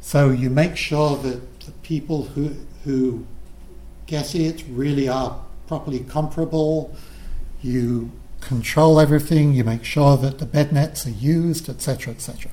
So 0.00 0.30
you 0.30 0.50
make 0.50 0.76
sure 0.76 1.16
that 1.18 1.60
the 1.60 1.72
people 1.82 2.24
who, 2.24 2.54
who 2.84 3.26
get 4.06 4.34
it 4.34 4.64
really 4.70 5.08
are 5.08 5.38
properly 5.66 6.00
comparable, 6.00 6.94
you 7.60 8.10
control 8.40 9.00
everything, 9.00 9.52
you 9.52 9.64
make 9.64 9.84
sure 9.84 10.16
that 10.16 10.38
the 10.38 10.46
bed 10.46 10.72
nets 10.72 11.06
are 11.06 11.10
used, 11.10 11.68
etc., 11.68 12.14
etc. 12.14 12.50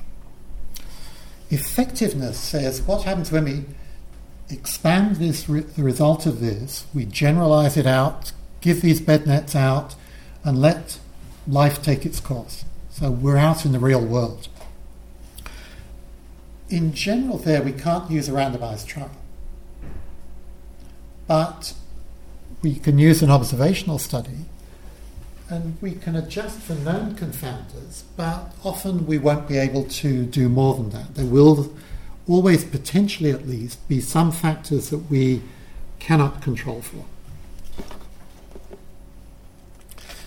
Effectiveness 1.48 2.38
says 2.38 2.82
what 2.82 3.04
happens 3.04 3.32
when 3.32 3.44
we 3.44 3.64
expand 4.48 5.16
this, 5.16 5.48
re- 5.48 5.60
the 5.60 5.82
result 5.82 6.26
of 6.26 6.40
this, 6.40 6.86
we 6.94 7.04
generalize 7.04 7.76
it 7.76 7.86
out, 7.86 8.32
give 8.60 8.82
these 8.82 9.00
bed 9.00 9.26
nets 9.26 9.54
out, 9.54 9.94
and 10.44 10.60
let 10.60 10.98
life 11.46 11.82
take 11.82 12.06
its 12.06 12.20
course. 12.20 12.64
So 12.90 13.10
we're 13.10 13.36
out 13.36 13.64
in 13.64 13.72
the 13.72 13.78
real 13.78 14.04
world. 14.04 14.48
In 16.68 16.92
general, 16.92 17.38
there 17.38 17.62
we 17.62 17.72
can't 17.72 18.10
use 18.10 18.28
a 18.28 18.32
randomized 18.32 18.86
trial, 18.86 19.10
but 21.26 21.74
we 22.62 22.74
can 22.74 22.98
use 22.98 23.22
an 23.22 23.30
observational 23.30 23.98
study 23.98 24.46
and 25.48 25.76
we 25.80 25.92
can 25.92 26.16
adjust 26.16 26.58
for 26.60 26.74
known 26.74 27.14
confounders, 27.14 28.02
but 28.16 28.52
often 28.64 29.06
we 29.06 29.18
won't 29.18 29.46
be 29.46 29.58
able 29.58 29.84
to 29.84 30.24
do 30.26 30.48
more 30.48 30.74
than 30.74 30.90
that. 30.90 31.14
There 31.14 31.26
will 31.26 31.72
always, 32.28 32.64
potentially 32.64 33.30
at 33.30 33.46
least, 33.46 33.86
be 33.88 34.00
some 34.00 34.32
factors 34.32 34.90
that 34.90 35.10
we 35.10 35.42
cannot 35.98 36.42
control 36.42 36.82
for. 36.82 37.04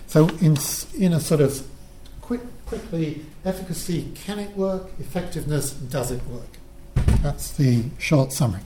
So, 0.07 0.29
in, 0.41 0.57
in 0.97 1.13
a 1.13 1.19
sort 1.19 1.41
of 1.41 1.67
quick, 2.21 2.41
quickly, 2.65 3.25
efficacy 3.45 4.11
can 4.15 4.39
it 4.39 4.55
work? 4.55 4.89
Effectiveness 4.99 5.71
does 5.71 6.11
it 6.11 6.21
work? 6.25 6.57
That's 7.21 7.51
the 7.51 7.85
short 7.97 8.33
summary. 8.33 8.61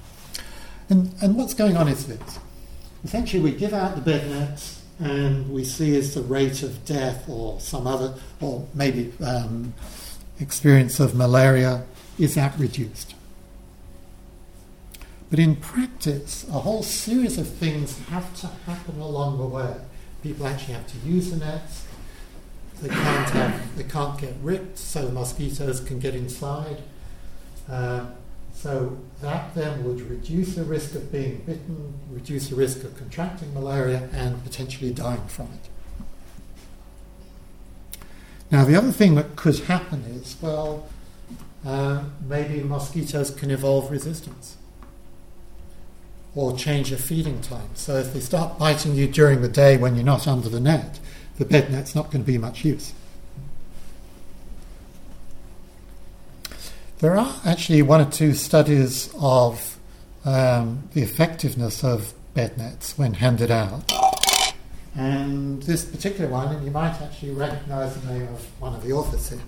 And, 0.89 1.13
and 1.22 1.36
what's 1.36 1.54
going 1.54 1.76
on 1.76 1.88
is 1.88 2.08
this 2.08 2.39
essentially, 3.04 3.41
we 3.41 3.52
give 3.52 3.74
out 3.74 3.96
the 3.96 4.02
bed 4.02 4.30
nets 4.30 4.82
and 5.00 5.52
we 5.52 5.63
see 5.63 5.96
is 5.96 6.13
the 6.13 6.22
rate 6.22 6.63
of 6.63 6.86
death 6.86 7.28
or 7.28 7.60
some 7.60 7.88
other, 7.88 8.15
or 8.39 8.65
maybe 8.74 9.12
um, 9.26 9.74
experience 10.39 11.00
of 11.00 11.15
malaria, 11.15 11.84
is 12.17 12.36
that 12.36 12.58
reduced? 12.58 13.15
But 15.34 15.39
in 15.39 15.56
practice, 15.56 16.46
a 16.48 16.60
whole 16.60 16.84
series 16.84 17.39
of 17.39 17.48
things 17.48 17.98
have 18.10 18.39
to 18.41 18.48
happen 18.67 19.00
along 19.00 19.39
the 19.39 19.48
way. 19.48 19.78
People 20.22 20.46
actually 20.46 20.76
have 20.76 20.86
to 20.86 20.98
use 21.00 21.32
the 21.32 21.38
nets. 21.38 21.88
They 22.80 22.89
can't 22.89 23.30
have, 23.32 23.76
they 23.76 23.84
can't 23.84 24.22
get 24.22 24.36
ripped, 24.43 24.78
so 24.78 25.08
the 25.08 25.12
mosquitoes 25.12 25.80
can 25.80 25.98
get 25.98 26.13
inside. 26.13 26.84
Uh, 27.67 28.06
so 28.54 29.00
that 29.22 29.56
then 29.56 29.84
would 29.84 30.02
reduce 30.02 30.54
the 30.54 30.65
risk 30.65 30.93
of 30.93 31.12
being 31.12 31.38
bitten, 31.48 31.96
reduce 32.12 32.50
the 32.50 32.56
risk 32.56 32.84
of 32.84 32.96
contracting 32.96 33.56
malaria, 33.56 34.10
and 34.13 34.43
potentially 34.43 34.93
dying 34.93 35.26
from 35.26 35.48
it. 35.48 38.06
Now, 38.52 38.65
the 38.65 38.76
other 38.76 38.91
thing 38.91 39.15
that 39.15 39.36
could 39.36 39.58
happen 39.62 40.04
is, 40.04 40.38
well, 40.39 40.88
uh, 41.65 42.04
maybe 42.24 42.62
mosquitoes 42.62 43.32
can 43.32 43.50
evolve 43.50 43.89
resistance 43.89 44.58
or 46.36 46.56
change 46.58 46.89
your 46.89 47.00
feeding 47.00 47.41
time. 47.41 47.69
So 47.76 47.98
if 47.98 48.13
they 48.13 48.19
start 48.19 48.58
biting 48.58 48.96
you 48.96 49.08
during 49.08 49.41
the 49.41 49.50
day 49.50 49.78
when 49.78 49.96
you're 49.96 50.04
not 50.04 50.28
under 50.28 50.50
the 50.50 50.60
net, 50.60 51.00
the 51.38 51.46
bed 51.46 51.72
net's 51.72 51.96
not 51.96 52.12
going 52.12 52.24
to 52.24 52.32
be 52.32 52.38
much 52.38 52.65
use. 52.65 52.93
There 57.00 57.17
are 57.17 57.36
actually 57.46 57.82
one 57.82 58.02
or 58.02 58.10
two 58.10 58.34
studies 58.34 59.13
of 59.19 59.78
um, 60.26 60.88
the 60.93 61.02
effectiveness 61.02 61.84
of 61.84 62.13
bed 62.34 62.58
nets 62.58 62.98
when 62.98 63.15
handed 63.15 63.52
out. 63.52 63.91
And 64.96 65.62
this 65.63 65.86
particular 65.86 66.30
one, 66.30 66.56
and 66.56 66.63
you 66.63 66.72
might 66.72 67.02
actually 67.02 67.32
recognize 67.32 68.00
the 68.00 68.13
name 68.13 68.28
of 68.28 68.62
one 68.62 68.74
of 68.74 68.84
the 68.84 68.93
authors 68.93 69.30
here. 69.30 69.41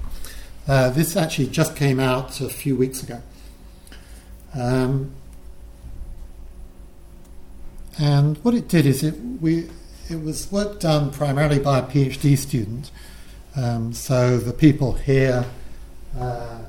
Uh, 0.68 0.90
this 0.90 1.16
actually 1.16 1.48
just 1.48 1.76
came 1.76 2.00
out 2.00 2.42
a 2.42 2.50
few 2.50 2.76
weeks 2.76 3.04
ago. 3.04 3.22
Um, 4.56 5.12
and 7.98 8.38
what 8.44 8.54
it 8.54 8.68
did 8.68 8.86
is 8.86 9.04
it, 9.04 9.16
we, 9.42 9.70
it 10.10 10.22
was 10.22 10.52
work 10.52 10.80
done 10.80 11.12
primarily 11.12 11.60
by 11.60 11.80
a 11.80 11.84
PhD 11.84 12.38
student. 12.38 12.92
Um, 13.56 13.94
so 13.94 14.38
the 14.38 14.52
people 14.52 14.94
here 14.94 15.46
uh, 16.18 16.60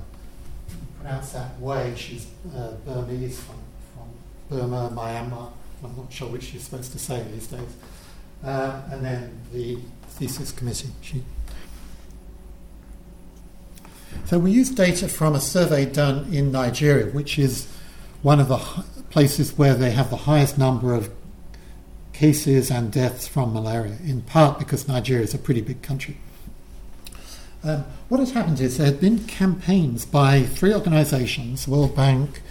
pronounce 1.00 1.32
that 1.32 1.58
way. 1.58 1.94
She's 1.96 2.26
uh, 2.56 2.72
Burmese 2.84 3.40
from, 3.40 3.56
from 3.94 4.08
Burma, 4.48 4.90
Myanmar. 4.94 5.50
I'm 5.82 5.96
not 5.96 6.12
sure 6.12 6.28
which 6.28 6.52
you're 6.52 6.62
supposed 6.62 6.92
to 6.92 6.98
say 6.98 7.24
these 7.32 7.48
days. 7.48 7.76
Uh, 8.44 8.82
and 8.90 9.04
then 9.04 9.40
the 9.52 9.78
thesis 10.08 10.52
committee. 10.52 10.90
She. 11.02 11.22
So 14.26 14.38
we 14.38 14.50
used 14.50 14.76
data 14.76 15.08
from 15.08 15.34
a 15.34 15.40
survey 15.40 15.86
done 15.86 16.32
in 16.32 16.52
Nigeria, 16.52 17.06
which 17.06 17.38
is 17.38 17.68
one 18.26 18.40
of 18.40 18.48
the 18.48 18.58
places 19.08 19.56
where 19.56 19.74
they 19.74 19.92
have 19.92 20.10
the 20.10 20.16
highest 20.16 20.58
number 20.58 20.92
of 20.92 21.08
cases 22.12 22.72
and 22.72 22.90
deaths 22.90 23.28
from 23.28 23.52
malaria, 23.52 23.98
in 24.04 24.20
part 24.20 24.58
because 24.58 24.88
Nigeria 24.88 25.22
is 25.22 25.32
a 25.32 25.38
pretty 25.38 25.60
big 25.60 25.80
country. 25.80 26.16
Um, 27.62 27.84
what 28.08 28.18
has 28.18 28.32
happened 28.32 28.60
is 28.60 28.78
there 28.78 28.88
have 28.88 29.00
been 29.00 29.20
campaigns 29.28 30.04
by 30.04 30.42
three 30.42 30.74
organisations 30.74 31.68
World 31.68 31.94
Bank, 31.94 32.42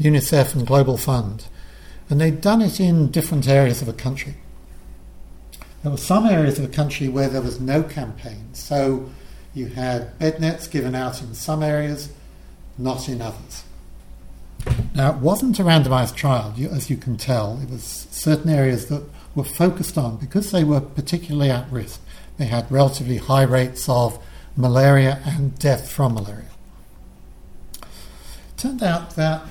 UNICEF, 0.00 0.56
and 0.56 0.66
Global 0.66 0.96
Fund, 0.96 1.46
and 2.08 2.20
they've 2.20 2.40
done 2.40 2.60
it 2.60 2.80
in 2.80 3.12
different 3.12 3.46
areas 3.46 3.80
of 3.80 3.86
the 3.86 3.92
country. 3.92 4.34
There 5.84 5.92
were 5.92 5.96
some 5.96 6.26
areas 6.26 6.58
of 6.58 6.68
the 6.68 6.76
country 6.76 7.06
where 7.06 7.28
there 7.28 7.40
was 7.40 7.60
no 7.60 7.84
campaign, 7.84 8.52
so 8.52 9.08
you 9.54 9.66
had 9.66 10.18
bed 10.18 10.40
nets 10.40 10.66
given 10.66 10.96
out 10.96 11.22
in 11.22 11.34
some 11.34 11.62
areas, 11.62 12.12
not 12.76 13.08
in 13.08 13.22
others. 13.22 13.62
Now, 14.94 15.12
it 15.12 15.18
wasn't 15.18 15.58
a 15.58 15.62
randomized 15.62 16.14
trial, 16.14 16.54
as 16.70 16.90
you 16.90 16.96
can 16.96 17.16
tell. 17.16 17.58
It 17.62 17.70
was 17.70 18.06
certain 18.10 18.50
areas 18.50 18.86
that 18.86 19.02
were 19.34 19.44
focused 19.44 19.96
on 19.96 20.16
because 20.16 20.50
they 20.50 20.64
were 20.64 20.80
particularly 20.80 21.50
at 21.50 21.70
risk. 21.70 22.00
They 22.36 22.46
had 22.46 22.70
relatively 22.70 23.18
high 23.18 23.42
rates 23.44 23.88
of 23.88 24.18
malaria 24.56 25.20
and 25.24 25.58
death 25.58 25.90
from 25.90 26.14
malaria. 26.14 26.50
It 27.82 28.56
turned 28.56 28.82
out 28.82 29.16
that 29.16 29.42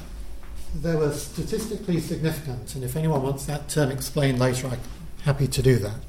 they 0.75 0.95
were 0.95 1.13
statistically 1.13 1.99
significant, 1.99 2.75
and 2.75 2.83
if 2.83 2.95
anyone 2.95 3.23
wants 3.23 3.45
that 3.45 3.69
term 3.69 3.91
explained 3.91 4.39
later, 4.39 4.67
I'm 4.67 4.79
happy 5.23 5.47
to 5.47 5.61
do 5.61 5.79
that. 5.79 5.99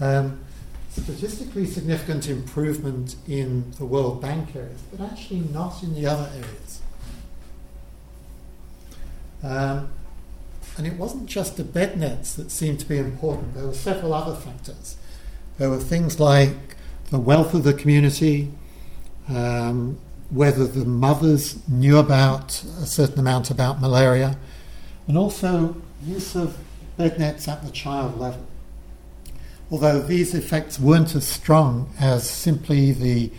Um, 0.00 0.40
statistically 0.90 1.66
significant 1.66 2.28
improvement 2.28 3.16
in 3.28 3.72
the 3.72 3.84
World 3.84 4.22
Bank 4.22 4.56
areas, 4.56 4.80
but 4.90 5.04
actually 5.10 5.40
not 5.40 5.82
in 5.82 5.94
the 5.94 6.06
other 6.06 6.30
areas. 6.32 6.80
Um, 9.46 9.88
and 10.76 10.86
it 10.86 10.94
wasn't 10.94 11.26
just 11.26 11.56
the 11.56 11.64
bed 11.64 11.98
nets 11.98 12.34
that 12.34 12.50
seemed 12.50 12.80
to 12.80 12.86
be 12.86 12.98
important, 12.98 13.54
there 13.54 13.66
were 13.66 13.74
several 13.74 14.12
other 14.12 14.34
factors. 14.34 14.96
There 15.58 15.70
were 15.70 15.78
things 15.78 16.18
like 16.20 16.76
the 17.10 17.18
wealth 17.18 17.54
of 17.54 17.62
the 17.62 17.72
community, 17.72 18.50
um, 19.28 19.98
whether 20.30 20.66
the 20.66 20.84
mothers 20.84 21.66
knew 21.68 21.96
about 21.96 22.62
a 22.64 22.86
certain 22.86 23.20
amount 23.20 23.50
about 23.50 23.80
malaria, 23.80 24.36
and 25.06 25.16
also 25.16 25.76
use 26.04 26.34
of 26.34 26.58
bed 26.96 27.18
nets 27.18 27.46
at 27.46 27.64
the 27.64 27.70
child 27.70 28.18
level. 28.18 28.44
Although 29.70 30.00
these 30.00 30.34
effects 30.34 30.78
weren't 30.78 31.14
as 31.14 31.26
strong 31.26 31.92
as 31.98 32.28
simply 32.28 32.92
the 32.92 33.30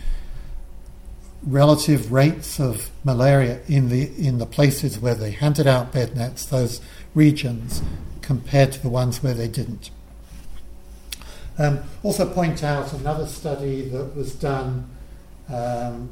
relative 1.42 2.12
rates 2.12 2.58
of 2.58 2.90
malaria 3.04 3.60
in 3.68 3.88
the 3.88 4.10
in 4.18 4.38
the 4.38 4.46
places 4.46 4.98
where 4.98 5.14
they 5.14 5.30
handed 5.30 5.66
out 5.66 5.92
bed 5.92 6.16
nets, 6.16 6.44
those 6.46 6.80
regions, 7.14 7.82
compared 8.22 8.72
to 8.72 8.82
the 8.82 8.88
ones 8.88 9.22
where 9.22 9.34
they 9.34 9.48
didn't. 9.48 9.90
Um, 11.58 11.80
also, 12.02 12.28
point 12.32 12.62
out 12.62 12.92
another 12.92 13.26
study 13.26 13.88
that 13.88 14.14
was 14.14 14.32
done 14.34 14.88
um, 15.48 16.08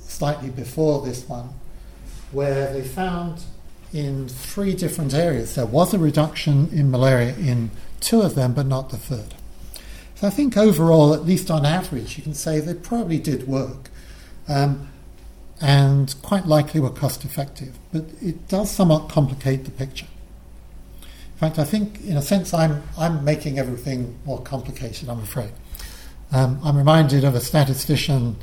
slightly 0.00 0.50
before 0.50 1.04
this 1.04 1.28
one, 1.28 1.50
where 2.32 2.72
they 2.72 2.82
found 2.82 3.44
in 3.92 4.28
three 4.28 4.74
different 4.74 5.14
areas 5.14 5.54
there 5.54 5.66
was 5.66 5.94
a 5.94 5.98
reduction 5.98 6.68
in 6.72 6.90
malaria 6.90 7.34
in 7.36 7.70
two 8.00 8.22
of 8.22 8.34
them, 8.34 8.52
but 8.52 8.66
not 8.66 8.90
the 8.90 8.96
third. 8.96 9.34
So 10.16 10.26
I 10.26 10.30
think 10.30 10.56
overall, 10.56 11.14
at 11.14 11.24
least 11.24 11.50
on 11.50 11.64
average, 11.64 12.16
you 12.16 12.22
can 12.22 12.34
say 12.34 12.58
they 12.58 12.74
probably 12.74 13.18
did 13.18 13.46
work. 13.46 13.90
Um, 14.48 14.88
and 15.60 16.14
quite 16.22 16.46
likely 16.46 16.80
were 16.80 16.90
cost 16.90 17.24
effective, 17.24 17.78
but 17.92 18.04
it 18.20 18.48
does 18.48 18.70
somewhat 18.70 19.08
complicate 19.08 19.64
the 19.64 19.70
picture. 19.70 20.06
In 21.02 21.38
fact, 21.38 21.58
I 21.58 21.64
think, 21.64 22.02
in 22.04 22.16
a 22.16 22.22
sense, 22.22 22.52
I'm, 22.52 22.82
I'm 22.98 23.24
making 23.24 23.58
everything 23.58 24.18
more 24.24 24.40
complicated, 24.40 25.08
I'm 25.08 25.20
afraid. 25.20 25.52
Um, 26.32 26.60
I'm 26.64 26.76
reminded 26.76 27.24
of 27.24 27.34
a 27.34 27.40
statistician, 27.40 28.36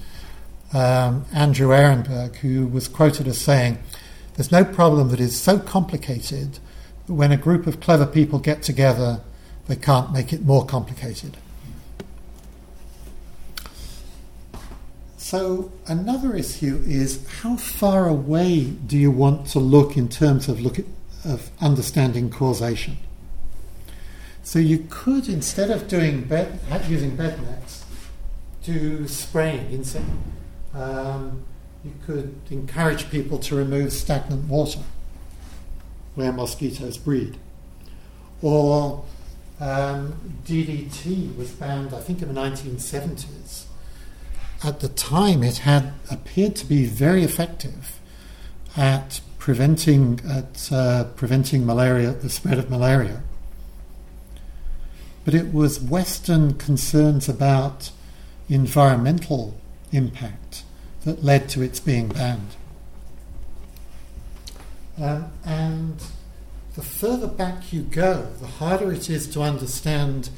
um, 0.74 1.26
Andrew 1.34 1.70
Ehrenberg, 1.70 2.36
who 2.38 2.68
was 2.68 2.88
quoted 2.88 3.28
as 3.28 3.40
saying, 3.40 3.78
There's 4.36 4.52
no 4.52 4.64
problem 4.64 5.10
that 5.10 5.20
is 5.20 5.40
so 5.40 5.60
complicated 5.60 6.60
that 7.08 7.14
when 7.14 7.32
a 7.32 7.38
group 7.38 7.68
of 7.68 7.80
clever 7.80 8.06
people 8.06 8.40
get 8.40 8.64
together, 8.64 9.22
they 9.68 9.76
can't 9.76 10.12
make 10.12 10.34
it 10.34 10.44
more 10.44 10.66
complicated. 10.66 11.38
So, 15.34 15.72
another 15.88 16.36
issue 16.36 16.84
is 16.86 17.28
how 17.42 17.56
far 17.56 18.08
away 18.08 18.66
do 18.66 18.96
you 18.96 19.10
want 19.10 19.48
to 19.48 19.60
look 19.60 19.98
in 19.98 20.08
terms 20.08 20.48
of 20.48 20.62
look 20.62 20.78
at, 20.78 20.86
of 21.26 21.50
understanding 21.60 22.30
causation. 22.30 22.98
So 24.44 24.60
you 24.60 24.86
could, 24.92 25.28
instead 25.28 25.72
of 25.72 25.88
doing 25.88 26.26
bed, 26.26 26.60
using 26.88 27.16
bed 27.16 27.42
nets, 27.42 27.84
do 28.62 29.08
spraying 29.08 29.72
insect. 29.72 30.06
Um, 30.72 31.44
you 31.84 31.94
could 32.06 32.36
encourage 32.52 33.10
people 33.10 33.40
to 33.40 33.56
remove 33.56 33.92
stagnant 33.92 34.48
water 34.48 34.82
where 36.14 36.32
mosquitoes 36.32 37.00
breed. 37.00 37.40
Or 38.44 39.04
um, 39.60 40.36
DDT 40.46 41.36
was 41.36 41.50
banned, 41.54 41.92
I 41.92 42.02
think, 42.02 42.22
in 42.22 42.32
the 42.32 42.40
1970s. 42.40 43.66
At 44.64 44.80
the 44.80 44.88
time, 44.88 45.44
it 45.44 45.60
had 45.60 45.94
appeared 46.10 46.56
to 46.58 46.66
be 46.66 46.86
very 46.86 47.24
effective 47.24 48.00
at 48.78 49.20
preventing 49.38 50.22
at 50.26 50.72
uh, 50.72 51.04
preventing 51.16 51.66
malaria, 51.66 52.14
the 52.14 52.30
spread 52.30 52.58
of 52.58 52.70
malaria. 52.70 53.22
But 55.26 55.34
it 55.34 55.54
was 55.54 55.82
Western 55.82 56.54
concerns 56.54 57.28
about 57.28 57.92
environmental 58.50 59.56
impact 59.92 60.64
that 61.04 61.24
led 61.24 61.50
to 61.50 61.62
its 61.62 61.80
being 61.82 62.08
banned. 62.08 62.56
Um, 64.98 65.32
and 65.46 66.02
the 66.76 66.82
further 66.82 67.28
back 67.28 67.74
you 67.74 67.82
go, 67.82 68.28
the 68.40 68.48
harder 68.48 68.92
it 68.94 69.10
is 69.10 69.28
to 69.28 69.42
understand 69.42 70.30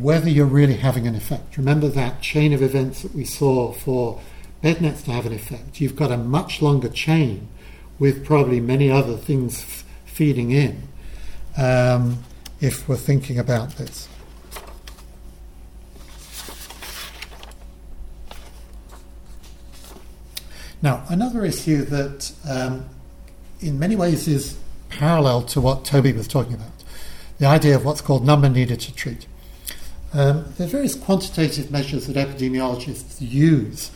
whether 0.00 0.28
you're 0.28 0.46
really 0.46 0.76
having 0.76 1.06
an 1.06 1.14
effect. 1.14 1.56
Remember 1.56 1.88
that 1.88 2.22
chain 2.22 2.52
of 2.52 2.62
events 2.62 3.02
that 3.02 3.14
we 3.14 3.24
saw 3.24 3.72
for 3.72 4.20
bed 4.62 4.80
nets 4.80 5.02
to 5.02 5.10
have 5.10 5.26
an 5.26 5.32
effect. 5.32 5.80
You've 5.80 5.96
got 5.96 6.10
a 6.10 6.16
much 6.16 6.62
longer 6.62 6.88
chain 6.88 7.48
with 7.98 8.24
probably 8.24 8.60
many 8.60 8.90
other 8.90 9.16
things 9.16 9.60
f- 9.60 9.84
feeding 10.04 10.50
in 10.50 10.88
um, 11.56 12.24
if 12.60 12.88
we're 12.88 12.96
thinking 12.96 13.38
about 13.38 13.76
this. 13.76 14.08
Now, 20.80 21.04
another 21.08 21.44
issue 21.44 21.84
that 21.84 22.32
um, 22.48 22.86
in 23.60 23.78
many 23.78 23.94
ways 23.94 24.26
is 24.26 24.58
parallel 24.88 25.42
to 25.42 25.60
what 25.60 25.84
Toby 25.84 26.12
was 26.12 26.26
talking 26.26 26.54
about 26.54 26.72
the 27.42 27.48
idea 27.48 27.74
of 27.74 27.84
what's 27.84 28.00
called 28.00 28.24
number 28.24 28.48
needed 28.48 28.78
to 28.78 28.94
treat. 28.94 29.26
Um, 30.14 30.44
there 30.56 30.66
are 30.66 30.70
various 30.70 30.94
quantitative 30.94 31.70
measures 31.70 32.06
that 32.06 32.16
epidemiologists 32.16 33.16
use 33.20 33.90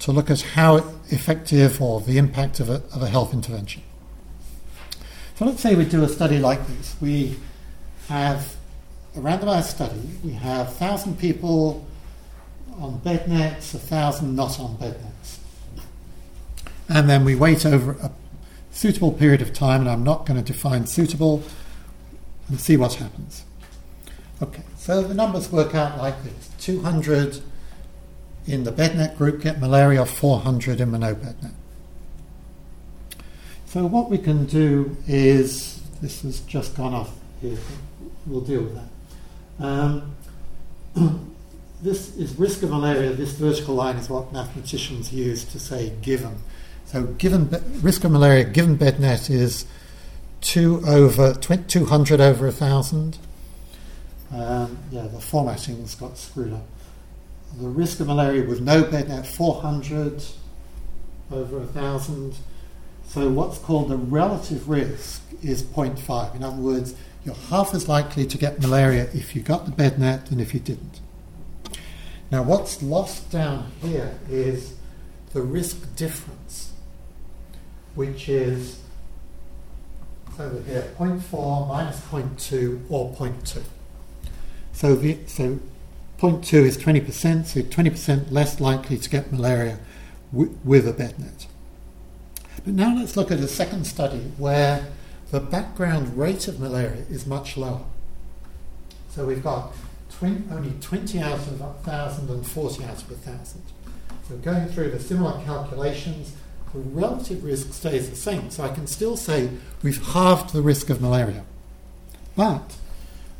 to 0.00 0.12
look 0.12 0.30
at 0.30 0.40
how 0.40 0.76
effective 1.08 1.82
or 1.82 2.00
the 2.00 2.18
impact 2.18 2.60
of 2.60 2.68
a, 2.68 2.82
of 2.94 3.02
a 3.02 3.08
health 3.08 3.32
intervention. 3.32 3.82
So 5.36 5.44
let's 5.44 5.60
say 5.60 5.74
we 5.74 5.84
do 5.84 6.04
a 6.04 6.08
study 6.08 6.38
like 6.38 6.66
this. 6.66 6.96
We 7.00 7.36
have 8.08 8.56
a 9.16 9.20
randomized 9.20 9.64
study. 9.64 10.00
We 10.22 10.32
have 10.32 10.68
1,000 10.68 11.18
people 11.18 11.86
on 12.78 12.98
bed 12.98 13.28
nets, 13.28 13.74
1,000 13.74 14.36
not 14.36 14.60
on 14.60 14.76
bed 14.76 15.00
nets. 15.02 15.40
And 16.88 17.08
then 17.10 17.24
we 17.24 17.34
wait 17.34 17.66
over 17.66 17.92
a 17.92 18.12
suitable 18.70 19.12
period 19.12 19.42
of 19.42 19.52
time, 19.52 19.80
and 19.80 19.90
I'm 19.90 20.04
not 20.04 20.26
going 20.26 20.42
to 20.42 20.52
define 20.52 20.86
suitable, 20.86 21.42
and 22.48 22.60
see 22.60 22.76
what 22.76 22.94
happens. 22.94 23.44
Okay, 24.40 24.62
so 24.86 25.02
the 25.02 25.14
numbers 25.14 25.50
work 25.50 25.74
out 25.74 25.98
like 25.98 26.14
this 26.22 26.48
200 26.60 27.40
in 28.46 28.62
the 28.62 28.70
bednet 28.70 29.18
group 29.18 29.40
get 29.40 29.58
malaria, 29.58 30.06
400 30.06 30.80
in 30.80 30.92
the 30.92 30.98
no 30.98 31.12
bednet. 31.12 31.54
So 33.66 33.84
what 33.84 34.08
we 34.08 34.16
can 34.16 34.46
do 34.46 34.96
is, 35.08 35.82
this 36.00 36.22
has 36.22 36.38
just 36.42 36.76
gone 36.76 36.94
off 36.94 37.10
here, 37.40 37.58
we'll 38.26 38.42
deal 38.42 38.62
with 38.62 38.76
that. 38.76 39.66
Um, 39.66 40.14
this 41.82 42.16
is 42.16 42.38
risk 42.38 42.62
of 42.62 42.70
malaria, 42.70 43.12
this 43.12 43.32
vertical 43.32 43.74
line 43.74 43.96
is 43.96 44.08
what 44.08 44.32
mathematicians 44.32 45.12
use 45.12 45.42
to 45.46 45.58
say 45.58 45.94
given. 46.00 46.36
So 46.84 47.06
given 47.06 47.48
risk 47.82 48.04
of 48.04 48.12
malaria 48.12 48.44
given 48.44 48.78
bednet 48.78 49.30
is 49.30 49.66
2 50.42 50.84
over 50.86 51.34
200 51.34 52.20
over 52.20 52.44
1,000. 52.44 53.18
Um, 54.32 54.78
yeah, 54.90 55.02
the 55.02 55.20
formatting's 55.20 55.94
got 55.94 56.18
screwed 56.18 56.52
up 56.52 56.66
the 57.54 57.68
risk 57.68 58.00
of 58.00 58.08
malaria 58.08 58.44
with 58.44 58.60
no 58.60 58.84
bed 58.84 59.08
net 59.08 59.26
400 59.26 60.22
over 61.30 61.58
1,000. 61.58 62.36
So 63.08 63.30
what's 63.30 63.58
called 63.58 63.88
the 63.88 63.96
relative 63.96 64.68
risk 64.68 65.22
is 65.42 65.62
0.5. 65.62 66.34
In 66.34 66.42
other 66.42 66.60
words, 66.60 66.94
you're 67.24 67.34
half 67.34 67.74
as 67.74 67.88
likely 67.88 68.26
to 68.26 68.38
get 68.38 68.60
malaria 68.60 69.08
if 69.14 69.34
you 69.34 69.42
got 69.42 69.64
the 69.64 69.72
bed 69.72 69.98
net 69.98 70.26
than 70.26 70.40
if 70.40 70.52
you 70.52 70.60
didn't. 70.60 71.00
Now, 72.30 72.42
what's 72.42 72.82
lost 72.82 73.30
down 73.30 73.70
here 73.80 74.18
is 74.28 74.74
the 75.32 75.42
risk 75.42 75.94
difference, 75.96 76.72
which 77.94 78.28
is 78.28 78.80
over 80.38 80.60
here 80.62 80.92
0.4 80.98 81.68
minus 81.68 82.00
0.2 82.00 82.82
or 82.90 83.14
0.2. 83.14 83.62
So, 84.76 84.94
the, 84.94 85.16
so 85.26 85.58
0.2 86.18 86.52
is 86.52 86.76
20%, 86.76 87.46
so 87.46 87.62
20% 87.62 88.30
less 88.30 88.60
likely 88.60 88.98
to 88.98 89.08
get 89.08 89.32
malaria 89.32 89.78
w- 90.32 90.54
with 90.64 90.86
a 90.86 90.92
bed 90.92 91.18
net. 91.18 91.46
But 92.62 92.74
now 92.74 92.94
let's 92.94 93.16
look 93.16 93.30
at 93.30 93.38
a 93.38 93.48
second 93.48 93.86
study 93.86 94.20
where 94.36 94.86
the 95.30 95.40
background 95.40 96.18
rate 96.18 96.46
of 96.46 96.60
malaria 96.60 97.06
is 97.08 97.26
much 97.26 97.56
lower. 97.56 97.84
So 99.12 99.24
we've 99.24 99.42
got 99.42 99.72
only 100.22 100.72
20 100.82 101.20
out 101.20 101.38
of 101.38 101.58
1,000 101.58 102.28
and 102.28 102.46
40 102.46 102.84
out 102.84 103.00
of 103.00 103.10
1,000. 103.10 103.62
So 104.28 104.36
going 104.36 104.66
through 104.66 104.90
the 104.90 105.00
similar 105.00 105.42
calculations, 105.42 106.34
the 106.74 106.80
relative 106.80 107.42
risk 107.42 107.72
stays 107.72 108.10
the 108.10 108.16
same. 108.16 108.50
So 108.50 108.62
I 108.62 108.68
can 108.68 108.86
still 108.86 109.16
say 109.16 109.48
we've 109.82 110.06
halved 110.08 110.52
the 110.52 110.60
risk 110.60 110.90
of 110.90 111.00
malaria. 111.00 111.46
But 112.36 112.76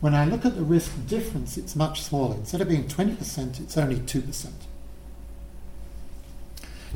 when 0.07 0.15
I 0.15 0.25
look 0.25 0.45
at 0.45 0.55
the 0.55 0.63
risk 0.63 0.93
difference, 1.09 1.59
it's 1.59 1.75
much 1.75 2.01
smaller. 2.01 2.37
Instead 2.37 2.61
of 2.61 2.69
being 2.69 2.85
20%, 2.85 3.59
it's 3.59 3.77
only 3.77 3.97
2%. 3.97 4.47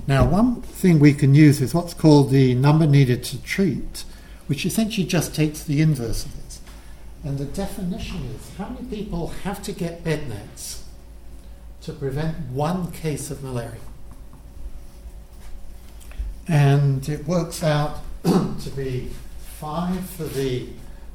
Now, 0.06 0.24
one 0.24 0.62
thing 0.62 1.00
we 1.00 1.12
can 1.12 1.34
use 1.34 1.60
is 1.60 1.74
what's 1.74 1.92
called 1.92 2.30
the 2.30 2.54
number 2.54 2.86
needed 2.86 3.24
to 3.24 3.42
treat, 3.42 4.04
which 4.46 4.64
essentially 4.64 5.04
just 5.04 5.34
takes 5.34 5.64
the 5.64 5.80
inverse 5.80 6.24
of 6.24 6.36
this. 6.36 6.60
And 7.24 7.36
the 7.36 7.46
definition 7.46 8.26
is 8.26 8.54
how 8.56 8.68
many 8.68 8.86
people 8.86 9.26
have 9.42 9.60
to 9.64 9.72
get 9.72 10.04
bed 10.04 10.28
nets 10.28 10.84
to 11.80 11.92
prevent 11.92 12.36
one 12.50 12.92
case 12.92 13.28
of 13.28 13.42
malaria? 13.42 13.80
And 16.46 17.08
it 17.08 17.26
works 17.26 17.64
out 17.64 18.02
to 18.22 18.70
be 18.76 19.10
five 19.58 20.08
for 20.10 20.26
the 20.26 20.68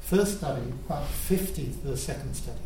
first 0.06 0.38
study, 0.38 0.62
about 0.86 1.08
50 1.08 1.72
for 1.82 1.88
the 1.88 1.98
second 1.98 2.36
study. 2.36 2.60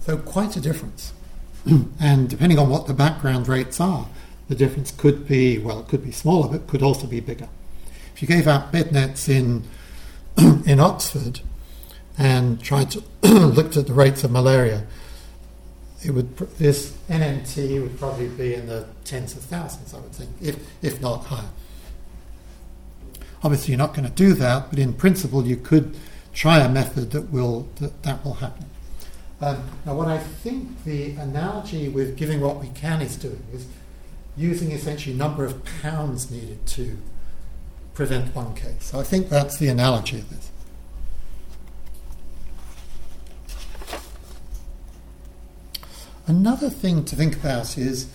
So, 0.00 0.16
quite 0.16 0.56
a 0.56 0.60
difference. 0.60 1.12
and 2.00 2.30
depending 2.30 2.58
on 2.58 2.70
what 2.70 2.86
the 2.86 2.94
background 2.94 3.46
rates 3.46 3.80
are, 3.80 4.06
the 4.48 4.54
difference 4.54 4.90
could 4.90 5.28
be, 5.28 5.58
well, 5.58 5.80
it 5.80 5.88
could 5.88 6.02
be 6.02 6.12
smaller, 6.12 6.48
but 6.48 6.66
could 6.66 6.82
also 6.82 7.06
be 7.06 7.20
bigger. 7.20 7.48
If 8.14 8.22
you 8.22 8.28
gave 8.28 8.48
out 8.48 8.72
bed 8.72 8.90
nets 8.90 9.28
in, 9.28 9.64
in 10.38 10.80
Oxford 10.80 11.40
and 12.16 12.60
tried 12.62 12.90
to 12.92 13.04
looked 13.22 13.76
at 13.76 13.86
the 13.86 13.92
rates 13.92 14.24
of 14.24 14.30
malaria, 14.30 14.86
it 16.02 16.12
would 16.12 16.36
this 16.58 16.92
NNT 17.10 17.82
would 17.82 17.98
probably 17.98 18.28
be 18.28 18.54
in 18.54 18.66
the 18.66 18.86
tens 19.04 19.36
of 19.36 19.42
thousands, 19.42 19.92
I 19.92 19.98
would 19.98 20.12
think, 20.12 20.30
if, 20.40 20.56
if 20.82 21.00
not 21.00 21.24
higher. 21.24 21.50
Obviously, 23.42 23.72
you're 23.72 23.78
not 23.78 23.94
going 23.94 24.08
to 24.08 24.14
do 24.14 24.34
that, 24.34 24.70
but 24.70 24.78
in 24.78 24.92
principle, 24.92 25.46
you 25.46 25.56
could 25.56 25.96
try 26.32 26.58
a 26.58 26.68
method 26.68 27.10
that 27.12 27.30
will 27.30 27.68
that, 27.76 28.02
that 28.02 28.24
will 28.24 28.34
happen. 28.34 28.66
Um, 29.40 29.62
now, 29.86 29.94
what 29.94 30.08
I 30.08 30.18
think 30.18 30.84
the 30.84 31.12
analogy 31.12 31.88
with 31.88 32.16
giving 32.16 32.40
what 32.40 32.60
we 32.60 32.68
can 32.68 33.00
is 33.00 33.16
doing 33.16 33.42
is 33.52 33.66
using 34.36 34.72
essentially 34.72 35.14
number 35.14 35.44
of 35.44 35.64
pounds 35.82 36.30
needed 36.30 36.64
to 36.66 36.98
prevent 37.94 38.34
one 38.34 38.54
case. 38.54 38.84
So 38.84 39.00
I 39.00 39.02
think 39.02 39.28
that's 39.28 39.56
the 39.58 39.68
analogy 39.68 40.18
of 40.18 40.30
this. 40.30 40.50
Another 46.26 46.68
thing 46.68 47.04
to 47.06 47.16
think 47.16 47.34
about 47.36 47.78
is 47.78 48.08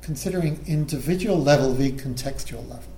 considering 0.00 0.64
individual 0.66 1.38
level 1.38 1.74
v 1.74 1.92
contextual 1.92 2.68
level. 2.68 2.89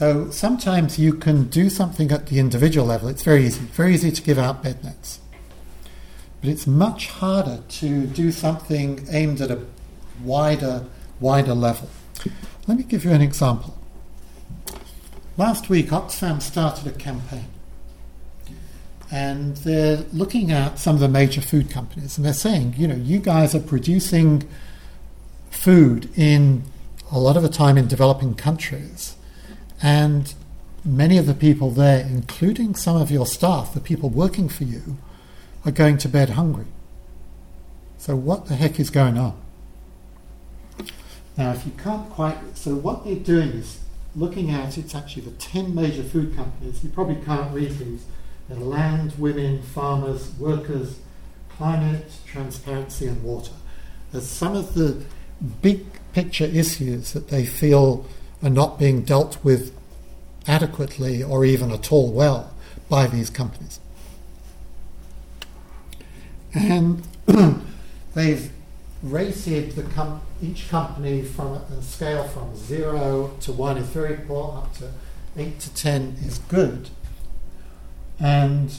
So 0.00 0.30
sometimes 0.30 0.98
you 0.98 1.12
can 1.12 1.48
do 1.48 1.68
something 1.68 2.10
at 2.10 2.28
the 2.28 2.38
individual 2.38 2.86
level. 2.86 3.10
It's 3.10 3.22
very 3.22 3.44
easy. 3.44 3.60
Very 3.60 3.92
easy 3.92 4.10
to 4.10 4.22
give 4.22 4.38
out 4.38 4.62
bed 4.62 4.82
nets. 4.82 5.20
But 6.40 6.48
it's 6.48 6.66
much 6.66 7.08
harder 7.08 7.62
to 7.68 8.06
do 8.06 8.32
something 8.32 9.06
aimed 9.10 9.42
at 9.42 9.50
a 9.50 9.60
wider, 10.22 10.86
wider 11.20 11.52
level. 11.52 11.90
Let 12.66 12.78
me 12.78 12.84
give 12.84 13.04
you 13.04 13.10
an 13.10 13.20
example. 13.20 13.76
Last 15.36 15.68
week, 15.68 15.88
Oxfam 15.88 16.40
started 16.40 16.86
a 16.86 16.92
campaign. 16.92 17.48
And 19.10 19.58
they're 19.58 20.06
looking 20.14 20.50
at 20.50 20.78
some 20.78 20.94
of 20.94 21.02
the 21.02 21.08
major 21.08 21.42
food 21.42 21.68
companies 21.70 22.16
and 22.16 22.24
they're 22.24 22.32
saying, 22.32 22.76
you 22.78 22.88
know, 22.88 22.96
you 22.96 23.18
guys 23.18 23.54
are 23.54 23.60
producing 23.60 24.48
food 25.50 26.08
in 26.16 26.62
a 27.12 27.18
lot 27.18 27.36
of 27.36 27.42
the 27.42 27.50
time 27.50 27.76
in 27.76 27.86
developing 27.86 28.34
countries. 28.34 29.16
And 29.82 30.34
many 30.84 31.18
of 31.18 31.26
the 31.26 31.34
people 31.34 31.70
there, 31.70 32.00
including 32.06 32.74
some 32.74 32.96
of 32.96 33.10
your 33.10 33.26
staff, 33.26 33.74
the 33.74 33.80
people 33.80 34.08
working 34.08 34.48
for 34.48 34.64
you, 34.64 34.98
are 35.64 35.72
going 35.72 35.98
to 35.98 36.08
bed 36.08 36.30
hungry. 36.30 36.66
So, 37.98 38.16
what 38.16 38.46
the 38.46 38.56
heck 38.56 38.80
is 38.80 38.90
going 38.90 39.18
on? 39.18 39.38
Now, 41.36 41.52
if 41.52 41.64
you 41.66 41.72
can't 41.72 42.08
quite, 42.10 42.56
so 42.56 42.74
what 42.74 43.04
they're 43.04 43.14
doing 43.14 43.50
is 43.50 43.80
looking 44.16 44.50
at 44.50 44.76
it's 44.76 44.94
actually 44.94 45.22
the 45.22 45.30
10 45.32 45.74
major 45.74 46.02
food 46.02 46.34
companies. 46.34 46.82
You 46.82 46.90
probably 46.90 47.22
can't 47.24 47.52
read 47.54 47.78
these. 47.78 48.04
They're 48.48 48.58
land, 48.58 49.14
women, 49.18 49.62
farmers, 49.62 50.32
workers, 50.38 50.98
climate, 51.50 52.10
transparency, 52.26 53.06
and 53.06 53.22
water. 53.22 53.52
As 54.12 54.28
some 54.28 54.56
of 54.56 54.74
the 54.74 55.02
big 55.62 55.86
picture 56.12 56.44
issues 56.44 57.12
that 57.12 57.28
they 57.28 57.44
feel 57.44 58.06
are 58.42 58.50
not 58.50 58.78
being 58.78 59.02
dealt 59.02 59.42
with 59.44 59.74
adequately 60.46 61.22
or 61.22 61.44
even 61.44 61.70
at 61.70 61.92
all 61.92 62.10
well 62.10 62.52
by 62.88 63.06
these 63.06 63.30
companies. 63.30 63.80
And 66.54 67.06
they've 68.14 68.50
rated 69.02 69.72
the 69.72 69.82
com- 69.82 70.20
each 70.42 70.68
company 70.68 71.22
from 71.22 71.52
a 71.54 71.82
scale 71.82 72.24
from 72.24 72.56
zero 72.56 73.36
to 73.40 73.52
one 73.52 73.76
is 73.76 73.88
very 73.88 74.16
poor, 74.16 74.58
up 74.58 74.74
to 74.78 74.90
eight 75.36 75.60
to 75.60 75.74
ten 75.74 76.16
is 76.24 76.38
good. 76.38 76.90
And 78.18 78.76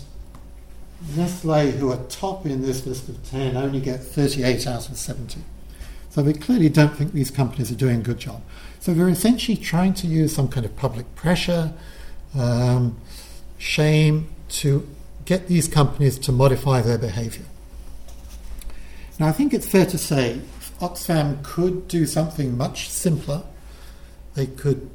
Nestle, 1.15 1.71
who 1.71 1.91
are 1.91 1.97
top 2.09 2.45
in 2.45 2.61
this 2.61 2.85
list 2.85 3.09
of 3.09 3.23
10, 3.29 3.57
only 3.57 3.79
get 3.79 4.03
38 4.03 4.67
out 4.67 4.87
of 4.87 4.97
70. 4.97 5.41
So 6.11 6.21
they 6.21 6.33
clearly 6.33 6.69
don't 6.69 6.95
think 6.95 7.13
these 7.13 7.31
companies 7.31 7.71
are 7.71 7.75
doing 7.75 8.01
a 8.01 8.03
good 8.03 8.19
job. 8.19 8.41
So 8.81 8.95
they're 8.95 9.09
essentially 9.09 9.55
trying 9.55 9.93
to 9.95 10.07
use 10.07 10.35
some 10.35 10.47
kind 10.47 10.65
of 10.65 10.75
public 10.75 11.13
pressure, 11.13 11.71
um, 12.35 12.97
shame 13.59 14.27
to 14.49 14.87
get 15.23 15.47
these 15.47 15.67
companies 15.67 16.17
to 16.17 16.31
modify 16.31 16.81
their 16.81 16.97
behavior. 16.97 17.45
Now, 19.19 19.27
I 19.27 19.33
think 19.33 19.53
it's 19.53 19.67
fair 19.67 19.85
to 19.85 19.99
say 19.99 20.41
Oxfam 20.79 21.43
could 21.43 21.87
do 21.87 22.07
something 22.07 22.57
much 22.57 22.89
simpler. 22.89 23.43
They 24.33 24.47
could 24.47 24.89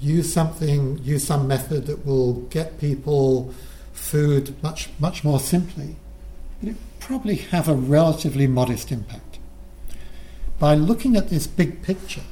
use 0.00 0.32
something, 0.32 0.98
use 0.98 1.26
some 1.26 1.48
method 1.48 1.86
that 1.86 2.06
will 2.06 2.34
get 2.42 2.78
people 2.78 3.52
food 3.92 4.54
much, 4.62 4.88
much 5.00 5.24
more 5.24 5.40
simply, 5.40 5.96
but 6.60 6.70
it 6.70 6.76
probably 7.00 7.34
have 7.36 7.68
a 7.68 7.74
relatively 7.74 8.46
modest 8.46 8.92
impact. 8.92 9.40
By 10.60 10.76
looking 10.76 11.16
at 11.16 11.28
this 11.28 11.48
big 11.48 11.82
picture, 11.82 12.22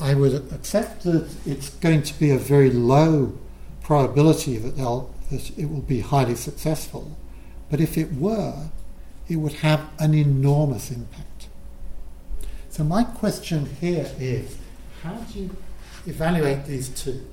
I 0.00 0.14
would 0.14 0.34
accept 0.52 1.02
that 1.04 1.28
it's 1.44 1.70
going 1.70 2.02
to 2.04 2.18
be 2.18 2.30
a 2.30 2.38
very 2.38 2.70
low 2.70 3.36
probability 3.82 4.56
that, 4.58 4.76
that 4.76 5.58
it 5.58 5.66
will 5.66 5.80
be 5.80 6.00
highly 6.00 6.34
successful. 6.34 7.16
But 7.70 7.80
if 7.80 7.98
it 7.98 8.12
were, 8.12 8.68
it 9.28 9.36
would 9.36 9.54
have 9.54 9.88
an 9.98 10.14
enormous 10.14 10.90
impact. 10.90 11.48
So, 12.70 12.84
my 12.84 13.02
question 13.02 13.66
here 13.80 14.10
is 14.18 14.56
how 15.02 15.14
do 15.14 15.38
you 15.38 15.56
evaluate 16.06 16.66
these 16.66 16.88
two? 16.88 17.26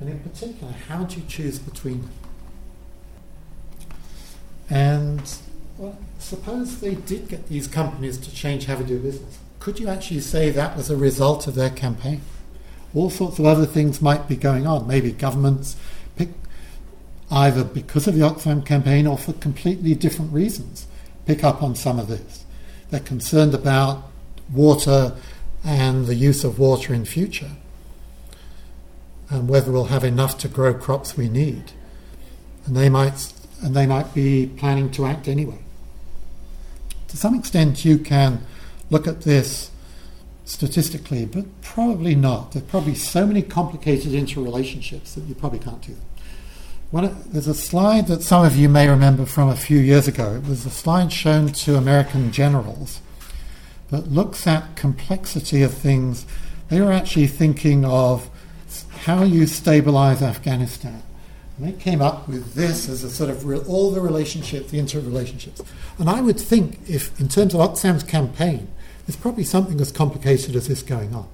And 0.00 0.08
in 0.08 0.20
particular, 0.20 0.72
how 0.88 1.04
do 1.04 1.20
you 1.20 1.26
choose 1.26 1.58
between 1.58 2.02
them? 2.02 2.12
And 4.68 5.38
well, 5.78 5.98
suppose 6.18 6.80
they 6.80 6.94
did 6.94 7.28
get 7.28 7.48
these 7.48 7.68
companies 7.68 8.18
to 8.18 8.34
change 8.34 8.66
how 8.66 8.76
we 8.76 8.84
do 8.84 8.98
business. 8.98 9.38
Could 9.66 9.80
you 9.80 9.88
actually 9.88 10.20
say 10.20 10.50
that 10.50 10.76
was 10.76 10.90
a 10.90 10.96
result 10.96 11.48
of 11.48 11.56
their 11.56 11.70
campaign? 11.70 12.20
All 12.94 13.10
sorts 13.10 13.40
of 13.40 13.46
other 13.46 13.66
things 13.66 14.00
might 14.00 14.28
be 14.28 14.36
going 14.36 14.64
on. 14.64 14.86
Maybe 14.86 15.10
governments 15.10 15.74
pick 16.14 16.28
either 17.32 17.64
because 17.64 18.06
of 18.06 18.14
the 18.14 18.20
Oxfam 18.20 18.64
campaign 18.64 19.08
or 19.08 19.18
for 19.18 19.32
completely 19.32 19.96
different 19.96 20.32
reasons 20.32 20.86
pick 21.26 21.42
up 21.42 21.64
on 21.64 21.74
some 21.74 21.98
of 21.98 22.06
this. 22.06 22.44
They're 22.90 23.00
concerned 23.00 23.54
about 23.54 24.04
water 24.52 25.16
and 25.64 26.06
the 26.06 26.14
use 26.14 26.44
of 26.44 26.60
water 26.60 26.94
in 26.94 27.04
future 27.04 27.50
and 29.28 29.48
whether 29.48 29.72
we'll 29.72 29.86
have 29.86 30.04
enough 30.04 30.38
to 30.38 30.48
grow 30.48 30.74
crops 30.74 31.16
we 31.16 31.28
need. 31.28 31.72
And 32.66 32.76
they 32.76 32.88
might 32.88 33.32
and 33.64 33.74
they 33.74 33.86
might 33.88 34.14
be 34.14 34.46
planning 34.46 34.92
to 34.92 35.06
act 35.06 35.26
anyway. 35.26 35.58
To 37.08 37.16
some 37.16 37.34
extent 37.34 37.84
you 37.84 37.98
can 37.98 38.46
look 38.90 39.06
at 39.06 39.22
this 39.22 39.70
statistically, 40.44 41.26
but 41.26 41.44
probably 41.60 42.14
not. 42.14 42.52
There 42.52 42.62
are 42.62 42.66
probably 42.66 42.94
so 42.94 43.26
many 43.26 43.42
complicated 43.42 44.12
interrelationships 44.12 45.14
that 45.14 45.24
you 45.24 45.34
probably 45.34 45.58
can't 45.58 45.82
do 45.82 45.94
that. 45.94 46.02
There's 47.26 47.48
a 47.48 47.54
slide 47.54 48.06
that 48.06 48.22
some 48.22 48.44
of 48.44 48.56
you 48.56 48.68
may 48.68 48.88
remember 48.88 49.26
from 49.26 49.48
a 49.48 49.56
few 49.56 49.78
years 49.78 50.06
ago. 50.06 50.36
It 50.36 50.48
was 50.48 50.64
a 50.64 50.70
slide 50.70 51.12
shown 51.12 51.48
to 51.48 51.76
American 51.76 52.30
generals 52.32 53.00
that 53.90 54.10
looks 54.10 54.46
at 54.46 54.76
complexity 54.76 55.62
of 55.62 55.74
things. 55.74 56.26
They 56.68 56.80
were 56.80 56.92
actually 56.92 57.26
thinking 57.26 57.84
of 57.84 58.30
how 59.00 59.24
you 59.24 59.46
stabilize 59.46 60.22
Afghanistan. 60.22 61.02
And 61.58 61.66
they 61.66 61.72
came 61.72 62.00
up 62.00 62.28
with 62.28 62.54
this 62.54 62.88
as 62.88 63.02
a 63.02 63.10
sort 63.10 63.30
of 63.30 63.68
all 63.68 63.90
the 63.90 64.00
relationships, 64.00 64.70
the 64.70 64.78
interrelationships. 64.78 65.66
And 65.98 66.08
I 66.08 66.20
would 66.20 66.38
think, 66.38 66.78
if 66.88 67.18
in 67.20 67.28
terms 67.28 67.52
of 67.52 67.60
Oxfam's 67.60 68.04
campaign, 68.04 68.68
there's 69.06 69.16
probably 69.16 69.44
something 69.44 69.80
as 69.80 69.92
complicated 69.92 70.56
as 70.56 70.68
this 70.68 70.82
going 70.82 71.14
on. 71.14 71.28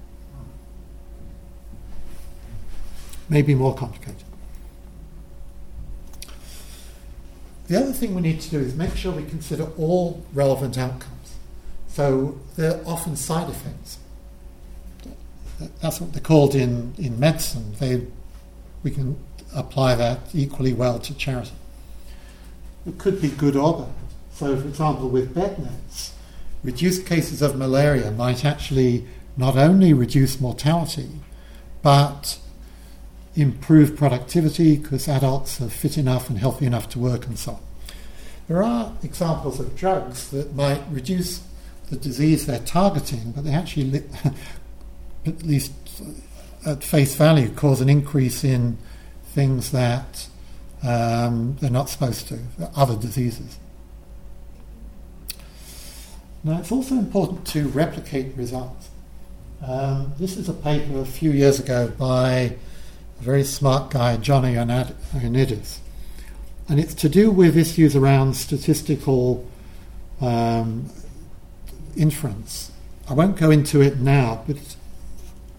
Maybe 3.29 3.55
more 3.55 3.75
complicated. 3.75 4.23
The 7.67 7.79
other 7.79 7.93
thing 7.93 8.13
we 8.13 8.21
need 8.21 8.41
to 8.41 8.49
do 8.49 8.59
is 8.59 8.75
make 8.75 8.95
sure 8.95 9.11
we 9.11 9.23
consider 9.23 9.63
all 9.77 10.23
relevant 10.33 10.77
outcomes. 10.77 11.35
So 11.87 12.39
there 12.55 12.77
are 12.77 12.81
often 12.85 13.15
side 13.15 13.49
effects. 13.49 13.97
That's 15.81 15.99
what 16.01 16.13
they're 16.13 16.21
called 16.21 16.55
in, 16.55 16.93
in 16.97 17.19
medicine. 17.19 17.73
They, 17.79 18.05
we 18.83 18.91
can 18.91 19.17
apply 19.55 19.95
that 19.95 20.19
equally 20.33 20.73
well 20.73 20.99
to 20.99 21.15
charity. 21.15 21.53
It 22.85 22.97
could 22.97 23.21
be 23.21 23.29
good 23.29 23.55
or 23.55 23.79
bad. 23.79 23.93
So, 24.33 24.57
for 24.59 24.67
example, 24.67 25.09
with 25.09 25.33
bed 25.33 25.57
nets, 25.59 26.12
reduced 26.63 27.05
cases 27.05 27.41
of 27.41 27.55
malaria 27.55 28.11
might 28.11 28.45
actually 28.45 29.05
not 29.35 29.57
only 29.57 29.93
reduce 29.93 30.39
mortality, 30.39 31.09
but 31.81 32.39
improve 33.35 33.95
productivity 33.95 34.77
because 34.77 35.07
adults 35.07 35.59
are 35.59 35.69
fit 35.69 35.97
enough 35.97 36.29
and 36.29 36.37
healthy 36.37 36.65
enough 36.65 36.87
to 36.89 36.99
work 36.99 37.25
and 37.25 37.37
so 37.37 37.53
on. 37.53 37.59
There 38.47 38.63
are 38.63 38.93
examples 39.03 39.59
of 39.59 39.75
drugs 39.75 40.29
that 40.31 40.55
might 40.55 40.81
reduce 40.89 41.43
the 41.89 41.95
disease 41.95 42.45
they're 42.45 42.59
targeting, 42.59 43.31
but 43.31 43.43
they 43.43 43.53
actually, 43.53 44.03
at 45.25 45.43
least 45.43 45.73
at 46.65 46.83
face 46.83 47.15
value, 47.15 47.49
cause 47.49 47.81
an 47.81 47.89
increase 47.89 48.43
in 48.43 48.77
things 49.27 49.71
that 49.71 50.27
um, 50.83 51.57
they're 51.59 51.69
not 51.69 51.89
supposed 51.89 52.27
to, 52.27 52.39
other 52.75 52.95
diseases. 52.95 53.57
Now, 56.45 56.59
it's 56.59 56.73
also 56.73 56.95
important 56.95 57.47
to 57.47 57.69
replicate 57.69 58.35
results. 58.35 58.89
Um, 59.65 60.13
this 60.19 60.35
is 60.35 60.49
a 60.49 60.53
paper 60.53 60.99
a 60.99 61.05
few 61.05 61.31
years 61.31 61.57
ago 61.57 61.93
by 61.97 62.31
a 62.31 63.21
very 63.21 63.45
smart 63.45 63.91
guy, 63.91 64.17
Johnny 64.17 64.55
Ioannidis, 64.55 65.77
and 66.67 66.81
it's 66.81 66.93
to 66.95 67.07
do 67.07 67.31
with 67.31 67.55
issues 67.55 67.95
around 67.95 68.35
statistical 68.35 69.47
um, 70.19 70.89
inference. 71.95 72.73
I 73.09 73.13
won't 73.13 73.37
go 73.37 73.49
into 73.49 73.79
it 73.79 73.99
now, 73.99 74.43
but 74.45 74.57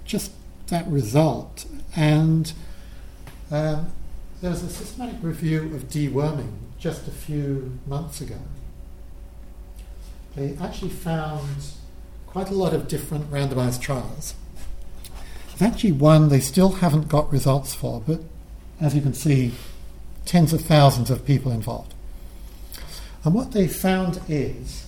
just 0.05 0.33
that 0.67 0.87
result. 0.87 1.65
And 1.97 2.53
um, 3.51 3.91
there 4.43 4.51
was 4.51 4.63
a 4.63 4.69
systematic 4.69 5.17
review 5.23 5.75
of 5.75 5.89
deworming 5.89 6.53
just 6.79 7.09
a 7.09 7.11
few 7.11 7.79
months 7.87 8.21
ago. 8.21 8.39
They 10.37 10.57
actually 10.61 10.91
found 10.91 11.65
quite 12.27 12.51
a 12.51 12.55
lot 12.55 12.75
of 12.75 12.89
different 12.89 13.31
randomized 13.31 13.81
trials. 13.81 14.35
There's 15.51 15.71
actually 15.73 15.93
one 15.93 16.29
they 16.29 16.41
still 16.41 16.73
haven't 16.73 17.09
got 17.09 17.31
results 17.33 17.75
for, 17.75 18.03
but 18.05 18.21
as 18.81 18.95
you 18.95 19.01
can 19.01 19.15
see, 19.15 19.53
tens 20.25 20.53
of 20.53 20.63
thousands 20.63 21.11
of 21.11 21.25
people 21.25 21.53
involved. 21.53 21.95
And 23.25 23.35
what 23.35 23.53
they 23.53 23.69
found 23.69 24.21
is 24.29 24.87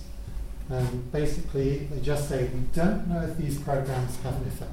um, 0.69 1.05
basically 1.11 1.79
they 1.89 2.01
just 2.01 2.27
say 2.27 2.43
we 2.53 2.59
don't 2.73 3.07
know 3.07 3.21
if 3.21 3.37
these 3.37 3.57
programs 3.59 4.17
have 4.23 4.35
an 4.35 4.47
effect. 4.47 4.71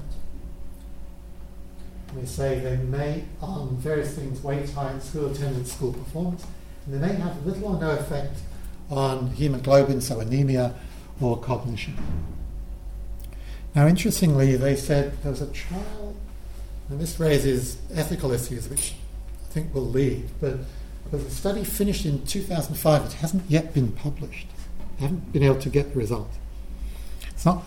They 2.16 2.26
say 2.26 2.58
they 2.60 2.76
may, 2.76 3.24
on 3.40 3.76
various 3.76 4.14
things, 4.14 4.42
weight 4.42 4.70
height, 4.70 5.02
school 5.02 5.30
attendance, 5.30 5.72
school 5.72 5.92
performance, 5.92 6.44
and 6.86 6.94
they 6.94 7.08
may 7.08 7.14
have 7.14 7.46
little 7.46 7.76
or 7.76 7.80
no 7.80 7.90
effect 7.92 8.38
on 8.90 9.28
hemoglobin, 9.30 10.00
so 10.00 10.20
anemia, 10.20 10.74
or 11.20 11.38
cognition. 11.38 11.96
Now, 13.74 13.86
interestingly, 13.86 14.56
they 14.56 14.76
said 14.76 15.20
there 15.22 15.32
was 15.32 15.40
a 15.40 15.48
trial, 15.48 16.14
and 16.88 17.00
this 17.00 17.18
raises 17.18 17.78
ethical 17.92 18.30
issues, 18.32 18.68
which 18.68 18.94
I 19.44 19.52
think 19.52 19.74
we'll 19.74 19.84
leave, 19.84 20.30
but 20.40 20.58
there's 21.10 21.24
a 21.24 21.30
study 21.30 21.64
finished 21.64 22.04
in 22.04 22.24
2005. 22.26 23.04
It 23.04 23.12
hasn't 23.14 23.42
yet 23.48 23.74
been 23.74 23.92
published. 23.92 24.46
I 24.98 25.02
haven't 25.02 25.32
been 25.32 25.42
able 25.42 25.60
to 25.60 25.68
get 25.68 25.92
the 25.92 25.98
results. 25.98 26.36
It's 27.28 27.44
not. 27.44 27.64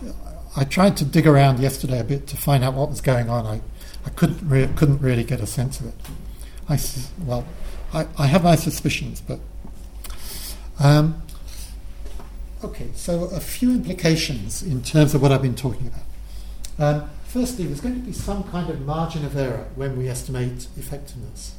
I 0.55 0.63
tried 0.63 0.97
to 0.97 1.05
dig 1.05 1.28
around 1.28 1.59
yesterday 1.59 1.99
a 1.99 2.03
bit 2.03 2.26
to 2.28 2.38
find 2.38 2.63
out 2.63 2.74
what 2.74 2.89
was 2.89 3.01
going 3.01 3.30
on. 3.30 3.45
I 3.45 3.61
I 4.07 4.09
couldn't 4.11 4.47
re- 4.47 4.70
couldn't 4.76 5.01
really 5.01 5.26
get 5.26 5.41
a 5.41 5.45
sense 5.45 5.82
of 5.82 5.88
it. 5.88 5.93
I 6.70 6.80
well, 7.26 7.45
I, 7.93 8.07
I 8.18 8.28
have 8.28 8.43
my 8.43 8.55
suspicions, 8.55 9.22
but 9.22 9.39
um, 10.80 11.21
okay. 12.63 12.89
So 12.95 13.25
a 13.25 13.39
few 13.39 13.71
implications 13.71 14.63
in 14.63 14.82
terms 14.84 15.13
of 15.13 15.21
what 15.21 15.32
I've 15.32 15.41
been 15.41 15.55
talking 15.55 15.88
about. 15.88 16.03
Um, 16.80 17.09
firstly, 17.25 17.65
there's 17.65 17.82
going 17.82 17.95
to 17.95 18.01
be 18.01 18.13
some 18.13 18.43
kind 18.45 18.69
of 18.69 18.82
margin 18.82 19.25
of 19.25 19.36
error 19.36 19.67
when 19.75 19.97
we 19.97 20.07
estimate 20.07 20.67
effectiveness. 20.78 21.55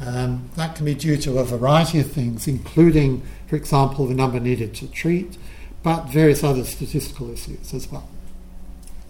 Um, 0.00 0.50
that 0.56 0.74
can 0.74 0.84
be 0.84 0.94
due 0.94 1.16
to 1.18 1.38
a 1.38 1.44
variety 1.44 2.00
of 2.00 2.10
things, 2.10 2.48
including, 2.48 3.22
for 3.46 3.56
example, 3.56 4.06
the 4.06 4.14
number 4.14 4.40
needed 4.40 4.74
to 4.76 4.88
treat, 4.88 5.38
but 5.82 6.04
various 6.04 6.42
other 6.42 6.64
statistical 6.64 7.30
issues 7.30 7.72
as 7.72 7.90
well. 7.90 8.08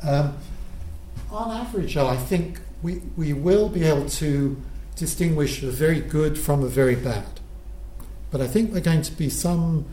Um, 0.03 0.37
on 1.31 1.51
average, 1.51 1.97
I 1.97 2.17
think 2.17 2.61
we, 2.83 3.01
we 3.17 3.33
will 3.33 3.69
be 3.69 3.85
able 3.85 4.09
to 4.09 4.61
distinguish 4.97 5.63
the 5.63 5.71
very 5.71 6.01
good 6.01 6.39
from 6.39 6.61
the 6.61 6.69
very 6.69 6.95
bad. 6.95 7.41
But 8.35 8.41
I 8.41 8.49
think 8.49 8.73
there's 8.73 8.83
going 8.83 9.03
to 9.03 9.13
be 9.13 9.31
some 9.31 9.87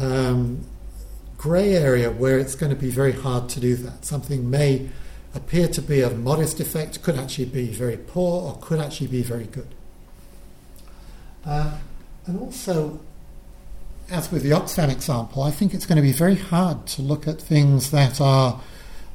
um, 0.00 0.66
grey 1.38 1.76
area 1.76 2.10
where 2.10 2.40
it's 2.40 2.56
going 2.56 2.70
to 2.70 2.76
be 2.76 2.90
very 2.90 3.12
hard 3.12 3.48
to 3.50 3.60
do 3.60 3.76
that. 3.76 4.04
Something 4.04 4.50
may 4.50 4.88
appear 5.32 5.68
to 5.68 5.80
be 5.80 6.00
of 6.00 6.18
modest 6.18 6.58
effect, 6.58 7.04
could 7.04 7.16
actually 7.16 7.44
be 7.44 7.68
very 7.68 7.98
poor, 7.98 8.42
or 8.42 8.58
could 8.60 8.80
actually 8.80 9.06
be 9.06 9.22
very 9.22 9.44
good. 9.44 9.68
Uh, 11.44 11.78
and 12.26 12.40
also, 12.40 12.98
as 14.10 14.32
with 14.32 14.42
the 14.42 14.50
Oxfam 14.50 14.90
example, 14.90 15.44
I 15.44 15.52
think 15.52 15.72
it's 15.72 15.86
going 15.86 15.98
to 15.98 16.02
be 16.02 16.10
very 16.10 16.34
hard 16.34 16.84
to 16.88 17.02
look 17.02 17.28
at 17.28 17.40
things 17.40 17.92
that 17.92 18.20
are 18.20 18.60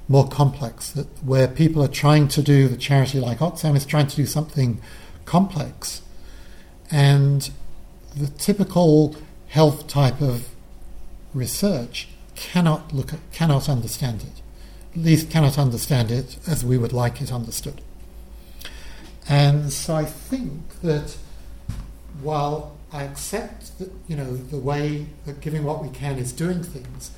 more 0.08 0.30
complex, 0.30 0.90
that 0.92 1.08
where 1.22 1.50
people 1.50 1.84
are 1.84 1.90
trying 1.90 2.30
to 2.30 2.42
do 2.42 2.70
the 2.70 2.78
charity 2.78 3.20
like 3.20 3.40
Oxfam 3.40 3.76
is 3.76 3.86
trying 3.86 4.08
to 4.08 4.16
do 4.16 4.26
something 4.26 4.80
complex. 5.26 6.02
And 6.90 7.52
the 8.16 8.28
typical 8.28 9.16
health 9.48 9.88
type 9.88 10.22
of 10.22 10.50
research 11.34 12.08
cannot 12.36 12.94
look 12.94 13.14
at, 13.14 13.20
cannot 13.32 13.70
understand 13.70 14.22
it. 14.22 14.42
At 14.94 15.04
least 15.04 15.30
cannot 15.30 15.58
understand 15.58 16.12
it 16.12 16.38
as 16.48 16.66
we 16.66 16.78
would 16.78 16.94
like 16.94 17.22
it 17.22 17.32
understood. 17.32 17.82
And 19.30 19.72
so 19.72 19.96
I 19.96 20.06
think 20.06 20.82
that 20.82 21.16
while 22.22 22.76
I 22.92 23.04
accept 23.04 23.78
that, 23.80 23.92
you 24.08 24.16
know, 24.16 24.36
the 24.36 24.58
way 24.58 25.06
that 25.26 25.40
giving 25.40 25.64
what 25.64 25.82
we 25.82 25.90
can 25.90 26.18
is 26.18 26.34
doing 26.34 26.64
things, 26.64 27.12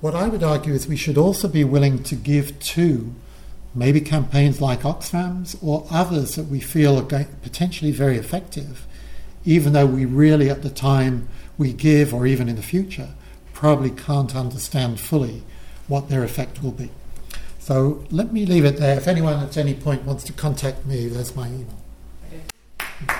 what 0.00 0.16
I 0.16 0.26
would 0.26 0.42
argue 0.42 0.72
is 0.72 0.88
we 0.88 0.96
should 0.96 1.16
also 1.16 1.46
be 1.46 1.62
willing 1.62 2.02
to 2.04 2.16
give 2.16 2.58
to 2.58 3.14
maybe 3.74 4.00
campaigns 4.00 4.60
like 4.60 4.84
Oxfam's 4.84 5.56
or 5.62 5.86
others 5.90 6.34
that 6.34 6.48
we 6.48 6.60
feel 6.60 6.98
are 6.98 7.24
potentially 7.42 7.92
very 7.92 8.16
effective, 8.16 8.84
even 9.44 9.72
though 9.72 9.86
we 9.86 10.04
really 10.04 10.48
at 10.50 10.62
the 10.62 10.70
time 10.70 11.28
we 11.58 11.72
give 11.72 12.14
or 12.14 12.26
even 12.26 12.48
in 12.48 12.56
the 12.56 12.62
future 12.62 13.10
probably 13.52 13.90
can't 13.90 14.34
understand 14.34 14.98
fully 14.98 15.42
what 15.88 16.08
their 16.08 16.24
effect 16.24 16.62
will 16.62 16.72
be. 16.72 16.90
So 17.58 18.04
let 18.10 18.32
me 18.32 18.44
leave 18.44 18.64
it 18.64 18.78
there. 18.78 18.96
If 18.96 19.06
anyone 19.06 19.38
at 19.42 19.56
any 19.56 19.74
point 19.74 20.04
wants 20.04 20.24
to 20.24 20.32
contact 20.32 20.84
me, 20.84 21.06
there's 21.06 21.36
my 21.36 21.46
email. 21.46 21.78
Okay. 22.26 23.14